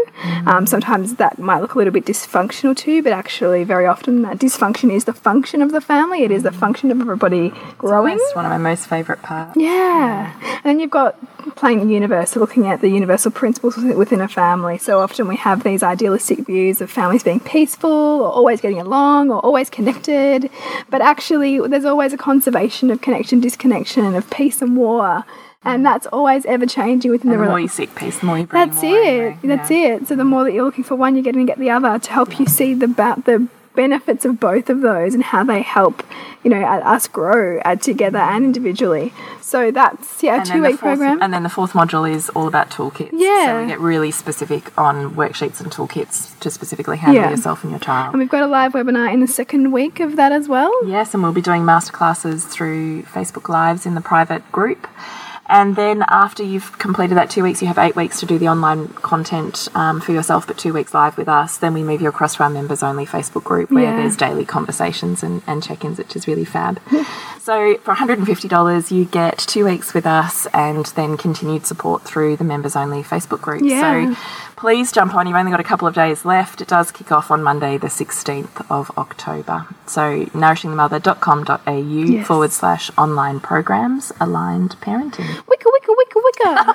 Um, 0.46 0.66
sometimes 0.66 1.16
that 1.16 1.38
might 1.38 1.60
look 1.60 1.74
a 1.74 1.78
little 1.78 1.92
bit 1.92 2.04
dysfunctional 2.04 2.76
too, 2.76 3.02
but 3.02 3.12
actually 3.12 3.64
very 3.64 3.86
often 3.86 4.22
that 4.22 4.38
dysfunction 4.38 4.92
is 4.92 5.04
the 5.04 5.12
function 5.12 5.62
of 5.62 5.72
the 5.72 5.80
family. 5.80 6.22
It 6.24 6.30
is 6.30 6.42
the 6.42 6.52
function 6.52 6.90
of 6.90 7.00
everybody 7.00 7.52
growing. 7.76 8.18
That's 8.18 8.34
one 8.34 8.44
of 8.44 8.50
my 8.50 8.58
most 8.58 8.86
favourite 8.86 9.22
parts. 9.22 9.56
Yeah. 9.56 10.34
And 10.42 10.64
then 10.64 10.80
you've 10.80 10.90
got 10.90 11.16
playing 11.56 11.86
the 11.86 11.92
universe, 11.92 12.36
looking 12.36 12.66
at 12.66 12.80
the 12.80 12.88
universal 12.88 13.30
principles 13.30 13.76
within 13.76 14.20
a 14.20 14.28
family. 14.28 14.78
So 14.78 15.00
often 15.00 15.28
we 15.28 15.36
have 15.36 15.62
these 15.64 15.82
idealistic 15.82 16.46
views 16.46 16.80
of 16.80 16.90
families 16.90 17.22
being 17.22 17.40
peaceful 17.40 17.90
or 17.90 18.30
always 18.30 18.60
getting 18.60 18.80
along 18.80 19.30
or 19.30 19.38
always 19.40 19.70
connected. 19.70 20.50
But 20.90 21.00
actually, 21.02 21.58
there's 21.68 21.84
always 21.84 22.12
a 22.12 22.16
conservation 22.18 22.90
of 22.90 23.00
connection, 23.00 23.40
disconnection, 23.40 24.14
of 24.14 24.28
peace 24.30 24.62
and 24.62 24.76
war. 24.76 25.24
And 25.64 25.84
that's 25.84 26.06
always 26.06 26.46
ever 26.46 26.66
changing 26.66 27.10
within 27.10 27.30
And 27.32 27.40
the 27.40 27.44
the 27.44 27.50
more 27.50 27.60
you 27.60 27.68
seek 27.68 27.94
peace, 27.96 28.18
the 28.20 28.26
more 28.26 28.38
you 28.38 28.46
bring 28.46 28.68
That's 28.70 28.82
it. 28.82 28.86
anyway. 28.86 29.38
That's 29.42 29.70
Yeah. 29.70 29.94
it. 29.96 30.08
So 30.08 30.14
the 30.14 30.24
more 30.24 30.44
that 30.44 30.52
you're 30.52 30.64
looking 30.64 30.84
for 30.84 30.94
one, 30.94 31.14
you're 31.16 31.24
getting 31.24 31.44
to 31.46 31.50
get 31.50 31.58
the 31.58 31.70
other 31.70 31.98
to 31.98 32.10
help 32.12 32.38
you 32.38 32.46
see 32.46 32.74
the 32.74 32.86
the 32.86 33.48
benefits 33.82 34.24
of 34.24 34.32
both 34.40 34.66
of 34.74 34.78
those 34.80 35.14
and 35.14 35.22
how 35.32 35.42
they 35.44 35.62
help, 35.62 36.02
you 36.42 36.50
know, 36.50 36.62
us 36.94 37.06
grow 37.18 37.60
uh, 37.64 37.76
together 37.76 38.18
and 38.18 38.44
individually. 38.44 39.12
So 39.40 39.70
that's 39.70 40.20
yeah, 40.22 40.34
a 40.34 40.38
And 40.38 40.46
two 40.46 40.62
week 40.62 40.80
fourth- 40.80 40.98
program. 40.98 41.22
And 41.22 41.32
then 41.32 41.44
the 41.44 41.48
fourth 41.58 41.72
module 41.80 42.04
is 42.18 42.28
all 42.36 42.48
about 42.48 42.70
toolkits. 42.70 43.10
Yeah. 43.12 43.46
So 43.46 43.62
we 43.62 43.68
get 43.68 43.80
really 43.80 44.10
specific 44.10 44.62
on 44.76 45.14
worksheets 45.14 45.60
and 45.62 45.70
toolkits 45.70 46.16
to 46.40 46.50
specifically 46.50 46.96
handle 46.98 47.22
Yeah. 47.22 47.30
yourself 47.30 47.62
and 47.62 47.70
your 47.70 47.80
child. 47.80 48.08
and 48.14 48.18
we've 48.20 48.28
got 48.36 48.42
a 48.42 48.46
live 48.58 48.72
webinar 48.72 49.12
in 49.14 49.20
the 49.20 49.28
second 49.40 49.70
week 49.72 50.00
of 50.00 50.16
that 50.16 50.32
as 50.32 50.48
well. 50.48 50.72
Yes, 50.86 51.14
and 51.14 51.22
we'll 51.22 51.32
be 51.32 51.40
doing 51.50 51.62
masterclasses 51.62 52.38
through 52.54 53.02
Facebook 53.04 53.48
Lives 53.48 53.86
in 53.86 53.94
the 53.94 54.00
private 54.12 54.42
group. 54.58 54.86
And 55.48 55.76
then 55.76 56.04
after 56.08 56.42
you've 56.42 56.78
completed 56.78 57.16
that 57.16 57.30
two 57.30 57.42
weeks, 57.42 57.62
you 57.62 57.68
have 57.68 57.78
eight 57.78 57.96
weeks 57.96 58.20
to 58.20 58.26
do 58.26 58.38
the 58.38 58.48
online 58.48 58.88
content 58.88 59.68
um, 59.74 60.00
for 60.00 60.12
yourself, 60.12 60.46
but 60.46 60.58
two 60.58 60.72
weeks 60.74 60.92
live 60.92 61.16
with 61.16 61.28
us. 61.28 61.56
Then 61.56 61.72
we 61.74 61.82
move 61.82 62.02
you 62.02 62.08
across 62.08 62.36
to 62.36 62.42
our 62.42 62.50
members 62.50 62.82
only 62.82 63.06
Facebook 63.06 63.44
group 63.44 63.70
where 63.70 63.84
Yeah. 63.84 63.96
there's 63.96 64.16
daily 64.16 64.44
conversations 64.44 65.22
and, 65.22 65.42
and 65.46 65.62
check 65.62 65.84
ins, 65.84 65.98
which 65.98 66.14
is 66.16 66.26
really 66.26 66.44
fab. 66.44 66.80
so 67.40 67.76
for 67.78 67.94
$150, 67.94 68.90
you 68.90 69.04
get 69.06 69.38
two 69.38 69.64
weeks 69.64 69.94
with 69.94 70.06
us 70.06 70.46
and 70.52 70.84
then 70.96 71.16
continued 71.16 71.64
support 71.66 72.02
through 72.02 72.36
the 72.36 72.44
members 72.44 72.76
only 72.76 73.02
Facebook 73.02 73.40
group. 73.40 73.62
Yeah. 73.64 74.14
So 74.14 74.16
please 74.58 74.90
jump 74.90 75.14
on. 75.14 75.26
You've 75.26 75.36
only 75.36 75.52
got 75.52 75.60
a 75.60 75.64
couple 75.64 75.86
of 75.86 75.94
days 75.94 76.24
left. 76.24 76.60
It 76.60 76.68
does 76.68 76.90
kick 76.90 77.12
off 77.12 77.30
on 77.30 77.42
Monday, 77.42 77.78
the 77.78 77.86
16th 77.86 78.66
of 78.68 78.90
October. 78.98 79.66
So 79.86 80.24
nourishingthemother.com.au 80.26 81.78
Yes. 81.78 82.26
forward 82.26 82.50
slash 82.52 82.90
online 82.98 83.38
programs 83.40 84.12
aligned 84.20 84.76
parenting. 84.80 85.26
Wicka, 85.46 85.68
wicka, 85.74 85.94
wicka, 85.94 86.20
wicka. 86.26 86.74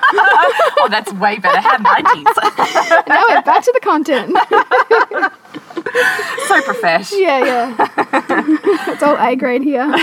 oh, 0.80 0.88
that's 0.90 1.12
way 1.12 1.38
better. 1.38 1.60
How 1.60 1.76
90s. 1.76 3.06
now 3.06 3.24
we're 3.28 3.42
back 3.42 3.62
to 3.64 3.72
the 3.72 3.80
content. 3.80 4.36
so 6.48 6.62
profesh. 6.62 7.12
yeah, 7.12 7.44
yeah. 7.44 7.74
it's 8.88 9.02
all 9.02 9.16
A 9.18 9.36
grade 9.36 9.62
here. 9.62 9.82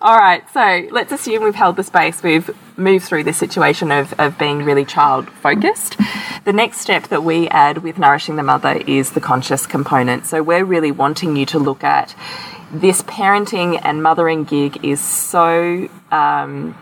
All 0.00 0.16
right, 0.16 0.42
so 0.52 0.88
let's 0.90 1.12
assume 1.12 1.44
we've 1.44 1.54
held 1.54 1.76
the 1.76 1.84
space, 1.84 2.22
we've 2.22 2.50
moved 2.76 3.04
through 3.04 3.24
this 3.24 3.36
situation 3.36 3.92
of, 3.92 4.12
of 4.18 4.36
being 4.36 4.64
really 4.64 4.84
child 4.84 5.30
focused. 5.30 5.96
The 6.44 6.52
next 6.52 6.80
step 6.80 7.08
that 7.08 7.22
we 7.22 7.48
add 7.48 7.78
with 7.78 7.98
Nourishing 7.98 8.36
the 8.36 8.42
Mother 8.42 8.82
is 8.86 9.12
the 9.12 9.20
conscious 9.20 9.66
component. 9.66 10.26
So 10.26 10.42
we're 10.42 10.64
really 10.64 10.90
wanting 10.90 11.36
you 11.36 11.46
to 11.46 11.58
look 11.58 11.84
at 11.84 12.14
this 12.72 13.02
parenting 13.02 13.80
and 13.82 14.02
mothering 14.02 14.44
gig 14.44 14.84
is 14.84 15.00
so. 15.00 15.88
Um, 16.10 16.76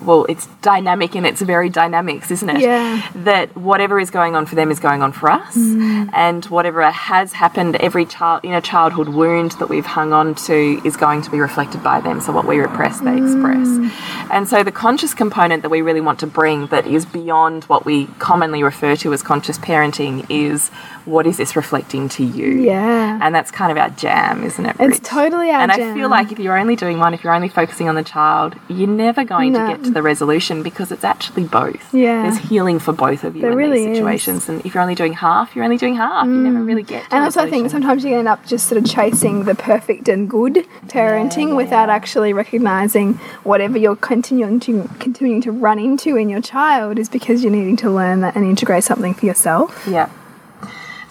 well, 0.00 0.26
it's 0.28 0.46
dynamic 0.62 1.16
in 1.16 1.24
its 1.24 1.40
very 1.40 1.68
dynamics, 1.68 2.30
isn't 2.30 2.48
it? 2.48 2.60
Yeah. 2.60 3.08
That 3.14 3.56
whatever 3.56 3.98
is 3.98 4.10
going 4.10 4.36
on 4.36 4.46
for 4.46 4.54
them 4.54 4.70
is 4.70 4.80
going 4.80 5.02
on 5.02 5.12
for 5.12 5.30
us, 5.30 5.56
mm. 5.56 6.10
and 6.12 6.44
whatever 6.46 6.88
has 6.90 7.32
happened, 7.32 7.76
every 7.76 8.06
child, 8.06 8.44
you 8.44 8.50
know, 8.50 8.60
childhood 8.60 9.08
wound 9.08 9.52
that 9.52 9.68
we've 9.68 9.86
hung 9.86 10.12
on 10.12 10.34
to 10.34 10.80
is 10.84 10.96
going 10.96 11.22
to 11.22 11.30
be 11.30 11.40
reflected 11.40 11.82
by 11.82 12.00
them. 12.00 12.20
So 12.20 12.32
what 12.32 12.46
we 12.46 12.58
repress, 12.58 13.00
they 13.00 13.16
express. 13.16 13.68
Mm. 13.68 13.90
And 14.30 14.48
so 14.48 14.62
the 14.62 14.72
conscious 14.72 15.14
component 15.14 15.62
that 15.62 15.70
we 15.70 15.82
really 15.82 16.00
want 16.00 16.20
to 16.20 16.26
bring, 16.26 16.66
that 16.68 16.86
is 16.86 17.06
beyond 17.06 17.64
what 17.64 17.84
we 17.84 18.06
commonly 18.18 18.62
refer 18.62 18.96
to 18.96 19.12
as 19.12 19.22
conscious 19.22 19.58
parenting, 19.58 20.26
is 20.28 20.68
what 21.04 21.26
is 21.26 21.36
this 21.36 21.54
reflecting 21.54 22.08
to 22.08 22.24
you? 22.24 22.62
Yeah. 22.62 23.18
And 23.22 23.34
that's 23.34 23.50
kind 23.52 23.70
of 23.70 23.78
our 23.78 23.90
jam, 23.90 24.42
isn't 24.42 24.66
it? 24.66 24.76
It's 24.80 24.98
totally 25.08 25.50
our 25.50 25.66
jam. 25.68 25.70
And 25.70 25.82
I 25.82 25.94
feel 25.94 26.08
like 26.08 26.32
if 26.32 26.38
you're 26.40 26.58
only 26.58 26.74
doing 26.74 26.98
one, 26.98 27.14
if 27.14 27.22
you're 27.22 27.34
only 27.34 27.48
focusing 27.48 27.88
on 27.88 27.94
the 27.94 28.02
child, 28.02 28.56
you're 28.68 28.88
never 28.88 29.24
going 29.24 29.52
No. 29.52 29.68
to 29.68 29.76
get 29.76 29.85
to 29.86 29.94
the 29.94 30.02
resolution 30.02 30.62
because 30.62 30.92
it's 30.92 31.04
actually 31.04 31.44
both. 31.44 31.92
Yeah. 31.94 32.22
There's 32.22 32.38
healing 32.38 32.78
for 32.78 32.92
both 32.92 33.24
of 33.24 33.34
you 33.34 33.42
There 33.42 33.52
in 33.52 33.56
really 33.56 33.78
these 33.78 33.88
is. 33.88 33.96
situations. 33.96 34.48
And 34.48 34.64
if 34.64 34.74
you're 34.74 34.82
only 34.82 34.94
doing 34.94 35.14
half, 35.14 35.54
you're 35.54 35.64
only 35.64 35.76
doing 35.76 35.94
half. 35.94 36.26
You 36.26 36.32
never 36.32 36.58
mm. 36.58 36.66
really 36.66 36.82
get 36.82 37.04
to 37.04 37.14
And 37.14 37.24
also, 37.24 37.42
I 37.42 37.50
think 37.50 37.70
sometimes 37.70 38.04
you 38.04 38.16
end 38.16 38.28
up 38.28 38.44
just 38.46 38.68
sort 38.68 38.82
of 38.82 38.88
chasing 38.88 39.44
the 39.44 39.54
perfect 39.54 40.08
and 40.08 40.28
good 40.28 40.66
parenting 40.86 41.56
without 41.56 41.90
actually 41.90 42.32
recognizing 42.32 43.14
whatever 43.44 43.78
you're 43.78 43.96
continuing 43.96 44.60
to 44.60 44.88
continuing 44.98 45.40
to 45.42 45.52
run 45.52 45.78
into 45.78 46.16
in 46.16 46.28
your 46.28 46.40
child 46.40 46.98
is 46.98 47.08
because 47.08 47.42
you're 47.42 47.52
needing 47.52 47.76
to 47.76 47.90
learn 47.90 48.20
that 48.20 48.36
and 48.36 48.44
integrate 48.44 48.84
something 48.84 49.14
for 49.14 49.26
yourself. 49.26 49.86
Yeah. 49.88 50.10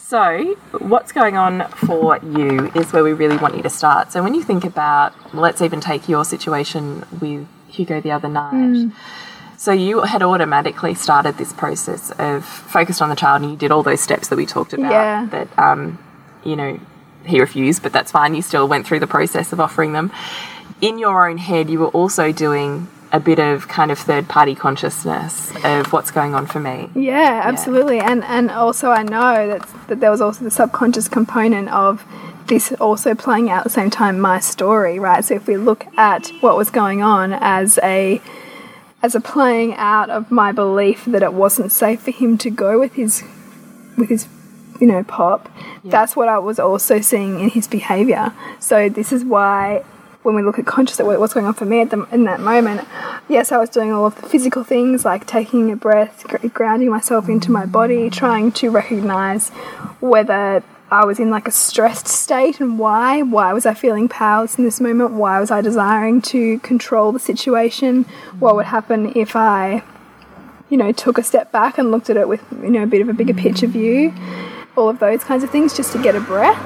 So, 0.07 0.55
what's 0.77 1.11
going 1.11 1.35
on 1.35 1.67
for 1.69 2.19
you 2.23 2.71
is 2.75 2.93
where 2.93 3.03
we 3.03 3.13
really 3.13 3.38
want 3.38 3.55
you 3.55 3.63
to 3.63 3.71
start. 3.71 4.11
So, 4.11 4.21
when 4.21 4.35
you 4.35 4.43
think 4.43 4.63
about, 4.63 5.13
let's 5.33 5.63
even 5.63 5.81
take 5.81 6.07
your 6.07 6.23
situation 6.23 7.03
with 7.19 7.47
Hugo 7.75 8.01
the 8.01 8.11
other 8.11 8.27
night. 8.27 8.51
Hmm. 8.51 8.89
So, 9.57 9.71
you 9.71 10.01
had 10.01 10.21
automatically 10.21 10.95
started 10.95 11.38
this 11.38 11.53
process 11.53 12.11
of 12.19 12.45
focused 12.45 13.01
on 13.01 13.09
the 13.09 13.15
child, 13.15 13.41
and 13.41 13.51
you 13.51 13.57
did 13.57 13.71
all 13.71 13.83
those 13.83 14.01
steps 14.01 14.27
that 14.27 14.35
we 14.35 14.45
talked 14.45 14.73
about. 14.73 14.91
Yeah. 14.91 15.25
That, 15.31 15.59
um, 15.59 15.97
you 16.43 16.55
know, 16.55 16.79
he 17.25 17.39
refused, 17.39 17.81
but 17.81 17.93
that's 17.93 18.11
fine. 18.11 18.35
You 18.35 18.41
still 18.41 18.67
went 18.67 18.85
through 18.85 18.99
the 18.99 19.07
process 19.07 19.53
of 19.53 19.59
offering 19.59 19.93
them. 19.93 20.11
In 20.81 20.99
your 20.99 21.27
own 21.27 21.38
head, 21.38 21.69
you 21.69 21.79
were 21.79 21.88
also 21.88 22.31
doing 22.31 22.88
a 23.11 23.19
bit 23.19 23.39
of 23.39 23.67
kind 23.67 23.91
of 23.91 23.99
third 23.99 24.27
party 24.27 24.55
consciousness 24.55 25.51
of 25.63 25.93
what's 25.93 26.11
going 26.11 26.35
on 26.35 26.45
for 26.45 26.59
me. 26.59 26.89
Yeah, 26.93 27.41
absolutely. 27.43 27.99
And 27.99 28.23
and 28.25 28.51
also 28.51 28.89
I 28.89 29.03
know 29.03 29.47
that 29.47 29.88
that 29.88 29.99
there 30.01 30.11
was 30.11 30.21
also 30.21 30.43
the 30.43 30.51
subconscious 30.51 31.07
component 31.07 31.69
of 31.69 32.03
this 32.47 32.71
also 32.73 33.15
playing 33.15 33.49
out 33.49 33.60
at 33.60 33.63
the 33.65 33.69
same 33.69 33.89
time 33.89 34.19
my 34.19 34.39
story, 34.39 34.99
right? 34.99 35.23
So 35.23 35.36
if 35.36 35.47
we 35.47 35.58
look 35.58 35.86
at 35.97 36.27
what 36.41 36.58
was 36.58 36.69
going 36.69 37.01
on 37.01 37.34
as 37.34 37.79
a 37.84 38.21
as 39.05 39.13
a 39.13 39.21
playing 39.21 39.75
out 39.75 40.10
of 40.10 40.31
my 40.31 40.51
belief 40.51 41.05
that 41.05 41.21
it 41.21 41.31
wasn't 41.31 41.71
safe 41.71 42.01
for 42.01 42.10
him 42.10 42.39
to 42.39 42.49
go 42.49 42.79
with 42.79 42.93
his 42.93 43.23
with 43.97 44.10
his 44.10 44.27
you 44.81 44.88
know 44.88 45.03
pop 45.03 45.47
that's 45.86 46.15
what 46.15 46.27
i 46.27 46.39
was 46.39 46.58
also 46.58 46.99
seeing 46.99 47.39
in 47.39 47.49
his 47.49 47.67
behavior 47.67 48.34
so 48.60 48.89
this 48.89 49.13
is 49.13 49.23
why 49.23 49.84
when 50.23 50.34
we 50.34 50.41
look 50.41 50.58
at 50.58 50.65
conscious 50.65 50.99
at 50.99 51.05
what's 51.05 51.36
going 51.36 51.45
on 51.45 51.53
for 51.53 51.65
me 51.65 51.81
at 51.81 51.91
the, 51.91 52.01
in 52.12 52.23
that 52.23 52.39
moment 52.39 52.81
yes 53.29 53.51
i 53.51 53.58
was 53.58 53.69
doing 53.69 53.93
all 53.93 54.08
of 54.08 54.19
the 54.19 54.27
physical 54.27 54.63
things 54.63 55.05
like 55.05 55.27
taking 55.27 55.71
a 55.71 55.75
breath 55.75 56.25
grounding 56.53 56.89
myself 56.89 57.29
into 57.29 57.51
my 57.51 57.65
body 57.65 58.10
trying 58.10 58.51
to 58.51 58.71
recognize 58.71 59.49
whether 59.99 60.63
I 60.91 61.05
was 61.05 61.19
in 61.19 61.31
like 61.31 61.47
a 61.47 61.51
stressed 61.51 62.07
state 62.07 62.59
and 62.59 62.77
why? 62.77 63.21
Why 63.21 63.53
was 63.53 63.65
I 63.65 63.73
feeling 63.73 64.07
powerless 64.07 64.57
in 64.57 64.63
this 64.63 64.79
moment? 64.79 65.11
Why 65.11 65.39
was 65.39 65.51
I 65.51 65.61
desiring 65.61 66.21
to 66.23 66.59
control 66.59 67.11
the 67.11 67.19
situation? 67.19 68.03
What 68.39 68.55
would 68.55 68.67
happen 68.67 69.11
if 69.15 69.35
I 69.35 69.83
you 70.69 70.77
know, 70.77 70.91
took 70.91 71.17
a 71.17 71.23
step 71.23 71.51
back 71.51 71.77
and 71.77 71.91
looked 71.91 72.09
at 72.09 72.17
it 72.17 72.27
with, 72.27 72.41
you 72.61 72.69
know, 72.69 72.83
a 72.83 72.87
bit 72.87 73.01
of 73.01 73.09
a 73.09 73.13
bigger 73.13 73.33
picture 73.33 73.67
view, 73.67 74.13
all 74.75 74.89
of 74.89 74.99
those 74.99 75.23
kinds 75.23 75.43
of 75.43 75.49
things 75.49 75.75
just 75.75 75.91
to 75.93 76.01
get 76.01 76.15
a 76.15 76.19
breath. 76.19 76.59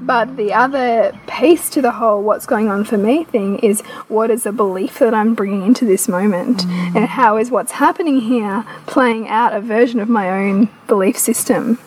But 0.00 0.36
the 0.36 0.54
other 0.54 1.18
piece 1.26 1.68
to 1.70 1.82
the 1.82 1.90
whole 1.92 2.22
what's 2.22 2.46
going 2.46 2.70
on 2.70 2.84
for 2.84 2.96
me 2.96 3.24
thing 3.24 3.58
is 3.58 3.82
what 4.08 4.30
is 4.30 4.44
the 4.44 4.52
belief 4.52 5.00
that 5.00 5.12
I'm 5.12 5.34
bringing 5.34 5.62
into 5.62 5.84
this 5.84 6.08
moment? 6.08 6.64
And 6.64 7.04
how 7.04 7.36
is 7.36 7.50
what's 7.50 7.72
happening 7.72 8.20
here 8.20 8.64
playing 8.86 9.28
out 9.28 9.52
a 9.52 9.60
version 9.60 10.00
of 10.00 10.08
my 10.08 10.30
own 10.30 10.70
belief 10.86 11.18
system? 11.18 11.78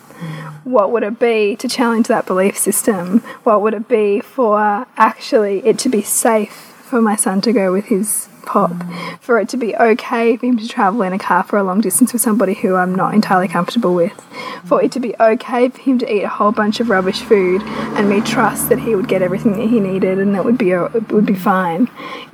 What 0.64 0.90
would 0.92 1.02
it 1.02 1.18
be 1.18 1.56
to 1.56 1.68
challenge 1.68 2.08
that 2.08 2.26
belief 2.26 2.56
system? 2.56 3.20
What 3.42 3.62
would 3.62 3.74
it 3.74 3.88
be 3.88 4.20
for 4.20 4.86
actually 4.96 5.66
it 5.66 5.78
to 5.80 5.88
be 5.88 6.02
safe 6.02 6.52
for 6.52 7.00
my 7.00 7.16
son 7.16 7.40
to 7.42 7.52
go 7.52 7.72
with 7.72 7.86
his 7.86 8.28
pop, 8.44 8.72
for 9.20 9.38
it 9.38 9.48
to 9.50 9.56
be 9.56 9.74
okay 9.76 10.36
for 10.36 10.46
him 10.46 10.56
to 10.58 10.68
travel 10.68 11.02
in 11.02 11.12
a 11.12 11.18
car 11.18 11.42
for 11.42 11.58
a 11.58 11.62
long 11.62 11.80
distance 11.80 12.12
with 12.12 12.22
somebody 12.22 12.54
who 12.54 12.74
I'm 12.74 12.94
not 12.94 13.14
entirely 13.14 13.48
comfortable 13.48 13.94
with, 13.94 14.12
for 14.64 14.82
it 14.82 14.92
to 14.92 15.00
be 15.00 15.14
okay 15.18 15.68
for 15.68 15.80
him 15.80 15.98
to 15.98 16.12
eat 16.12 16.22
a 16.22 16.28
whole 16.28 16.52
bunch 16.52 16.80
of 16.80 16.88
rubbish 16.88 17.20
food 17.20 17.62
and 17.62 18.08
me 18.08 18.20
trust 18.20 18.68
that 18.68 18.78
he 18.78 18.94
would 18.94 19.08
get 19.08 19.22
everything 19.22 19.52
that 19.52 19.68
he 19.68 19.80
needed 19.80 20.18
and 20.18 20.34
that 20.34 20.44
would 20.44 20.58
be 20.58 20.72
uh, 20.74 20.84
it 20.86 21.10
would 21.12 21.26
be 21.26 21.34
fine. 21.34 21.88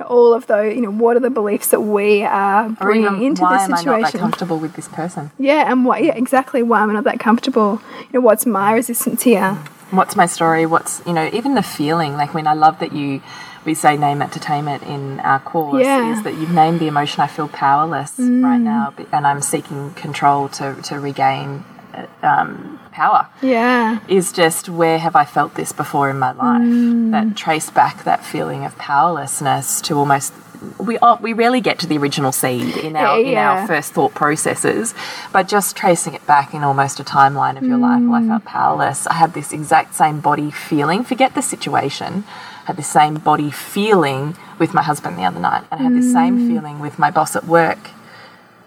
All 0.07 0.33
of 0.33 0.47
those, 0.47 0.75
you 0.75 0.81
know, 0.81 0.91
what 0.91 1.15
are 1.15 1.19
the 1.19 1.29
beliefs 1.29 1.67
that 1.69 1.81
we 1.81 2.23
are 2.23 2.69
bringing 2.69 3.05
Or 3.05 3.15
even, 3.15 3.23
into 3.27 3.41
why 3.43 3.63
am 3.63 3.73
I 3.73 3.81
not 3.81 3.85
that 3.85 4.05
situation? 4.07 4.19
comfortable 4.19 4.57
with 4.57 4.73
this 4.75 4.87
person? 4.87 5.31
Yeah, 5.37 5.71
and 5.71 5.85
why? 5.85 5.99
Yeah, 5.99 6.15
exactly. 6.15 6.63
Why 6.63 6.81
am 6.81 6.89
I 6.89 6.93
not 6.93 7.03
that 7.03 7.19
comfortable? 7.19 7.81
You 8.11 8.19
know, 8.19 8.21
what's 8.21 8.45
my 8.45 8.71
resistance 8.73 9.23
here? 9.23 9.53
What's 9.91 10.15
my 10.15 10.25
story? 10.25 10.65
What's 10.65 11.01
you 11.05 11.13
know 11.13 11.29
even 11.33 11.55
the 11.55 11.63
feeling? 11.63 12.13
Like 12.13 12.33
when 12.33 12.47
I 12.47 12.53
love 12.53 12.79
that 12.79 12.93
you. 12.93 13.21
We 13.65 13.73
say 13.73 13.97
name 13.97 14.21
it 14.21 14.31
to 14.33 14.39
tame 14.39 14.67
it 14.67 14.81
in 14.83 15.19
our 15.21 15.39
course 15.39 15.83
Yeah. 15.83 16.01
Mm. 16.01 16.17
is 16.17 16.23
that 16.23 16.35
you've 16.35 16.51
named 16.53 16.79
the 16.79 16.87
emotion 16.87 17.21
I 17.21 17.27
feel 17.27 17.47
powerless 17.47 18.13
right 18.17 18.57
now 18.57 18.93
and 19.11 19.27
I'm 19.27 19.41
seeking 19.41 19.91
control 19.93 20.49
to, 20.49 20.75
to 20.83 20.99
regain 20.99 21.63
uh, 21.93 22.05
um, 22.25 22.79
power. 22.91 23.27
Yeah, 23.41 23.99
is 24.07 24.31
just 24.31 24.69
where 24.69 24.99
have 24.99 25.15
I 25.15 25.25
felt 25.25 25.55
this 25.55 25.71
before 25.71 26.09
in 26.09 26.19
my 26.19 26.31
life? 26.31 26.61
Mm. 26.61 27.11
That 27.11 27.35
trace 27.35 27.69
back 27.69 28.03
that 28.03 28.23
feeling 28.25 28.63
of 28.65 28.77
powerlessness 28.77 29.81
to 29.81 29.95
almost 29.95 30.33
we 30.77 30.97
oh, 31.01 31.17
we 31.21 31.33
rarely 31.33 31.61
get 31.61 31.79
to 31.79 31.87
the 31.87 31.97
original 31.97 32.31
seed 32.31 32.75
in 32.77 32.95
our 32.95 33.19
in 33.19 33.27
Yeah. 33.27 33.51
our 33.61 33.67
first 33.67 33.93
thought 33.93 34.13
processes, 34.13 34.93
but 35.31 35.47
just 35.47 35.75
tracing 35.75 36.13
it 36.13 36.25
back 36.27 36.53
in 36.53 36.63
almost 36.63 36.99
a 36.99 37.03
timeline 37.03 37.57
of 37.57 37.63
your 37.63 37.77
life. 37.77 38.01
Well, 38.01 38.15
I 38.15 38.21
Mm. 38.21 38.27
felt 38.27 38.45
powerless. 38.45 39.07
I 39.07 39.13
had 39.13 39.33
this 39.33 39.51
exact 39.53 39.95
same 39.95 40.19
body 40.19 40.51
feeling. 40.51 41.03
Forget 41.03 41.33
the 41.35 41.41
situation. 41.41 42.23
I 42.63 42.67
had 42.73 42.77
the 42.77 42.83
same 42.83 43.15
body 43.15 43.51
feeling 43.51 44.35
with 44.59 44.73
my 44.73 44.83
husband 44.83 45.17
the 45.17 45.23
other 45.23 45.39
night, 45.39 45.63
and 45.71 45.79
I 45.79 45.83
had 45.83 45.93
the 45.93 46.05
Mm. 46.05 46.13
same 46.13 46.47
feeling 46.49 46.79
with 46.79 46.99
my 46.99 47.09
boss 47.09 47.35
at 47.35 47.45
work 47.45 47.79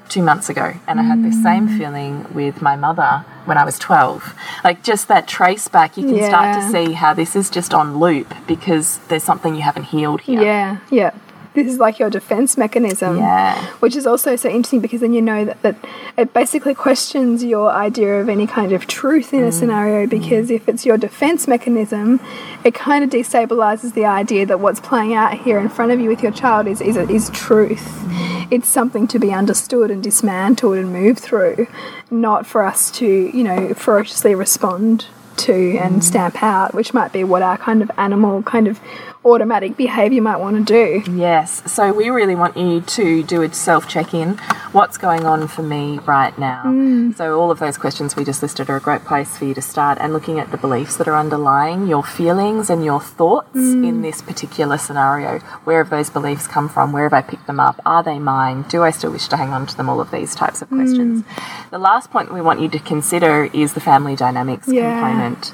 two 0.09 0.23
months 0.23 0.51
ago, 0.51 0.75
and 0.87 1.01
I 1.01 1.05
had 1.05 1.23
the 1.25 1.33
same 1.33 1.69
Mm. 1.69 1.79
feeling 1.79 2.27
with 2.35 2.61
my 2.61 2.77
mother 2.77 3.25
when 3.47 3.57
I 3.57 3.65
was 3.65 3.79
12. 3.79 4.35
Like, 4.63 4.83
just 4.83 5.09
that 5.09 5.27
trace 5.27 5.69
back, 5.69 5.97
you 5.97 6.05
can 6.07 6.23
start 6.27 6.53
to 6.55 6.63
see 6.71 6.93
how 6.93 7.15
this 7.15 7.35
is 7.35 7.49
just 7.49 7.73
on 7.73 7.99
loop 7.99 8.35
because 8.47 8.99
there's 9.09 9.23
something 9.23 9.55
you 9.55 9.63
haven't 9.63 9.85
healed 9.85 10.23
here. 10.23 10.43
yeah, 10.43 10.77
yeah. 10.91 11.11
This 11.63 11.67
is 11.71 11.79
like 11.79 11.99
your 11.99 12.09
defense 12.09 12.57
mechanism. 12.57 13.19
Yeah. 13.19 13.63
Which 13.81 13.95
is 13.95 14.07
also 14.07 14.37
so 14.37 14.49
interesting 14.49 14.81
because 14.81 15.03
then 15.03 15.13
you 15.13 15.21
know 15.21 15.45
that, 15.45 15.61
that 15.61 15.77
it 16.17 16.33
basically 16.33 16.75
questions 16.75 17.45
your 17.45 17.71
idea 17.71 18.21
of 18.21 18.31
any 18.31 18.47
kind 18.47 18.73
of 18.73 18.87
truth 18.87 19.35
in 19.35 19.45
a 19.45 19.49
mm. 19.49 19.53
scenario 19.53 20.07
mm. 20.07 20.11
because 20.11 20.51
if 20.51 20.67
it's 20.67 20.87
your 20.87 20.97
defense 20.97 21.47
mechanism, 21.47 22.21
it 22.65 22.75
kind 22.75 23.05
of 23.05 23.11
destabilizes 23.11 23.93
the 23.93 24.07
idea 24.07 24.47
that 24.47 24.61
what's 24.61 24.81
playing 24.81 25.13
out 25.13 25.39
here 25.39 25.59
in 25.59 25.69
front 25.69 25.93
of 25.93 26.01
you 26.01 26.09
with 26.09 26.23
your 26.23 26.33
child 26.33 26.67
is, 26.67 26.81
is, 26.81 26.97
is 26.97 27.29
truth. 27.31 27.87
It's 28.51 28.69
something 28.69 29.07
to 29.09 29.19
be 29.19 29.33
understood 29.33 29.91
and 29.91 30.03
dismantled 30.03 30.79
and 30.79 30.91
moved 30.91 31.21
through, 31.21 31.67
not 32.11 32.47
for 32.47 32.65
us 32.65 32.91
to, 32.93 33.07
you 33.07 33.45
know, 33.45 33.75
ferociously 33.75 34.35
respond 34.35 35.07
to 35.37 35.79
and 35.79 35.97
mm. 35.97 36.03
stamp 36.03 36.43
out, 36.43 36.75
which 36.75 36.95
might 36.95 37.13
be 37.13 37.25
what 37.25 37.43
our 37.43 37.59
kind 37.59 37.83
of 37.83 37.91
animal 37.97 38.43
kind 38.43 38.69
of 38.69 38.81
automatic 39.25 39.77
behavior 39.77 40.17
you 40.17 40.23
might 40.23 40.39
want 40.39 40.67
to 40.67 41.03
do. 41.03 41.11
Yes. 41.13 41.63
So 41.71 41.93
we 41.93 42.09
really 42.11 42.35
want 42.35 42.57
you 42.57 42.81
to 42.81 43.23
do 43.23 43.43
a 43.43 43.53
self 43.53 43.89
check 43.89 44.13
in. 44.15 44.37
What's 44.73 44.97
going 44.97 45.25
on 45.27 45.49
for 45.49 45.63
me 45.63 45.99
right 46.07 46.37
now? 46.39 46.63
Mm. 46.67 47.15
So 47.17 47.39
all 47.39 47.51
of 47.51 47.59
those 47.59 47.77
questions 47.77 48.17
we 48.17 48.25
just 48.25 48.43
listed 48.43 48.71
are 48.71 48.77
a 48.77 48.81
great 48.81 49.05
place 49.05 49.37
for 49.37 49.45
you 49.45 49.55
to 49.55 49.63
start 49.63 49.99
and 50.01 50.13
looking 50.13 50.39
at 50.41 50.51
the 50.51 50.57
beliefs 50.57 50.97
that 50.97 51.07
are 51.09 51.17
underlying 51.17 51.87
your 51.87 52.03
feelings 52.03 52.71
and 52.71 52.85
your 52.85 53.01
thoughts 53.01 53.51
Mm. 53.55 53.87
in 53.87 54.03
this 54.03 54.23
particular 54.23 54.79
scenario. 54.79 55.39
Where 55.65 55.79
have 55.83 55.91
those 55.91 56.09
beliefs 56.11 56.47
come 56.47 56.69
from? 56.69 56.93
Where 56.93 57.05
have 57.05 57.13
I 57.13 57.21
picked 57.21 57.47
them 57.47 57.61
up? 57.61 57.81
Are 57.85 58.03
they 58.03 58.19
mine? 58.19 58.65
Do 58.69 58.83
I 58.83 58.91
still 58.91 59.13
wish 59.13 59.29
to 59.29 59.37
hang 59.37 59.51
on 59.53 59.67
to 59.67 59.77
them? 59.77 59.89
All 59.89 60.01
of 60.01 60.11
these 60.11 60.35
types 60.35 60.63
of 60.63 60.69
questions. 60.69 61.23
Mm. 61.23 61.71
The 61.71 61.79
last 61.79 62.11
point 62.11 62.33
we 62.33 62.41
want 62.41 62.61
you 62.61 62.69
to 62.71 62.79
consider 62.79 63.45
is 63.53 63.75
the 63.75 63.81
family 63.81 64.17
dynamics 64.17 64.69
Yeah. 64.69 65.01
component. 65.01 65.53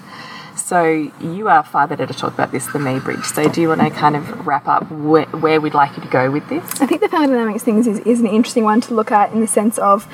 So 0.69 1.11
you 1.19 1.49
are 1.49 1.62
far 1.62 1.89
better 1.89 2.07
to 2.07 2.12
talk 2.12 2.35
about 2.35 2.53
this 2.53 2.66
than 2.66 2.85
me, 2.85 2.99
Bridge. 2.99 3.25
So 3.25 3.49
do 3.49 3.62
you 3.62 3.69
want 3.71 3.81
to 3.81 3.89
kind 3.89 4.14
of 4.14 4.47
wrap 4.47 4.69
up 4.69 4.91
where, 4.93 5.25
where 5.25 5.62
we'd 5.62 5.73
like 5.73 5.97
you 5.97 6.03
to 6.03 6.09
go 6.11 6.31
with 6.31 6.47
this? 6.51 6.62
I 6.83 6.87
think 6.87 7.01
the 7.01 7.09
family 7.09 7.29
dynamics 7.29 7.64
things 7.64 7.87
is, 7.87 8.01
is 8.01 8.21
an 8.21 8.27
interesting 8.27 8.64
one 8.64 8.83
to 8.83 8.93
look 8.93 9.11
at 9.11 9.33
in 9.33 9.41
the 9.41 9.47
sense 9.47 9.79
of 9.79 10.07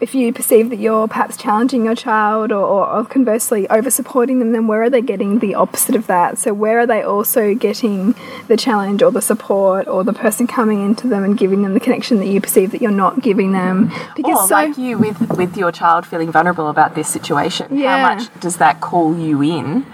if 0.00 0.14
you 0.14 0.32
perceive 0.32 0.70
that 0.70 0.78
you're 0.78 1.08
perhaps 1.08 1.36
challenging 1.36 1.84
your 1.84 1.94
child 1.94 2.52
or, 2.52 2.86
or, 2.86 3.04
conversely 3.06 3.68
over 3.70 3.90
supporting 3.90 4.38
them, 4.38 4.52
then 4.52 4.66
where 4.66 4.82
are 4.82 4.90
they 4.90 5.00
getting 5.00 5.38
the 5.38 5.54
opposite 5.54 5.94
of 5.94 6.06
that? 6.06 6.38
So, 6.38 6.52
where 6.52 6.80
are 6.80 6.86
they 6.86 7.02
also 7.02 7.54
getting 7.54 8.14
the 8.48 8.56
challenge 8.56 9.02
or 9.02 9.10
the 9.10 9.22
support 9.22 9.86
or 9.88 10.04
the 10.04 10.12
person 10.12 10.46
coming 10.46 10.84
into 10.84 11.08
them 11.08 11.24
and 11.24 11.36
giving 11.38 11.62
them 11.62 11.74
the 11.74 11.80
connection 11.80 12.18
that 12.18 12.26
you 12.26 12.40
perceive 12.40 12.72
that 12.72 12.82
you're 12.82 12.90
not 12.90 13.22
giving 13.22 13.52
them? 13.52 13.90
Because 14.14 14.38
Or 14.38 14.48
so, 14.48 14.54
like 14.54 14.78
you 14.78 14.98
with 14.98 15.18
with 15.36 15.56
your 15.56 15.72
child 15.72 16.06
feeling 16.06 16.30
vulnerable 16.30 16.68
about 16.68 16.94
this 16.94 17.08
situation, 17.08 17.76
Yeah. 17.76 17.98
how 17.98 18.14
much 18.14 18.40
does 18.40 18.56
that 18.56 18.80
call 18.80 19.16
you 19.18 19.42
in 19.42 19.86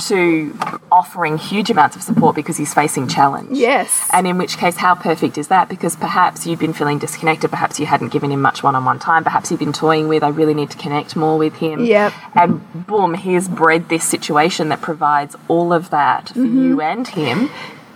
to 0.00 0.56
offering 0.92 1.38
huge 1.38 1.70
amounts 1.70 1.96
of 1.96 2.02
support 2.02 2.36
because 2.36 2.56
he's 2.56 2.74
facing 2.74 3.08
challenge? 3.08 3.56
Yes. 3.56 4.08
And 4.12 4.26
in 4.26 4.38
which 4.38 4.56
case, 4.58 4.76
how 4.76 4.94
perfect 4.94 5.38
is 5.38 5.48
that? 5.48 5.68
Because 5.68 5.96
perhaps 5.96 6.46
you've 6.46 6.58
been 6.58 6.72
feeling 6.72 6.98
disconnected, 6.98 7.50
perhaps 7.50 7.80
you 7.80 7.86
hadn't 7.86 8.08
given 8.08 8.30
him 8.30 8.42
much 8.42 8.62
one 8.62 8.74
on 8.74 8.84
one 8.84 8.98
time, 8.98 9.24
perhaps 9.24 9.50
you've 9.50 9.60
been 9.60 9.72
toying 9.72 10.08
with, 10.08 10.22
I 10.22 10.28
really 10.28 10.54
need 10.54 10.70
to 10.70 10.78
connect 10.78 11.16
more 11.16 11.38
with 11.38 11.54
him. 11.56 11.84
Yep. 11.84 12.12
And 12.34 12.86
boom, 12.86 13.14
he's 13.14 13.48
bred 13.48 13.88
this 13.88 14.04
situation 14.04 14.68
that 14.68 14.80
provides 14.80 15.36
all 15.48 15.72
of 15.72 15.90
that 15.90 16.30
for 16.30 16.44
you 16.44 16.80
and 16.80 17.06
him. 17.06 17.50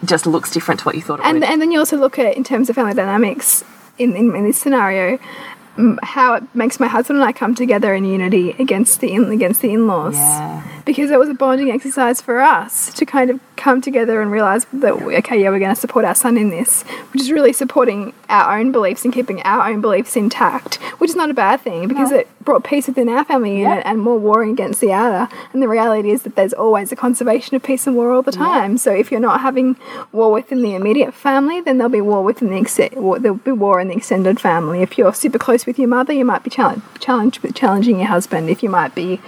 Just 0.04 0.26
looks 0.26 0.52
different 0.52 0.80
to 0.80 0.86
what 0.86 0.94
you 0.94 1.02
thought 1.02 1.18
it 1.18 1.24
and, 1.26 1.40
would. 1.40 1.48
and 1.48 1.60
then 1.60 1.72
you 1.72 1.80
also 1.80 1.96
look 1.96 2.20
at 2.20 2.36
in 2.36 2.44
terms 2.44 2.70
of 2.70 2.76
family 2.76 2.94
dynamics 2.94 3.64
in, 3.98 4.14
in, 4.14 4.34
in 4.34 4.44
this 4.44 4.58
scenario 4.58 5.16
mm, 5.16 5.20
how 6.02 6.34
it 6.34 6.42
makes 6.54 6.80
my 6.80 6.88
husband 6.88 7.18
and 7.20 7.28
I 7.28 7.32
come 7.32 7.54
together 7.54 7.94
in 7.94 8.04
unity 8.04 8.50
against 8.58 9.00
the 9.00 9.12
in, 9.12 9.30
against 9.30 9.60
the 9.62 9.72
in-laws 9.72 10.14
Yeah. 10.16 10.62
because 10.84 11.10
it 11.10 11.18
was 11.18 11.28
a 11.28 11.34
bonding 11.34 11.70
exercise 11.70 12.20
for 12.20 12.40
us 12.40 12.92
to 12.94 13.06
kind 13.06 13.30
of 13.30 13.38
come 13.56 13.80
together 13.80 14.20
and 14.20 14.30
realize 14.32 14.66
that 14.72 14.92
okay 14.94 15.40
yeah 15.40 15.50
we're 15.50 15.58
going 15.60 15.74
to 15.74 15.80
support 15.80 16.04
our 16.04 16.14
son 16.14 16.36
in 16.36 16.50
this 16.50 16.82
which 17.12 17.22
is 17.22 17.30
really 17.30 17.52
supporting 17.52 18.12
our 18.28 18.58
own 18.58 18.72
beliefs 18.72 19.04
and 19.04 19.12
keeping 19.14 19.42
our 19.42 19.70
own 19.70 19.80
beliefs 19.80 20.16
intact 20.16 20.76
which 20.98 21.10
is 21.10 21.16
not 21.16 21.30
a 21.30 21.34
bad 21.34 21.60
thing 21.60 21.88
because 21.88 22.10
it 22.12 22.28
brought 22.44 22.64
peace 22.64 22.86
within 22.86 23.08
our 23.08 23.24
family 23.24 23.58
unit 23.58 23.82
and 23.84 24.00
more 24.00 24.18
warring 24.18 24.50
against 24.50 24.80
the 24.80 24.92
outer 24.92 25.32
and 25.52 25.62
the 25.62 25.68
reality 25.68 26.10
is 26.10 26.22
that 26.22 26.34
there's 26.36 26.52
always 26.52 26.90
a 26.92 26.96
conservation 26.96 27.54
of 27.56 27.62
peace 27.62 27.86
and 27.86 27.94
war 27.96 28.10
all 28.10 28.22
the 28.22 28.32
time. 28.32 28.78
So 28.78 28.92
if 28.92 29.10
you're 29.10 29.20
not 29.20 29.40
having 29.40 29.76
war 30.12 30.32
within 30.32 30.62
the 30.62 30.74
immediate 30.74 31.14
family 31.14 31.60
then 31.60 31.78
there'll 31.78 31.90
be 31.90 32.00
war 32.00 32.22
within 32.24 32.48
the 32.48 32.56
ex- 32.56 32.76
there'll 32.76 33.34
be 33.34 33.52
war 33.52 33.80
in 33.80 33.88
the 33.88 33.96
extended 33.96 34.40
family. 34.40 34.82
If 34.82 34.96
you're 34.98 35.14
super 35.14 35.38
close 35.38 35.66
with 35.66 35.78
your 35.78 35.88
mother 35.88 36.12
you 36.12 36.24
might 36.24 36.42
be 36.42 36.50
challenged 36.50 36.82
challenged 37.00 37.40
with 37.40 37.54
challenging 37.54 37.98
your 37.98 38.08
husband. 38.08 38.50
If 38.50 38.62
you 38.62 38.68
might 38.68 38.94
be 38.94 39.20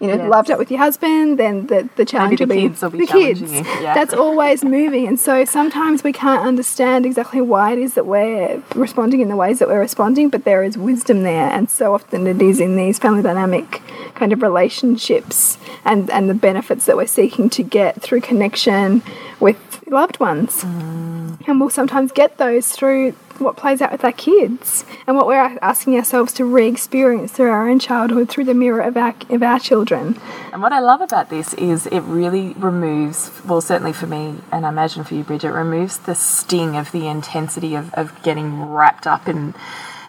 you 0.00 0.08
know, 0.08 0.14
Yes. 0.16 0.30
loved 0.30 0.50
up 0.50 0.58
with 0.58 0.70
your 0.70 0.78
husband, 0.80 1.38
then 1.38 1.66
the, 1.68 1.88
the 1.96 2.04
challenge 2.04 2.38
the 2.38 2.44
will 2.46 2.54
be 2.54 2.60
kids 2.62 2.82
will 2.82 2.90
be 2.90 2.98
the 2.98 3.06
kids. 3.06 3.40
yeah. 3.40 3.94
That's 3.94 4.12
always 4.12 4.62
moving. 4.62 5.06
And 5.08 5.18
so 5.18 5.44
sometimes 5.46 6.04
we 6.04 6.12
can't 6.12 6.42
understand 6.44 7.06
exactly 7.06 7.40
why 7.40 7.72
it 7.72 7.78
is 7.78 7.94
that 7.94 8.04
we're 8.06 8.62
responding 8.74 9.20
in 9.20 9.28
the 9.28 9.36
ways 9.36 9.58
that 9.60 9.68
we're 9.68 9.80
responding, 9.80 10.28
but 10.28 10.44
there 10.44 10.62
is 10.62 10.76
wisdom 10.76 11.22
there. 11.22 11.48
And 11.50 11.70
so 11.70 11.94
often 11.94 12.26
it 12.26 12.42
is 12.42 12.60
in 12.60 12.76
these 12.76 12.98
family 12.98 13.22
dynamic 13.22 13.80
kind 14.16 14.32
of 14.32 14.42
relationships 14.42 15.58
and, 15.84 16.10
and 16.10 16.28
the 16.28 16.34
benefits 16.34 16.86
that 16.86 16.96
we're 16.96 17.06
seeking 17.06 17.48
to 17.50 17.62
get 17.62 18.00
through 18.02 18.20
connection 18.20 19.02
with 19.38 19.82
loved 19.88 20.18
ones. 20.18 20.62
Mm. 20.64 21.46
And 21.46 21.60
we'll 21.60 21.70
sometimes 21.70 22.10
get 22.10 22.38
those 22.38 22.72
through 22.72 23.12
what 23.40 23.56
plays 23.56 23.82
out 23.82 23.92
with 23.92 24.04
our 24.04 24.12
kids 24.12 24.84
and 25.06 25.16
what 25.16 25.26
we're 25.26 25.58
asking 25.60 25.94
ourselves 25.96 26.32
to 26.32 26.44
re 26.44 26.66
experience 26.66 27.32
through 27.32 27.50
our 27.50 27.68
own 27.68 27.78
childhood 27.78 28.28
through 28.28 28.44
the 28.44 28.54
mirror 28.54 28.80
of 28.80 28.96
our, 28.96 29.14
of 29.28 29.42
our 29.42 29.60
children. 29.60 30.18
And 30.52 30.62
what 30.62 30.72
I 30.72 30.80
love 30.80 31.00
about 31.00 31.30
this 31.30 31.54
is 31.54 31.86
it 31.86 32.00
really 32.00 32.54
removes, 32.54 33.30
well, 33.44 33.60
certainly 33.60 33.92
for 33.92 34.06
me, 34.06 34.36
and 34.50 34.66
I 34.66 34.70
imagine 34.70 35.04
for 35.04 35.14
you, 35.14 35.22
Bridget, 35.22 35.52
removes 35.52 35.98
the 35.98 36.14
sting 36.14 36.76
of 36.76 36.92
the 36.92 37.06
intensity 37.06 37.74
of, 37.74 37.92
of 37.94 38.22
getting 38.22 38.70
wrapped 38.70 39.06
up 39.06 39.28
in 39.28 39.54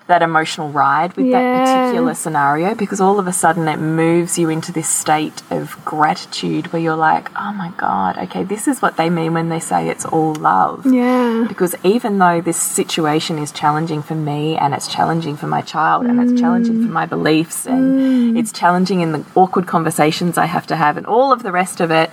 that 0.08 0.22
emotional 0.22 0.70
ride 0.70 1.16
with 1.16 1.32
that 1.32 1.66
particular 1.66 2.14
scenario 2.14 2.74
because 2.74 3.00
all 3.02 3.20
of 3.20 3.28
a 3.28 3.34
sudden 3.34 3.68
it 3.68 3.78
moves 3.78 4.40
you 4.40 4.50
into 4.50 4.72
this 4.72 4.88
state 4.88 5.44
of 5.52 5.78
gratitude 5.84 6.72
where 6.72 6.82
you're 6.82 6.96
like, 6.96 7.30
oh 7.36 7.54
my 7.54 7.72
God, 7.78 8.18
okay, 8.18 8.44
this 8.44 8.68
is 8.68 8.82
what 8.82 8.96
they 8.98 9.10
mean 9.10 9.34
when 9.34 9.50
they 9.50 9.60
say 9.60 9.90
it's 9.90 10.06
all 10.06 10.34
love. 10.36 10.86
Yeah. 10.86 11.46
Because 11.48 11.76
even 11.84 12.18
though 12.20 12.40
this 12.42 12.58
situation 12.58 13.38
is 13.38 13.52
challenging 13.52 14.02
for 14.02 14.16
me 14.16 14.58
and 14.58 14.74
it's 14.74 14.88
challenging 14.88 15.36
for 15.36 15.48
my 15.48 15.62
child 15.62 16.06
and 16.06 16.22
it's 16.22 16.40
challenging 16.40 16.82
for 16.82 16.90
mm. 16.90 16.94
my 16.94 17.06
beliefs 17.06 17.66
and 17.68 18.00
mm. 18.00 18.40
it's 18.40 18.54
challenging 18.54 19.02
in 19.02 19.12
the 19.12 19.26
awkward 19.36 19.68
conversations 19.68 20.38
I 20.38 20.46
have 20.46 20.68
to 20.68 20.76
have 20.76 20.98
and 20.98 21.06
all 21.06 21.34
of 21.34 21.44
the 21.44 21.52
rest 21.52 21.82
of 21.82 21.92
it, 21.92 22.12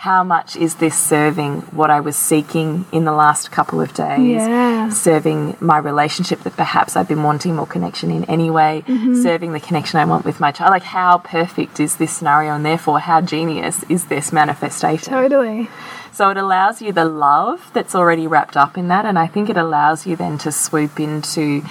how 0.00 0.24
much 0.24 0.56
is 0.56 0.76
this 0.76 0.96
serving 0.98 1.60
what 1.76 1.90
I 1.90 2.00
was 2.00 2.16
seeking 2.16 2.86
in 2.90 3.04
the 3.04 3.12
last 3.12 3.50
couple 3.52 3.82
of 3.82 3.92
days? 3.92 4.40
Yeah. 4.40 4.88
Serving 4.88 5.58
my 5.60 5.76
relationship 5.76 6.40
that 6.44 6.56
perhaps 6.56 6.96
I've 6.96 7.06
been 7.06 7.22
wanting 7.22 7.54
more 7.54 7.66
connection 7.66 8.10
in 8.10 8.24
anyway, 8.24 8.82
Mm-hmm. 8.86 9.22
serving 9.22 9.52
the 9.52 9.60
connection 9.60 9.98
I 10.00 10.06
want 10.06 10.24
with 10.24 10.40
my 10.40 10.52
child. 10.52 10.70
Like, 10.70 10.84
how 10.84 11.18
perfect 11.18 11.78
is 11.80 11.96
this 11.96 12.12
scenario, 12.16 12.54
and 12.54 12.64
therefore, 12.64 12.98
how 13.00 13.20
genius 13.20 13.84
is 13.90 14.06
this 14.06 14.32
manifestation? 14.32 15.12
Totally. 15.12 15.68
So 16.12 16.30
it 16.30 16.38
allows 16.38 16.80
you 16.80 16.92
the 16.92 17.04
love 17.04 17.70
that's 17.74 17.94
already 17.94 18.26
wrapped 18.26 18.56
up 18.56 18.78
in 18.78 18.88
that, 18.88 19.04
and 19.04 19.18
I 19.18 19.26
think 19.26 19.50
it 19.50 19.58
allows 19.58 20.06
you 20.06 20.16
then 20.16 20.38
to 20.38 20.50
swoop 20.50 20.98
into. 20.98 21.62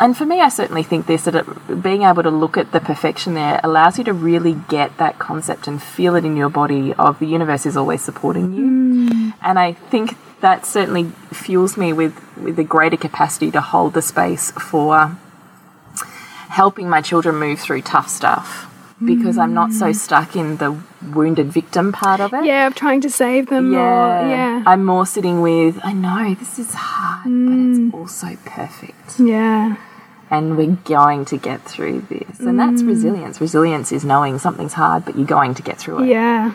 And 0.00 0.16
for 0.16 0.24
me, 0.24 0.40
I 0.40 0.48
certainly 0.48 0.82
think 0.82 1.06
this 1.06 1.24
that 1.24 1.34
it, 1.34 1.82
being 1.82 2.02
able 2.02 2.22
to 2.22 2.30
look 2.30 2.56
at 2.56 2.72
the 2.72 2.80
perfection 2.80 3.34
there 3.34 3.60
allows 3.62 3.98
you 3.98 4.04
to 4.04 4.12
really 4.12 4.54
get 4.68 4.96
that 4.96 5.18
concept 5.18 5.66
and 5.66 5.82
feel 5.82 6.14
it 6.16 6.24
in 6.24 6.36
your 6.36 6.48
body 6.48 6.94
of 6.94 7.18
the 7.18 7.26
universe 7.26 7.66
is 7.66 7.76
always 7.76 8.02
supporting 8.02 8.54
you. 8.54 9.10
Mm. 9.10 9.34
And 9.42 9.58
I 9.58 9.72
think 9.72 10.16
that 10.40 10.66
certainly 10.66 11.12
fuels 11.30 11.76
me 11.76 11.92
with, 11.92 12.18
with 12.36 12.58
a 12.58 12.64
greater 12.64 12.96
capacity 12.96 13.50
to 13.50 13.60
hold 13.60 13.92
the 13.94 14.02
space 14.02 14.50
for 14.52 15.16
helping 16.48 16.88
my 16.88 17.00
children 17.00 17.36
move 17.36 17.60
through 17.60 17.82
tough 17.82 18.08
stuff 18.08 18.68
because 19.04 19.38
I'm 19.38 19.54
not 19.54 19.72
so 19.72 19.86
mm. 19.86 19.96
stuck 19.96 20.36
in 20.36 20.56
the 20.58 20.78
wounded 21.14 21.48
victim 21.52 21.92
part 21.92 22.20
of 22.20 22.32
it. 22.32 22.44
Yeah, 22.44 22.66
of 22.66 22.74
trying 22.74 23.00
to 23.02 23.10
save 23.10 23.46
them. 23.46 23.72
Yeah. 23.72 23.78
Or, 23.78 24.28
yeah. 24.28 24.62
I'm 24.66 24.84
more 24.84 25.06
sitting 25.06 25.40
with, 25.40 25.78
I 25.82 25.92
know 25.92 26.34
this 26.34 26.58
is 26.58 26.72
hard, 26.74 27.24
but 27.24 27.30
Mm. 27.30 27.86
it's 27.86 27.94
also 27.94 28.36
perfect. 28.44 29.18
yeah. 29.20 29.76
And 30.30 30.56
we're 30.56 30.78
going 30.84 31.26
to 31.26 31.36
get 31.36 31.62
through 31.62 32.06
this. 32.08 32.40
And 32.40 32.58
Mm. 32.58 32.70
that's 32.70 32.82
resilience. 32.82 33.40
Resilience 33.40 33.92
is 33.92 34.02
knowing 34.04 34.38
something's 34.38 34.72
hard, 34.72 35.04
but 35.04 35.16
you're 35.16 35.26
going 35.26 35.54
to 35.54 35.62
get 35.62 35.76
through 35.78 36.04
it. 36.04 36.08
Yeah. 36.08 36.52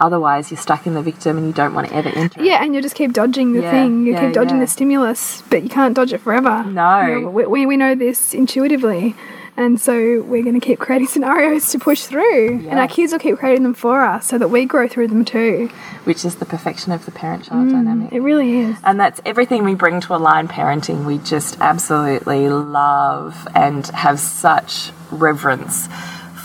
Otherwise, 0.00 0.50
you're 0.50 0.58
stuck 0.58 0.86
in 0.86 0.94
the 0.94 1.02
victim 1.02 1.36
and 1.36 1.46
you 1.46 1.52
don't 1.52 1.74
want 1.74 1.86
to 1.88 1.94
ever 1.94 2.08
enter 2.08 2.40
it. 2.40 2.46
Yeah, 2.46 2.64
and 2.64 2.74
you 2.74 2.80
just 2.80 2.94
keep 2.94 3.12
dodging 3.12 3.52
the 3.52 3.60
Yeah, 3.62 3.70
thing. 3.70 4.06
You 4.06 4.14
yeah, 4.14 4.20
keep 4.24 4.32
dodging 4.32 4.56
yeah. 4.56 4.64
the 4.64 4.66
stimulus, 4.66 5.42
but 5.50 5.62
you 5.62 5.68
can't 5.68 5.94
dodge 5.94 6.12
it 6.14 6.22
forever. 6.22 6.64
No. 6.64 7.00
You 7.06 7.20
know, 7.20 7.28
we, 7.28 7.66
we 7.66 7.76
know 7.76 7.94
this 7.94 8.32
intuitively. 8.34 9.14
And 9.60 9.78
so 9.78 10.22
we're 10.22 10.42
going 10.42 10.58
to 10.58 10.66
keep 10.66 10.78
creating 10.78 11.08
scenarios 11.14 11.70
to 11.72 11.78
push 11.78 12.04
through. 12.04 12.66
And 12.68 12.78
our 12.78 12.88
kids 12.88 13.12
will 13.12 13.18
keep 13.18 13.36
creating 13.36 13.62
them 13.62 13.74
for 13.74 14.00
us 14.00 14.26
so 14.26 14.38
that 14.38 14.48
we 14.48 14.64
grow 14.64 14.88
through 14.88 15.08
them 15.08 15.22
too. 15.22 15.68
Which 16.04 16.24
is 16.24 16.36
the 16.36 16.46
perfection 16.46 16.92
of 16.92 17.04
the 17.04 17.10
parent 17.10 17.44
child 17.44 17.68
mm, 17.68 17.72
dynamic. 17.72 18.10
It 18.10 18.20
really 18.20 18.60
is. 18.60 18.78
And 18.82 18.98
that's 18.98 19.20
everything 19.26 19.64
we 19.64 19.74
bring 19.74 20.00
to 20.00 20.14
aligned 20.14 20.48
parenting. 20.48 21.04
We 21.04 21.18
just 21.18 21.60
absolutely 21.60 22.48
love 22.48 23.46
and 23.54 23.86
have 23.88 24.18
such 24.18 24.92
reverence 25.10 25.88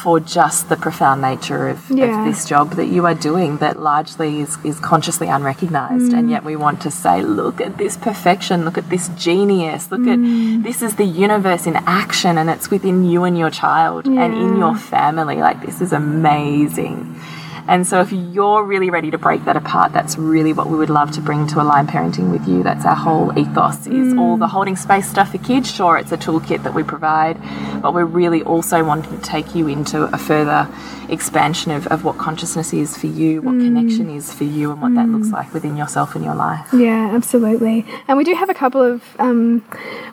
for 0.05 0.19
just 0.19 0.69
the 0.69 0.75
profound 0.75 1.19
nature 1.19 1.67
of, 1.67 1.79
Yeah. 1.89 2.05
of 2.05 2.27
this 2.27 2.45
job 2.45 2.73
that 2.79 2.89
you 2.95 3.07
are 3.07 3.15
doing 3.15 3.57
that 3.57 3.81
largely 3.81 4.39
is, 4.41 4.55
is 4.63 4.79
consciously 4.79 5.27
unrecognized. 5.29 6.13
And 6.13 6.29
yet 6.29 6.43
we 6.43 6.55
want 6.55 6.79
to 6.81 6.91
say, 6.91 7.23
look 7.23 7.59
at 7.59 7.79
this 7.79 7.97
perfection, 7.97 8.65
look 8.65 8.77
at 8.77 8.87
this 8.91 9.09
genius, 9.17 9.91
look 9.91 10.05
at 10.13 10.19
mm. 10.19 10.61
this 10.61 10.83
is 10.83 10.97
the 10.97 11.09
universe 11.27 11.65
in 11.65 11.75
action 11.87 12.37
and 12.37 12.51
it's 12.51 12.69
within 12.69 13.03
you 13.03 13.23
and 13.23 13.35
your 13.35 13.49
child 13.49 14.05
and 14.05 14.31
in 14.35 14.59
your 14.59 14.75
family. 14.75 15.37
Like, 15.37 15.65
this 15.65 15.81
is 15.81 15.91
amazing. 15.91 17.19
And 17.67 17.85
so, 17.87 18.01
if 18.01 18.11
you're 18.11 18.63
really 18.63 18.89
ready 18.89 19.11
to 19.11 19.17
break 19.17 19.45
that 19.45 19.57
apart, 19.57 19.93
that's 19.93 20.17
really 20.17 20.53
what 20.53 20.67
we 20.67 20.77
would 20.77 20.89
love 20.89 21.11
to 21.11 21.21
bring 21.21 21.47
to 21.47 21.61
Align 21.61 21.87
Parenting 21.87 22.31
with 22.31 22.47
you. 22.47 22.63
That's 22.63 22.85
our 22.85 22.95
whole 22.95 23.37
ethos: 23.37 23.87
is 23.87 24.13
all 24.13 24.35
mm. 24.35 24.39
the 24.39 24.47
holding 24.47 24.75
space 24.75 25.09
stuff 25.09 25.31
for 25.31 25.37
kids. 25.39 25.71
Sure, 25.71 25.97
it's 25.97 26.11
a 26.11 26.17
toolkit 26.17 26.63
that 26.63 26.73
we 26.73 26.83
provide, 26.83 27.39
but 27.81 27.93
we're 27.93 28.05
really 28.05 28.43
also 28.43 28.83
wanting 28.83 29.17
to 29.17 29.23
take 29.23 29.55
you 29.55 29.67
into 29.67 30.03
a 30.03 30.17
further 30.17 30.67
expansion 31.09 31.71
of, 31.71 31.87
of 31.87 32.03
what 32.03 32.17
consciousness 32.17 32.73
is 32.73 32.97
for 32.97 33.07
you, 33.07 33.41
what 33.41 33.55
mm. 33.55 33.65
connection 33.65 34.09
is 34.09 34.33
for 34.33 34.43
you, 34.43 34.71
and 34.71 34.81
what 34.81 34.93
that 34.95 35.07
looks 35.07 35.27
mm. 35.27 35.33
like 35.33 35.53
within 35.53 35.77
yourself 35.77 36.15
and 36.15 36.23
your 36.23 36.35
life. 36.35 36.67
Yeah, 36.73 37.11
absolutely. 37.13 37.85
And 38.07 38.17
we 38.17 38.23
do 38.23 38.33
have 38.33 38.49
a 38.49 38.53
couple 38.53 38.81
of 38.81 39.03
um, 39.19 39.63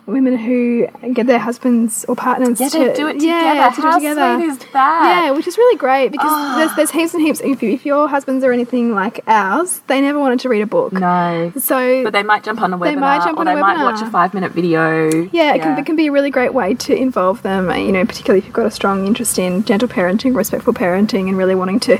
women 0.05 0.37
who 0.37 0.87
get 1.13 1.27
their 1.27 1.39
husbands 1.39 2.05
or 2.07 2.15
partners 2.15 2.59
Yeah, 2.59 2.69
to 2.69 2.93
do 2.93 3.07
it 3.07 3.21
Yeah, 3.21 3.69
together. 3.69 3.75
to 3.75 3.81
do 3.81 3.87
it 3.87 3.93
together. 3.93 4.35
sweet 4.37 4.49
is 4.49 4.73
that? 4.73 5.25
Yeah, 5.25 5.31
which 5.31 5.47
is 5.47 5.57
really 5.57 5.77
great 5.77 6.11
because 6.11 6.31
there's, 6.57 6.71
ah. 6.71 6.73
there's 6.75 6.91
heaps 6.91 7.13
and 7.13 7.23
heaps. 7.23 7.41
If, 7.43 7.61
if 7.63 7.85
your 7.85 8.07
husbands 8.07 8.43
are 8.43 8.51
anything 8.51 8.93
like 8.95 9.21
ours, 9.27 9.81
they 9.87 10.01
never 10.01 10.17
wanted 10.19 10.39
to 10.41 10.49
read 10.49 10.61
a 10.61 10.65
book. 10.65 10.93
No. 10.93 11.51
So 11.59 12.03
But 12.03 12.13
they 12.13 12.23
might 12.23 12.43
jump 12.43 12.61
on 12.61 12.73
a 12.73 12.77
webinar, 12.77 12.83
They 12.85 12.95
might 12.95 13.23
jump 13.23 13.37
or 13.37 13.41
on 13.41 13.47
a 13.47 13.55
they 13.55 13.61
might 13.61 13.83
watch 13.83 14.01
a 14.01 14.09
five-minute 14.09 14.51
video. 14.53 15.09
yeah, 15.31 15.53
it 15.55 15.61
can, 15.61 15.77
it 15.77 15.85
can 15.85 15.95
be 15.95 16.07
a 16.07 16.11
really 16.11 16.29
great 16.31 16.53
way 16.53 16.73
to 16.75 16.95
involve 16.95 17.41
them. 17.43 17.69
uh, 17.69 17.75
You 17.75 17.91
know, 17.91 18.05
particularly 18.05 18.39
if 18.39 18.45
you've 18.45 18.53
got 18.53 18.65
a 18.65 18.71
strong 18.71 19.05
interest 19.05 19.37
in 19.37 19.63
gentle 19.65 19.87
parenting, 19.87 20.35
respectful 20.35 20.73
parenting, 20.73 21.27
and 21.27 21.37
really 21.37 21.55
wanting 21.55 21.79
to 21.81 21.99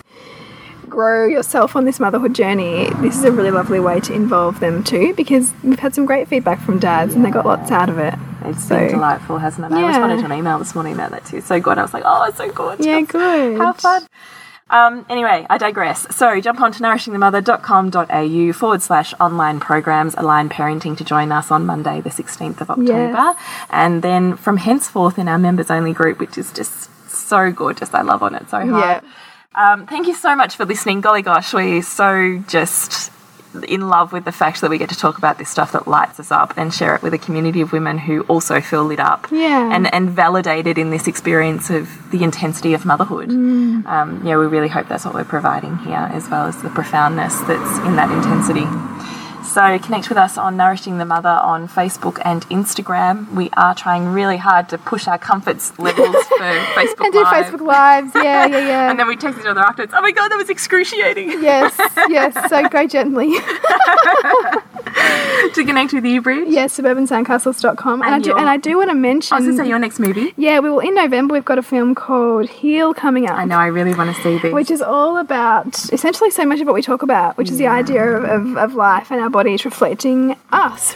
grow 0.90 1.26
yourself 1.26 1.76
on 1.76 1.86
this 1.86 2.00
motherhood 2.00 2.36
journey. 2.36 2.88
This 3.02 3.18
is 3.18 3.24
a 3.24 3.32
really 3.32 3.50
lovely 3.50 3.80
way 3.80 4.00
to 4.02 4.14
involve 4.14 4.60
them 4.60 4.84
too, 4.84 5.14
because 5.16 5.52
we've 5.64 5.80
had 5.80 5.96
some 5.96 6.06
great 6.06 6.28
feedback 6.28 6.62
from 6.62 6.78
dads, 6.80 7.16
and 7.16 7.26
they 7.26 7.32
got 7.32 7.46
lots 7.46 7.72
out 7.72 7.90
of 7.90 7.98
it. 7.98 8.14
It's 8.46 8.66
So- 8.66 8.78
been 8.78 8.90
delightful, 8.90 9.38
hasn't 9.40 9.72
it? 9.72 9.76
I 9.76 9.88
responded 9.88 10.20
to 10.20 10.26
an 10.26 10.34
email 10.34 10.60
this 10.60 10.76
morning 10.76 10.94
about 10.94 11.12
that 11.12 11.26
too. 11.26 11.42
So 11.42 11.60
good. 11.60 11.78
I 11.78 11.82
was 11.82 11.94
like, 11.94 12.04
oh, 12.06 12.26
it's 12.26 12.38
so 12.38 12.52
good. 12.52 12.80
Yeah, 12.86 13.02
good. 13.08 13.58
How 13.58 13.74
fun. 13.74 14.04
Um, 14.74 15.06
anyway, 15.08 15.46
I 15.52 15.60
digress. 15.60 16.08
So 16.16 16.42
jump 16.42 16.60
on 16.60 16.72
to 16.72 16.82
nourishingthemother.com.au 16.82 18.54
forward 18.54 18.82
slash 18.82 19.14
online 19.20 19.60
programs, 19.60 20.16
Align 20.18 20.50
Parenting 20.50 20.98
to 20.98 21.04
join 21.04 21.32
us 21.32 21.52
on 21.52 21.68
Monday, 21.68 22.02
the 22.02 22.10
16th 22.10 22.60
of 22.60 22.72
October. 22.72 22.88
Yes. 22.88 23.38
And 23.70 24.02
then 24.02 24.36
from 24.36 24.58
henceforth 24.58 25.20
in 25.20 25.28
our 25.28 25.38
members 25.38 25.70
only 25.70 25.94
group, 25.94 26.20
which 26.20 26.40
is 26.40 26.52
just 26.52 26.90
so 27.08 27.52
gorgeous. 27.52 27.94
I 27.94 28.02
love 28.02 28.24
on 28.24 28.34
it 28.34 28.50
so 28.50 28.68
hard. 28.68 29.04
Yeah. 29.04 29.10
Um, 29.56 29.86
thank 29.86 30.08
you 30.08 30.16
so 30.16 30.36
much 30.36 30.56
for 30.56 30.66
listening. 30.66 31.02
Golly 31.02 31.22
gosh, 31.22 31.54
we're 31.54 31.84
so 31.84 32.44
just 32.48 33.12
in 33.68 33.88
love 33.88 34.12
with 34.12 34.26
the 34.26 34.32
fact 34.32 34.62
that 34.62 34.70
we 34.70 34.78
get 34.78 34.90
to 34.90 34.96
talk 34.98 35.18
about 35.18 35.38
this 35.38 35.50
stuff 35.50 35.72
that 35.74 35.88
lights 35.88 36.20
us 36.20 36.32
up 36.32 36.54
and 36.58 36.74
share 36.74 36.96
it 36.96 37.02
with 37.02 37.14
a 37.14 37.18
community 37.18 37.62
of 37.62 37.72
women 37.72 37.98
who 38.00 38.22
also 38.24 38.60
feel 38.62 38.84
lit 38.84 39.00
up 39.00 39.28
Yeah. 39.32 39.74
and, 39.74 39.94
and 39.94 40.10
validated 40.10 40.78
in 40.78 40.90
this 40.90 41.08
experience 41.08 41.70
of 41.70 41.90
the 42.12 42.24
intensity 42.24 42.74
of 42.74 42.86
motherhood. 42.86 43.30
Mm. 43.30 43.86
Um, 43.86 44.26
yeah, 44.26 44.38
we 44.38 44.46
really 44.48 44.68
hope 44.70 44.88
that's 44.88 45.06
what 45.06 45.14
we're 45.14 45.24
providing 45.24 45.78
here, 45.80 46.10
as 46.12 46.30
well 46.30 46.46
as 46.48 46.62
the 46.62 46.70
profoundness 46.70 47.40
that's 47.42 47.78
in 47.88 47.96
that 47.96 48.10
intensity. 48.12 48.66
So 49.54 49.78
connect 49.78 50.10
with 50.10 50.18
us 50.18 50.36
on 50.40 50.58
Nourishing 50.58 50.98
the 50.98 51.06
Mother 51.06 51.30
on 51.30 51.68
Facebook 51.68 52.20
and 52.26 52.42
Instagram. 52.50 53.32
We 53.36 53.52
are 53.52 53.76
trying 53.76 54.08
really 54.08 54.38
hard 54.38 54.68
to 54.70 54.80
push 54.80 55.08
our 55.08 55.20
comforts 55.20 55.78
levels 55.78 56.16
for 56.28 56.38
Facebook 56.40 56.76
lives. 56.76 57.00
and 57.02 57.14
do 57.14 57.22
Live. 57.22 57.46
Facebook 57.46 57.62
Lives. 57.62 58.12
Yeah, 58.16 58.46
yeah, 58.48 58.58
yeah. 58.68 58.90
And 58.90 58.98
then 59.00 59.08
we 59.08 59.16
text 59.16 59.40
each 59.42 59.46
other 59.46 59.62
afterwards. 59.62 59.94
Oh 59.96 60.02
my 60.02 60.10
god, 60.12 60.30
that 60.30 60.38
was 60.38 60.50
excruciating. 60.50 61.30
yes, 61.44 61.76
yes. 62.10 62.50
So 62.50 62.68
go 62.72 62.88
gently. 62.88 63.36
to 65.54 65.64
connect 65.66 65.94
with 65.94 66.06
you, 66.06 66.22
Bridge. 66.22 66.48
yes, 66.50 66.78
suburbansandcastles.com. 66.80 68.02
And, 68.02 68.04
And 68.04 68.16
I 68.16 68.20
do, 68.20 68.38
and 68.38 68.50
I 68.50 68.58
do 68.58 68.78
want 68.78 68.90
to 68.90 68.96
mention. 68.96 69.34
Oh, 69.34 69.38
I 69.38 69.40
was 69.40 69.48
going 69.48 69.58
to 69.58 69.64
say 69.64 69.70
your 69.70 69.80
next 69.80 70.00
movie. 70.00 70.34
yeah, 70.38 70.60
we 70.60 70.70
will 70.70 70.80
in 70.80 70.96
November. 70.96 71.34
We've 71.34 71.46
got 71.46 71.58
a 71.58 71.64
film 71.64 71.96
called 71.96 72.50
Heal 72.50 72.94
coming 72.94 73.28
up. 73.28 73.38
I 73.38 73.46
know, 73.46 73.58
I 73.58 73.68
really 73.68 73.94
want 73.94 74.16
to 74.16 74.22
see 74.22 74.38
this. 74.40 74.54
Which 74.54 74.72
is 74.72 74.82
all 74.82 75.18
about 75.18 75.92
essentially 75.94 76.30
so 76.32 76.46
much 76.46 76.60
of 76.60 76.68
what 76.68 76.74
we 76.74 76.82
talk 76.82 77.02
about, 77.04 77.38
which 77.38 77.50
is 77.50 77.58
the 77.58 77.68
idea 77.68 78.04
of, 78.18 78.24
of, 78.24 78.58
of 78.58 78.74
life 78.76 79.12
and 79.12 79.20
our 79.22 79.30
bodies 79.30 79.66
reflecting 79.66 80.36
us. 80.52 80.96